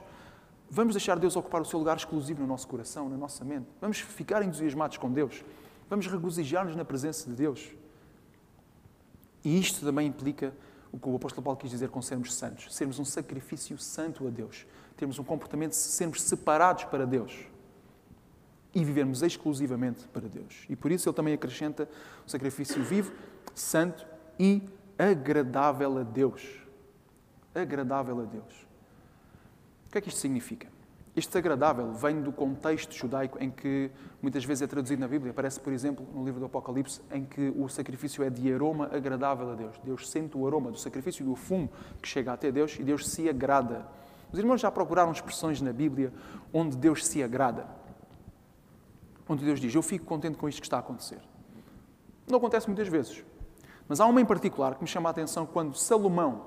vamos 0.69 0.93
deixar 0.93 1.17
Deus 1.17 1.35
ocupar 1.35 1.59
o 1.59 1.65
seu 1.65 1.79
lugar 1.79 1.97
exclusivo 1.97 2.39
no 2.39 2.45
nosso 2.45 2.67
coração, 2.67 3.09
na 3.09 3.17
nossa 3.17 3.43
mente. 3.43 3.65
Vamos 3.81 3.97
ficar 3.97 4.43
entusiasmados 4.43 4.97
com 4.97 5.11
Deus. 5.11 5.43
Vamos 5.89 6.05
regozijar-nos 6.05 6.75
na 6.75 6.85
presença 6.85 7.27
de 7.27 7.35
Deus. 7.35 7.71
E 9.43 9.59
isto 9.59 9.83
também 9.83 10.05
implica 10.07 10.53
o 10.91 10.99
que 10.99 11.09
o 11.09 11.15
apóstolo 11.15 11.43
Paulo 11.43 11.57
quis 11.57 11.71
dizer 11.71 11.89
com 11.89 11.99
sermos 11.99 12.31
santos, 12.35 12.75
sermos 12.75 12.99
um 12.99 13.05
sacrifício 13.05 13.75
santo 13.79 14.27
a 14.27 14.29
Deus, 14.29 14.67
termos 14.95 15.17
um 15.17 15.23
comportamento, 15.23 15.73
sermos 15.73 16.21
separados 16.21 16.83
para 16.83 17.07
Deus 17.07 17.54
e 18.75 18.83
vivermos 18.83 19.23
exclusivamente 19.23 20.05
para 20.09 20.27
Deus. 20.27 20.65
E 20.69 20.75
por 20.75 20.91
isso 20.91 21.07
ele 21.07 21.15
também 21.15 21.33
acrescenta 21.33 21.87
o 22.27 22.29
sacrifício 22.29 22.83
vivo, 22.83 23.13
santo 23.55 24.05
e 24.37 24.61
agradável 24.99 25.97
a 25.97 26.03
Deus. 26.03 26.59
Agradável 27.55 28.19
a 28.19 28.25
Deus. 28.25 28.67
O 29.87 29.91
que 29.91 29.97
é 29.97 30.01
que 30.01 30.09
isto 30.09 30.19
significa? 30.19 30.67
Este 31.15 31.37
agradável 31.37 31.93
vem 31.93 32.21
do 32.21 32.33
contexto 32.33 32.93
judaico 32.93 33.41
em 33.41 33.49
que 33.49 33.89
muitas 34.21 34.43
vezes 34.43 34.63
é 34.63 34.67
traduzido 34.67 34.99
na 34.99 35.07
Bíblia. 35.07 35.31
Aparece, 35.31 35.61
por 35.61 35.71
exemplo, 35.71 36.05
no 36.13 36.25
livro 36.25 36.41
do 36.41 36.45
Apocalipse, 36.47 36.99
em 37.09 37.23
que 37.23 37.53
o 37.55 37.69
sacrifício 37.69 38.21
é 38.21 38.29
de 38.29 38.53
aroma 38.53 38.89
agradável 38.91 39.49
a 39.49 39.55
Deus. 39.55 39.79
Deus 39.81 40.09
sente 40.09 40.37
o 40.37 40.45
aroma 40.45 40.69
do 40.71 40.77
sacrifício 40.77 41.23
e 41.23 41.25
do 41.25 41.35
fumo 41.35 41.71
que 42.01 42.09
chega 42.09 42.33
até 42.33 42.51
Deus 42.51 42.77
e 42.77 42.83
Deus 42.83 43.07
se 43.07 43.29
agrada. 43.29 43.87
Os 44.33 44.37
irmãos 44.37 44.59
já 44.59 44.69
procuraram 44.69 45.13
expressões 45.13 45.61
na 45.61 45.71
Bíblia 45.71 46.11
onde 46.51 46.75
Deus 46.75 47.05
se 47.05 47.23
agrada? 47.23 47.84
Onde 49.27 49.43
Deus 49.43 49.59
diz: 49.59 49.73
Eu 49.73 49.81
fico 49.81 50.05
contente 50.05 50.37
com 50.37 50.47
isto 50.47 50.61
que 50.61 50.67
está 50.67 50.77
a 50.77 50.79
acontecer. 50.79 51.19
Não 52.27 52.37
acontece 52.37 52.67
muitas 52.67 52.87
vezes. 52.87 53.23
Mas 53.87 53.99
há 53.99 54.05
uma 54.05 54.19
em 54.19 54.25
particular 54.25 54.75
que 54.75 54.81
me 54.81 54.87
chama 54.87 55.09
a 55.09 55.11
atenção 55.11 55.45
quando 55.45 55.75
Salomão 55.75 56.45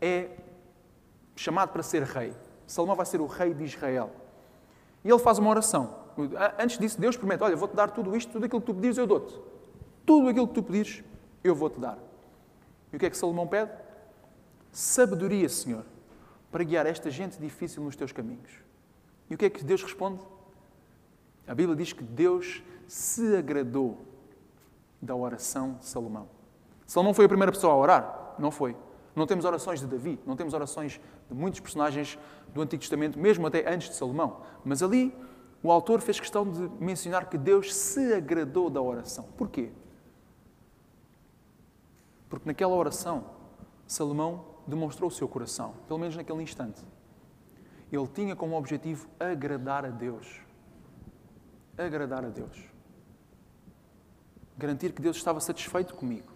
é 0.00 0.30
chamado 1.36 1.70
para 1.70 1.82
ser 1.82 2.02
rei. 2.02 2.34
Salomão 2.66 2.96
vai 2.96 3.04
ser 3.06 3.20
o 3.20 3.26
rei 3.26 3.52
de 3.52 3.64
Israel. 3.64 4.10
E 5.04 5.10
ele 5.10 5.18
faz 5.18 5.38
uma 5.38 5.50
oração. 5.50 6.02
Antes 6.58 6.78
disso, 6.78 7.00
Deus 7.00 7.16
promete: 7.16 7.42
Olha, 7.42 7.56
vou-te 7.56 7.74
dar 7.74 7.90
tudo 7.90 8.16
isto, 8.16 8.32
tudo 8.32 8.46
aquilo 8.46 8.60
que 8.60 8.66
tu 8.66 8.74
pedires, 8.74 8.98
eu 8.98 9.06
dou-te. 9.06 9.38
Tudo 10.06 10.28
aquilo 10.28 10.48
que 10.48 10.54
tu 10.54 10.62
pedires, 10.62 11.02
eu 11.42 11.54
vou-te 11.54 11.78
dar. 11.78 11.98
E 12.92 12.96
o 12.96 12.98
que 12.98 13.06
é 13.06 13.10
que 13.10 13.16
Salomão 13.16 13.46
pede? 13.46 13.70
Sabedoria, 14.70 15.48
Senhor, 15.48 15.84
para 16.50 16.64
guiar 16.64 16.86
esta 16.86 17.10
gente 17.10 17.38
difícil 17.38 17.82
nos 17.82 17.96
teus 17.96 18.12
caminhos. 18.12 18.50
E 19.28 19.34
o 19.34 19.38
que 19.38 19.46
é 19.46 19.50
que 19.50 19.64
Deus 19.64 19.82
responde? 19.82 20.20
A 21.46 21.54
Bíblia 21.54 21.76
diz 21.76 21.92
que 21.92 22.04
Deus 22.04 22.62
se 22.86 23.36
agradou 23.36 23.98
da 25.00 25.14
oração 25.16 25.74
de 25.74 25.86
Salomão. 25.86 26.28
Salomão 26.86 27.14
foi 27.14 27.24
a 27.24 27.28
primeira 27.28 27.50
pessoa 27.50 27.72
a 27.72 27.76
orar? 27.76 28.34
Não 28.38 28.50
foi. 28.50 28.76
Não 29.14 29.26
temos 29.26 29.44
orações 29.44 29.80
de 29.80 29.86
Davi, 29.86 30.18
não 30.26 30.36
temos 30.36 30.54
orações 30.54 31.00
de 31.28 31.34
muitos 31.34 31.60
personagens 31.60 32.18
do 32.54 32.62
Antigo 32.62 32.80
Testamento, 32.80 33.18
mesmo 33.18 33.46
até 33.46 33.70
antes 33.70 33.90
de 33.90 33.96
Salomão. 33.96 34.40
Mas 34.64 34.82
ali 34.82 35.14
o 35.62 35.70
autor 35.70 36.00
fez 36.00 36.18
questão 36.18 36.50
de 36.50 36.68
mencionar 36.82 37.28
que 37.28 37.38
Deus 37.38 37.74
se 37.74 38.12
agradou 38.14 38.70
da 38.70 38.80
oração. 38.80 39.28
Porquê? 39.36 39.70
Porque 42.28 42.48
naquela 42.48 42.74
oração, 42.74 43.24
Salomão 43.86 44.44
demonstrou 44.66 45.08
o 45.08 45.12
seu 45.12 45.28
coração, 45.28 45.74
pelo 45.86 46.00
menos 46.00 46.16
naquele 46.16 46.42
instante. 46.42 46.82
Ele 47.90 48.06
tinha 48.08 48.34
como 48.34 48.56
objetivo 48.56 49.06
agradar 49.20 49.84
a 49.84 49.90
Deus. 49.90 50.41
Agradar 51.86 52.24
a 52.24 52.28
Deus. 52.28 52.56
Garantir 54.56 54.92
que 54.92 55.02
Deus 55.02 55.16
estava 55.16 55.40
satisfeito 55.40 55.94
comigo. 55.94 56.30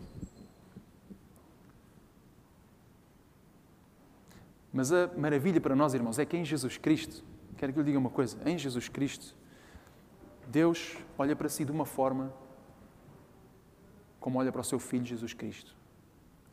Mas 4.72 4.92
a 4.92 5.06
maravilha 5.16 5.60
para 5.60 5.74
nós, 5.74 5.94
irmãos, 5.94 6.18
é 6.18 6.26
que 6.26 6.36
em 6.36 6.44
Jesus 6.44 6.76
Cristo, 6.76 7.24
quero 7.56 7.72
que 7.72 7.78
eu 7.78 7.82
lhe 7.82 7.86
diga 7.86 7.98
uma 7.98 8.10
coisa: 8.10 8.36
em 8.44 8.58
Jesus 8.58 8.88
Cristo, 8.88 9.34
Deus 10.48 10.96
olha 11.16 11.34
para 11.34 11.48
si 11.48 11.64
de 11.64 11.72
uma 11.72 11.86
forma 11.86 12.32
como 14.20 14.38
olha 14.38 14.50
para 14.50 14.60
o 14.60 14.64
seu 14.64 14.78
Filho 14.78 15.06
Jesus 15.06 15.32
Cristo. 15.32 15.74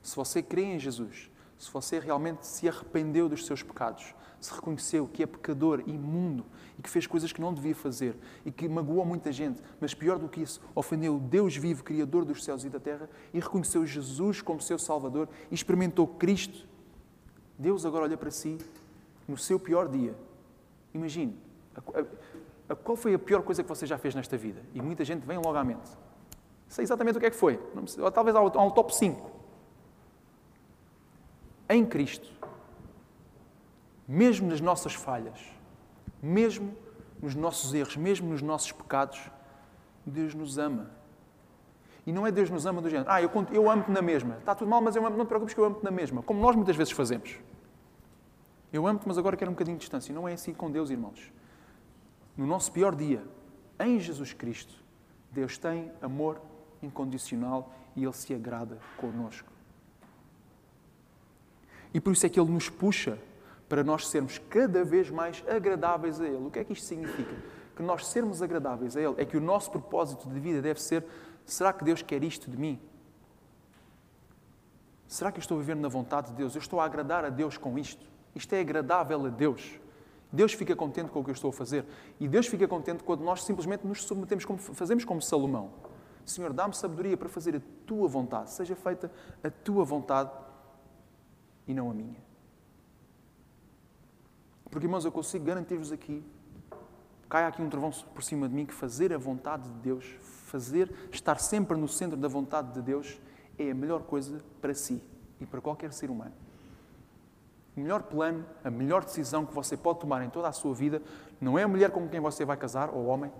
Se 0.02 0.16
você 0.16 0.44
crê 0.44 0.64
em 0.64 0.80
Jesus, 0.80 1.32
se 1.58 1.72
você 1.72 2.00
realmente 2.00 2.46
se 2.46 2.68
arrependeu 2.68 3.28
dos 3.28 3.46
seus 3.46 3.64
pecados, 3.64 4.14
se 4.46 4.54
reconheceu 4.54 5.08
que 5.08 5.24
é 5.24 5.26
pecador, 5.26 5.84
imundo 5.88 6.46
e 6.78 6.82
que 6.82 6.90
fez 6.90 7.08
coisas 7.08 7.32
que 7.32 7.40
não 7.40 7.54
devia 7.54 7.76
fazer 7.76 8.16
e 8.46 8.52
que 8.52 8.68
magoou 8.68 9.06
muita 9.06 9.32
gente, 9.32 9.62
mas 9.80 9.94
pior 9.94 10.18
do 10.20 10.28
que 10.28 10.42
isso, 10.42 10.62
ofendeu 10.76 11.20
Deus 11.20 11.56
vivo, 11.56 11.84
Criador 11.84 12.26
dos 12.26 12.44
céus 12.44 12.64
e 12.64 12.70
da 12.70 12.80
terra 12.80 13.10
e 13.34 13.40
reconheceu 13.40 13.86
Jesus 13.86 14.42
como 14.42 14.62
seu 14.62 14.78
Salvador 14.78 15.30
e 15.50 15.56
experimentou 15.56 16.08
Cristo 16.08 16.74
Deus 17.58 17.86
agora 17.86 18.04
olha 18.04 18.18
para 18.18 18.32
si 18.32 18.58
no 19.28 19.38
seu 19.38 19.60
pior 19.60 19.88
dia. 19.88 20.16
Imagine, 20.94 21.38
a, 21.76 22.00
a, 22.00 22.74
a, 22.74 22.76
qual 22.76 22.96
foi 22.96 23.14
a 23.14 23.20
pior 23.20 23.42
coisa 23.44 23.64
que 23.64 23.70
você 23.70 23.86
já 23.86 23.98
fez 23.98 24.14
nesta 24.16 24.38
vida? 24.38 24.62
E 24.74 24.82
muita 24.82 25.06
gente 25.06 25.26
vem 25.26 25.38
logo 25.38 25.56
à 25.56 25.64
mente. 25.64 25.90
Sei 26.68 26.84
exatamente 26.84 27.18
o 27.18 27.20
que 27.20 27.28
é 27.28 27.30
que 27.30 27.36
foi. 27.36 27.60
Ou 28.00 28.12
talvez 28.12 28.36
há 28.36 28.42
um 28.42 28.70
top 28.72 28.94
5. 28.96 29.32
Em 31.70 31.86
Cristo, 31.86 32.32
mesmo 34.14 34.48
nas 34.48 34.62
nossas 34.62 34.94
falhas, 34.94 35.40
mesmo 36.22 36.72
nos 37.20 37.34
nossos 37.34 37.74
erros, 37.74 37.98
mesmo 37.98 38.30
nos 38.30 38.44
nossos 38.44 38.72
pecados, 38.72 39.20
Deus 40.06 40.36
nos 40.36 40.60
ama. 40.60 40.92
E 42.06 42.12
não 42.12 42.28
é 42.28 42.32
Deus 42.32 42.48
nos 42.52 42.68
ama 42.68 42.80
do 42.80 42.90
género, 42.92 43.10
ah, 43.10 43.24
eu, 43.24 43.32
eu 43.52 43.72
amo-te 43.72 43.90
na 43.90 44.04
mesma. 44.04 44.36
Está 44.38 44.54
tudo 44.54 44.70
mal, 44.70 44.82
mas 44.82 44.96
eu 44.96 45.04
amo, 45.04 45.18
não 45.18 45.26
te 45.26 45.30
preocupes 45.30 45.56
que 45.56 45.60
eu 45.60 45.66
amo-te 45.66 45.84
na 45.84 45.90
mesma. 45.90 46.22
Como 46.22 46.40
nós 46.40 46.56
muitas 46.56 46.76
vezes 46.76 46.94
fazemos. 46.94 47.40
Eu 48.72 48.86
amo-te, 48.86 49.08
mas 49.08 49.18
agora 49.18 49.36
quero 49.36 49.50
um 49.50 49.56
bocadinho 49.56 49.78
de 49.78 49.82
distância. 49.82 50.12
E 50.12 50.16
não 50.16 50.28
é 50.28 50.34
assim 50.34 50.54
com 50.54 50.70
Deus, 50.70 50.92
irmãos. 50.92 51.32
No 52.38 52.46
nosso 52.46 52.72
pior 52.72 52.96
dia, 52.96 53.24
em 53.80 54.00
Jesus 54.00 54.32
Cristo, 54.32 54.76
Deus 55.32 55.58
tem 55.58 55.92
amor 56.04 56.40
incondicional 56.84 57.74
e 57.96 58.04
Ele 58.04 58.14
se 58.14 58.32
agrada 58.32 58.78
conosco. 58.98 59.52
E 61.92 62.00
por 62.00 62.14
isso 62.14 62.26
é 62.28 62.30
que 62.30 62.40
Ele 62.40 62.52
nos 62.52 62.70
puxa 62.70 63.18
para 63.74 63.84
nós 63.84 64.08
sermos 64.08 64.38
cada 64.38 64.84
vez 64.84 65.10
mais 65.10 65.44
agradáveis 65.48 66.22
a 66.22 66.28
Ele. 66.28 66.46
O 66.46 66.52
que 66.52 66.60
é 66.60 66.64
que 66.64 66.74
isto 66.74 66.86
significa? 66.86 67.34
Que 67.76 67.82
nós 67.82 68.06
sermos 68.06 68.40
agradáveis 68.40 68.96
a 68.96 69.02
Ele 69.02 69.16
é 69.18 69.26
que 69.26 69.36
o 69.36 69.42
nosso 69.42 69.72
propósito 69.72 70.30
de 70.30 70.40
vida 70.40 70.62
deve 70.62 70.80
ser 70.80 71.04
Será 71.44 71.74
que 71.74 71.84
Deus 71.84 72.04
quer 72.04 72.24
isto 72.24 72.52
de 72.52 72.56
mim? 72.56 72.80
Será 75.08 75.32
que 75.32 75.40
eu 75.40 75.42
estou 75.42 75.58
vivendo 75.58 75.80
na 75.80 75.88
vontade 75.88 76.28
de 76.28 76.36
Deus? 76.36 76.54
Eu 76.54 76.60
estou 76.60 76.80
a 76.80 76.86
agradar 76.86 77.26
a 77.26 77.30
Deus 77.30 77.58
com 77.58 77.76
isto? 77.80 78.06
Isto 78.36 78.54
é 78.54 78.60
agradável 78.60 79.26
a 79.26 79.30
Deus? 79.30 79.80
Deus 80.32 80.54
fica 80.54 80.76
contente 80.76 81.10
com 81.10 81.22
o 81.22 81.24
que 81.24 81.32
eu 81.32 81.34
estou 81.34 81.50
a 81.50 81.54
fazer. 81.54 81.84
E 82.20 82.28
Deus 82.28 82.46
fica 82.46 82.68
contente 82.68 83.04
quando 83.04 83.24
nós 83.24 83.44
simplesmente 83.44 83.88
nos 83.88 84.04
submetemos, 84.04 84.46
como 84.46 84.60
fazemos 84.60 85.04
como 85.04 85.20
Salomão. 85.20 85.72
Senhor, 86.24 86.54
dá-me 86.54 86.76
sabedoria 86.76 87.18
para 87.18 87.28
fazer 87.28 87.56
a 87.56 87.62
tua 87.88 88.08
vontade. 88.08 88.52
Seja 88.52 88.76
feita 88.76 89.12
a 89.44 89.50
tua 89.50 89.84
vontade 89.84 90.30
e 91.68 91.74
não 91.74 91.90
a 91.90 91.94
minha. 91.96 92.33
Porque, 94.74 94.88
irmãos, 94.88 95.06
eu 95.06 95.12
consigo 95.12 95.46
garantir-vos 95.46 95.92
aqui, 95.92 96.26
cai 97.30 97.46
aqui 97.46 97.62
um 97.62 97.70
trovão 97.70 97.92
por 97.92 98.24
cima 98.24 98.50
de 98.50 98.56
mim, 98.56 98.66
que 98.66 98.74
fazer 98.74 99.14
a 99.14 99.20
vontade 99.20 99.70
de 99.70 99.78
Deus 99.78 100.04
fazer, 100.20 100.92
estar 101.12 101.40
sempre 101.40 101.78
no 101.78 101.88
centro 101.88 102.18
da 102.18 102.28
vontade 102.28 102.74
de 102.74 102.82
Deus, 102.82 103.22
é 103.60 103.70
a 103.70 103.76
melhor 103.76 104.02
coisa 104.02 104.44
para 104.60 104.74
si 104.74 105.00
e 105.40 105.46
para 105.46 105.62
qualquer 105.62 105.94
ser 105.94 106.10
humano. 106.10 106.34
O 107.78 107.82
melhor 107.82 108.02
plano, 108.02 108.44
a 108.64 108.72
melhor 108.72 109.06
decisão 109.06 109.46
que 109.46 109.54
você 109.54 109.78
pode 109.78 110.00
tomar 110.00 110.24
em 110.24 110.30
toda 110.32 110.48
a 110.48 110.52
sua 110.52 110.74
vida 110.74 111.04
não 111.40 111.58
é 111.58 111.62
a 111.62 111.68
mulher 111.68 111.92
com 111.92 112.10
quem 112.10 112.20
você 112.20 112.44
vai 112.44 112.58
casar, 112.58 112.90
ou 112.90 113.04
o 113.04 113.06
homem. 113.06 113.32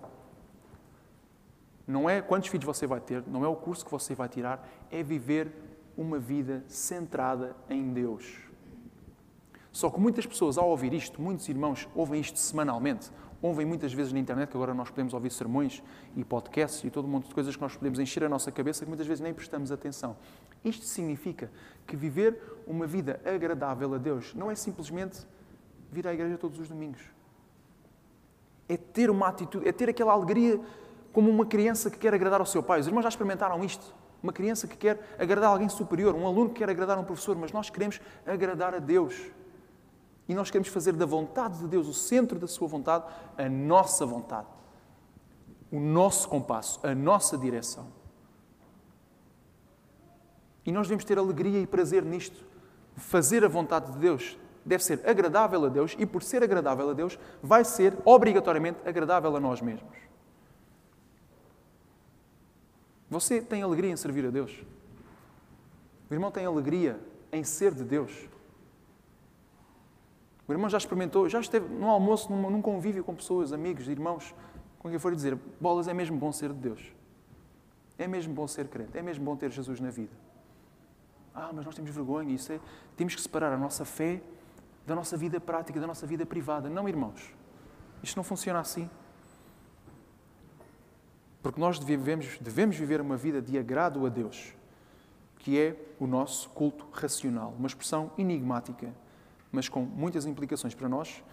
Não 1.88 2.08
é 2.08 2.22
quantos 2.22 2.50
filhos 2.50 2.66
você 2.66 2.86
vai 2.86 3.00
ter, 3.00 3.24
não 3.26 3.44
é 3.44 3.48
o 3.48 3.56
curso 3.56 3.84
que 3.84 3.90
você 3.90 4.14
vai 4.14 4.30
tirar, 4.30 4.70
é 4.92 5.02
viver 5.02 5.52
uma 5.98 6.20
vida 6.20 6.64
centrada 6.68 7.56
em 7.68 7.92
Deus. 7.92 8.53
Só 9.74 9.90
que 9.90 10.00
muitas 10.00 10.28
pessoas, 10.28 10.56
ao 10.56 10.70
ouvir 10.70 10.94
isto, 10.94 11.20
muitos 11.20 11.50
irmãos 11.50 11.90
ouvem 11.96 12.22
isto 12.22 12.38
semanalmente, 12.38 13.12
ouvem 13.42 13.66
muitas 13.66 13.92
vezes 13.92 14.14
na 14.14 14.20
internet, 14.20 14.52
que 14.52 14.56
agora 14.56 14.72
nós 14.72 14.92
podemos 14.92 15.16
ouvir 15.16 15.32
sermões 15.32 15.82
e 16.16 16.24
podcasts 16.24 16.84
e 16.84 16.92
todo 16.92 17.06
um 17.06 17.08
monte 17.10 17.28
de 17.28 17.34
coisas 17.34 17.56
que 17.56 17.62
nós 17.62 17.76
podemos 17.76 17.98
encher 17.98 18.24
a 18.24 18.30
nossa 18.30 18.52
cabeça 18.52 18.86
que 18.86 18.88
muitas 18.88 19.08
vezes 19.08 19.20
nem 19.20 19.34
prestamos 19.34 19.72
atenção. 19.72 20.16
Isto 20.64 20.86
significa 20.86 21.52
que 21.88 21.96
viver 21.96 22.40
uma 22.68 22.86
vida 22.86 23.20
agradável 23.26 23.96
a 23.96 23.98
Deus 23.98 24.36
não 24.36 24.52
é 24.52 24.56
simplesmente 24.56 25.26
vir 25.92 26.08
à 26.08 26.14
igreja 26.14 26.38
todos 26.38 26.60
os 26.60 26.70
domingos. 26.70 27.02
É 28.70 28.78
ter 28.78 29.10
uma 29.10 29.28
atitude, 29.28 29.68
é 29.68 29.72
ter 29.72 29.90
aquela 29.90 30.14
alegria 30.14 30.62
como 31.12 31.32
uma 31.32 31.48
criança 31.48 31.90
que 31.90 31.98
quer 31.98 32.14
agradar 32.14 32.40
ao 32.40 32.46
seu 32.46 32.62
pai. 32.62 32.80
Os 32.80 32.86
irmãos 32.86 33.02
já 33.02 33.10
experimentaram 33.10 33.64
isto? 33.64 33.94
Uma 34.22 34.32
criança 34.32 34.68
que 34.68 34.78
quer 34.78 35.16
agradar 35.18 35.50
alguém 35.50 35.68
superior, 35.68 36.14
um 36.14 36.28
aluno 36.28 36.50
que 36.52 36.60
quer 36.60 36.70
agradar 36.70 36.98
um 37.00 37.04
professor, 37.04 37.36
mas 37.36 37.52
nós 37.52 37.72
queremos 37.72 38.00
agradar 38.26 38.76
a 38.76 38.80
Deus. 38.80 39.34
E 40.28 40.34
nós 40.34 40.50
queremos 40.50 40.70
fazer 40.70 40.94
da 40.94 41.06
vontade 41.06 41.60
de 41.60 41.68
Deus, 41.68 41.88
o 41.88 41.94
centro 41.94 42.40
da 42.40 42.48
Sua 42.48 42.68
vontade, 42.68 43.06
a 43.38 43.50
nossa 43.50 44.06
vontade. 44.06 44.48
O 45.72 45.80
nosso 45.80 46.30
compasso, 46.30 46.80
a 46.86 46.94
nossa 46.94 47.38
direção. 47.38 47.88
E 50.66 50.72
nós 50.72 50.88
devemos 50.88 51.04
ter 51.04 51.18
alegria 51.18 51.60
e 51.60 51.68
prazer 51.68 52.04
nisto. 52.04 52.46
Fazer 52.96 53.44
a 53.44 53.48
vontade 53.48 53.92
de 53.92 53.98
Deus 53.98 54.38
deve 54.66 54.84
ser 54.84 55.02
agradável 55.06 55.66
a 55.66 55.70
Deus 55.70 55.96
e, 55.98 56.06
por 56.06 56.24
ser 56.24 56.44
agradável 56.44 56.90
a 56.90 56.94
Deus, 56.94 57.20
vai 57.42 57.66
ser 57.66 57.98
obrigatoriamente 58.06 58.80
agradável 58.88 59.36
a 59.36 59.40
nós 59.40 59.62
mesmos. 59.62 59.98
Você 63.10 63.42
tem 63.42 63.62
alegria 63.62 63.92
em 63.92 63.98
servir 63.98 64.26
a 64.26 64.30
Deus? 64.30 64.64
O 66.10 66.14
irmão 66.14 66.32
tem 66.32 66.46
alegria 66.46 67.00
em 67.32 67.44
ser 67.44 67.74
de 67.74 67.84
Deus? 67.84 68.12
O 70.48 70.52
irmão 70.52 70.70
já 70.70 70.78
experimentou, 70.78 71.28
já 71.30 71.40
esteve 71.40 71.68
num 71.68 71.90
almoço, 71.90 72.32
num, 72.32 72.50
num 72.50 72.62
convívio 72.62 73.04
com 73.04 73.16
pessoas, 73.16 73.54
amigos, 73.54 73.88
irmãos, 73.88 74.36
com 74.80 74.90
quem 74.90 75.00
for 75.00 75.16
dizer: 75.16 75.38
bolas, 75.60 75.88
é 75.88 75.94
mesmo 75.94 76.18
bom 76.18 76.32
ser 76.32 76.52
de 76.52 76.60
Deus. 76.60 76.94
É 77.98 78.08
mesmo 78.08 78.34
bom 78.34 78.48
ser 78.48 78.68
crente. 78.68 78.98
É 78.98 79.02
mesmo 79.02 79.24
bom 79.24 79.36
ter 79.36 79.52
Jesus 79.52 79.80
na 79.80 79.90
vida. 79.90 80.12
Ah, 81.34 81.52
mas 81.54 81.66
nós 81.66 81.76
temos 81.76 81.92
vergonha. 81.92 82.34
Isso 82.34 82.52
é, 82.52 82.60
temos 82.98 83.16
que 83.16 83.22
separar 83.22 83.54
a 83.54 83.58
nossa 83.58 83.86
fé 83.86 84.22
da 84.86 84.94
nossa 84.94 85.16
vida 85.16 85.40
prática, 85.40 85.80
da 85.80 85.88
nossa 85.88 86.06
vida 86.06 86.26
privada. 86.26 86.70
Não, 86.70 86.88
irmãos. 86.90 87.34
Isto 88.02 88.18
não 88.18 88.24
funciona 88.24 88.60
assim. 88.60 88.90
Porque 91.42 91.60
nós 91.60 91.80
devemos, 91.80 92.38
devemos 92.40 92.76
viver 92.76 93.00
uma 93.02 93.18
vida 93.18 93.42
de 93.42 93.58
agrado 93.58 94.06
a 94.06 94.10
Deus, 94.10 94.54
que 95.40 95.60
é 95.60 95.76
o 96.00 96.08
nosso 96.08 96.50
culto 96.50 96.88
racional. 96.92 97.54
Uma 97.58 97.68
expressão 97.68 98.12
enigmática, 98.18 98.94
mas 99.54 99.70
com 99.70 99.82
muitas 99.82 100.26
implicações 100.26 100.76
para 100.76 100.90
nós, 100.90 101.24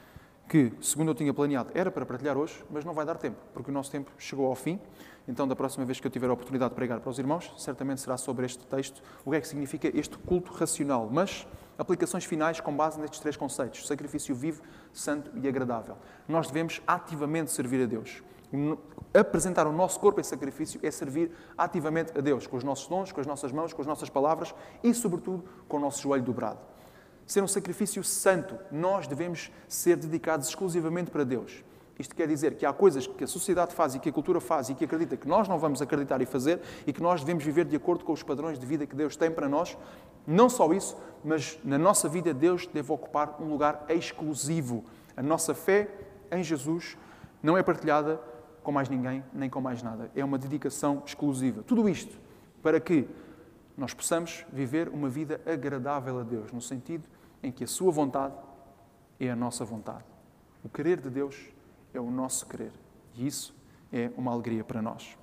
que, 0.46 0.72
segundo 0.80 1.12
eu 1.12 1.14
tinha 1.14 1.32
planeado, 1.32 1.70
era 1.74 1.90
para 1.90 2.04
partilhar 2.04 2.36
hoje, 2.36 2.62
mas 2.70 2.84
não 2.84 2.92
vai 2.92 3.06
dar 3.06 3.16
tempo, 3.16 3.38
porque 3.54 3.70
o 3.70 3.74
nosso 3.74 3.90
tempo 3.90 4.10
chegou 4.18 4.46
ao 4.46 4.54
fim. 4.54 4.78
Então, 5.26 5.46
da 5.46 5.56
próxima 5.56 5.84
vez 5.84 6.00
que 6.00 6.06
eu 6.06 6.10
tiver 6.10 6.28
a 6.28 6.32
oportunidade 6.32 6.70
de 6.70 6.74
pregar 6.74 7.00
para 7.00 7.08
os 7.08 7.18
irmãos, 7.18 7.52
certamente 7.56 8.00
será 8.00 8.16
sobre 8.16 8.44
este 8.44 8.66
texto, 8.66 9.00
o 9.24 9.30
que 9.30 9.36
é 9.36 9.40
que 9.40 9.48
significa 9.48 9.88
este 9.96 10.18
culto 10.18 10.52
racional. 10.52 11.08
Mas 11.10 11.46
aplicações 11.78 12.24
finais 12.24 12.60
com 12.60 12.76
base 12.76 13.00
nestes 13.00 13.20
três 13.20 13.36
conceitos: 13.36 13.86
sacrifício 13.86 14.34
vivo, 14.34 14.60
santo 14.92 15.30
e 15.36 15.48
agradável. 15.48 15.96
Nós 16.28 16.48
devemos 16.48 16.82
ativamente 16.86 17.52
servir 17.52 17.84
a 17.84 17.86
Deus. 17.86 18.22
Apresentar 19.14 19.68
o 19.68 19.72
nosso 19.72 20.00
corpo 20.00 20.20
em 20.20 20.24
sacrifício 20.24 20.80
é 20.82 20.90
servir 20.90 21.30
ativamente 21.56 22.18
a 22.18 22.20
Deus, 22.20 22.48
com 22.48 22.56
os 22.56 22.64
nossos 22.64 22.88
dons, 22.88 23.12
com 23.12 23.20
as 23.20 23.26
nossas 23.26 23.52
mãos, 23.52 23.72
com 23.72 23.80
as 23.80 23.86
nossas 23.86 24.10
palavras 24.10 24.52
e, 24.82 24.92
sobretudo, 24.92 25.44
com 25.68 25.76
o 25.76 25.80
nosso 25.80 26.02
joelho 26.02 26.24
dobrado. 26.24 26.69
Ser 27.30 27.44
um 27.44 27.46
sacrifício 27.46 28.02
santo, 28.02 28.58
nós 28.72 29.06
devemos 29.06 29.52
ser 29.68 29.94
dedicados 29.94 30.48
exclusivamente 30.48 31.12
para 31.12 31.22
Deus. 31.22 31.62
Isto 31.96 32.12
quer 32.12 32.26
dizer 32.26 32.56
que 32.56 32.66
há 32.66 32.72
coisas 32.72 33.06
que 33.06 33.22
a 33.22 33.26
sociedade 33.28 33.72
faz 33.72 33.94
e 33.94 34.00
que 34.00 34.08
a 34.08 34.12
cultura 34.12 34.40
faz 34.40 34.68
e 34.68 34.74
que 34.74 34.84
acredita 34.84 35.16
que 35.16 35.28
nós 35.28 35.46
não 35.46 35.56
vamos 35.56 35.80
acreditar 35.80 36.20
e 36.20 36.26
fazer 36.26 36.60
e 36.84 36.92
que 36.92 37.00
nós 37.00 37.20
devemos 37.20 37.44
viver 37.44 37.66
de 37.66 37.76
acordo 37.76 38.04
com 38.04 38.12
os 38.12 38.24
padrões 38.24 38.58
de 38.58 38.66
vida 38.66 38.84
que 38.84 38.96
Deus 38.96 39.14
tem 39.14 39.30
para 39.30 39.48
nós. 39.48 39.78
Não 40.26 40.48
só 40.48 40.72
isso, 40.72 40.96
mas 41.22 41.56
na 41.62 41.78
nossa 41.78 42.08
vida 42.08 42.34
Deus 42.34 42.66
deve 42.66 42.92
ocupar 42.92 43.40
um 43.40 43.48
lugar 43.48 43.84
exclusivo. 43.88 44.84
A 45.16 45.22
nossa 45.22 45.54
fé 45.54 45.88
em 46.32 46.42
Jesus 46.42 46.98
não 47.40 47.56
é 47.56 47.62
partilhada 47.62 48.20
com 48.60 48.72
mais 48.72 48.88
ninguém, 48.88 49.22
nem 49.32 49.48
com 49.48 49.60
mais 49.60 49.84
nada. 49.84 50.10
É 50.16 50.24
uma 50.24 50.36
dedicação 50.36 51.00
exclusiva. 51.06 51.62
Tudo 51.62 51.88
isto 51.88 52.18
para 52.60 52.80
que 52.80 53.08
nós 53.76 53.94
possamos 53.94 54.44
viver 54.52 54.88
uma 54.88 55.08
vida 55.08 55.40
agradável 55.46 56.18
a 56.18 56.24
Deus, 56.24 56.50
no 56.50 56.60
sentido 56.60 57.08
em 57.42 57.50
que 57.52 57.64
a 57.64 57.66
Sua 57.66 57.90
vontade 57.90 58.34
é 59.18 59.30
a 59.30 59.36
nossa 59.36 59.64
vontade. 59.64 60.04
O 60.62 60.68
querer 60.68 61.00
de 61.00 61.10
Deus 61.10 61.48
é 61.92 62.00
o 62.00 62.10
nosso 62.10 62.46
querer. 62.46 62.72
E 63.14 63.26
isso 63.26 63.54
é 63.92 64.10
uma 64.16 64.32
alegria 64.32 64.64
para 64.64 64.80
nós. 64.80 65.16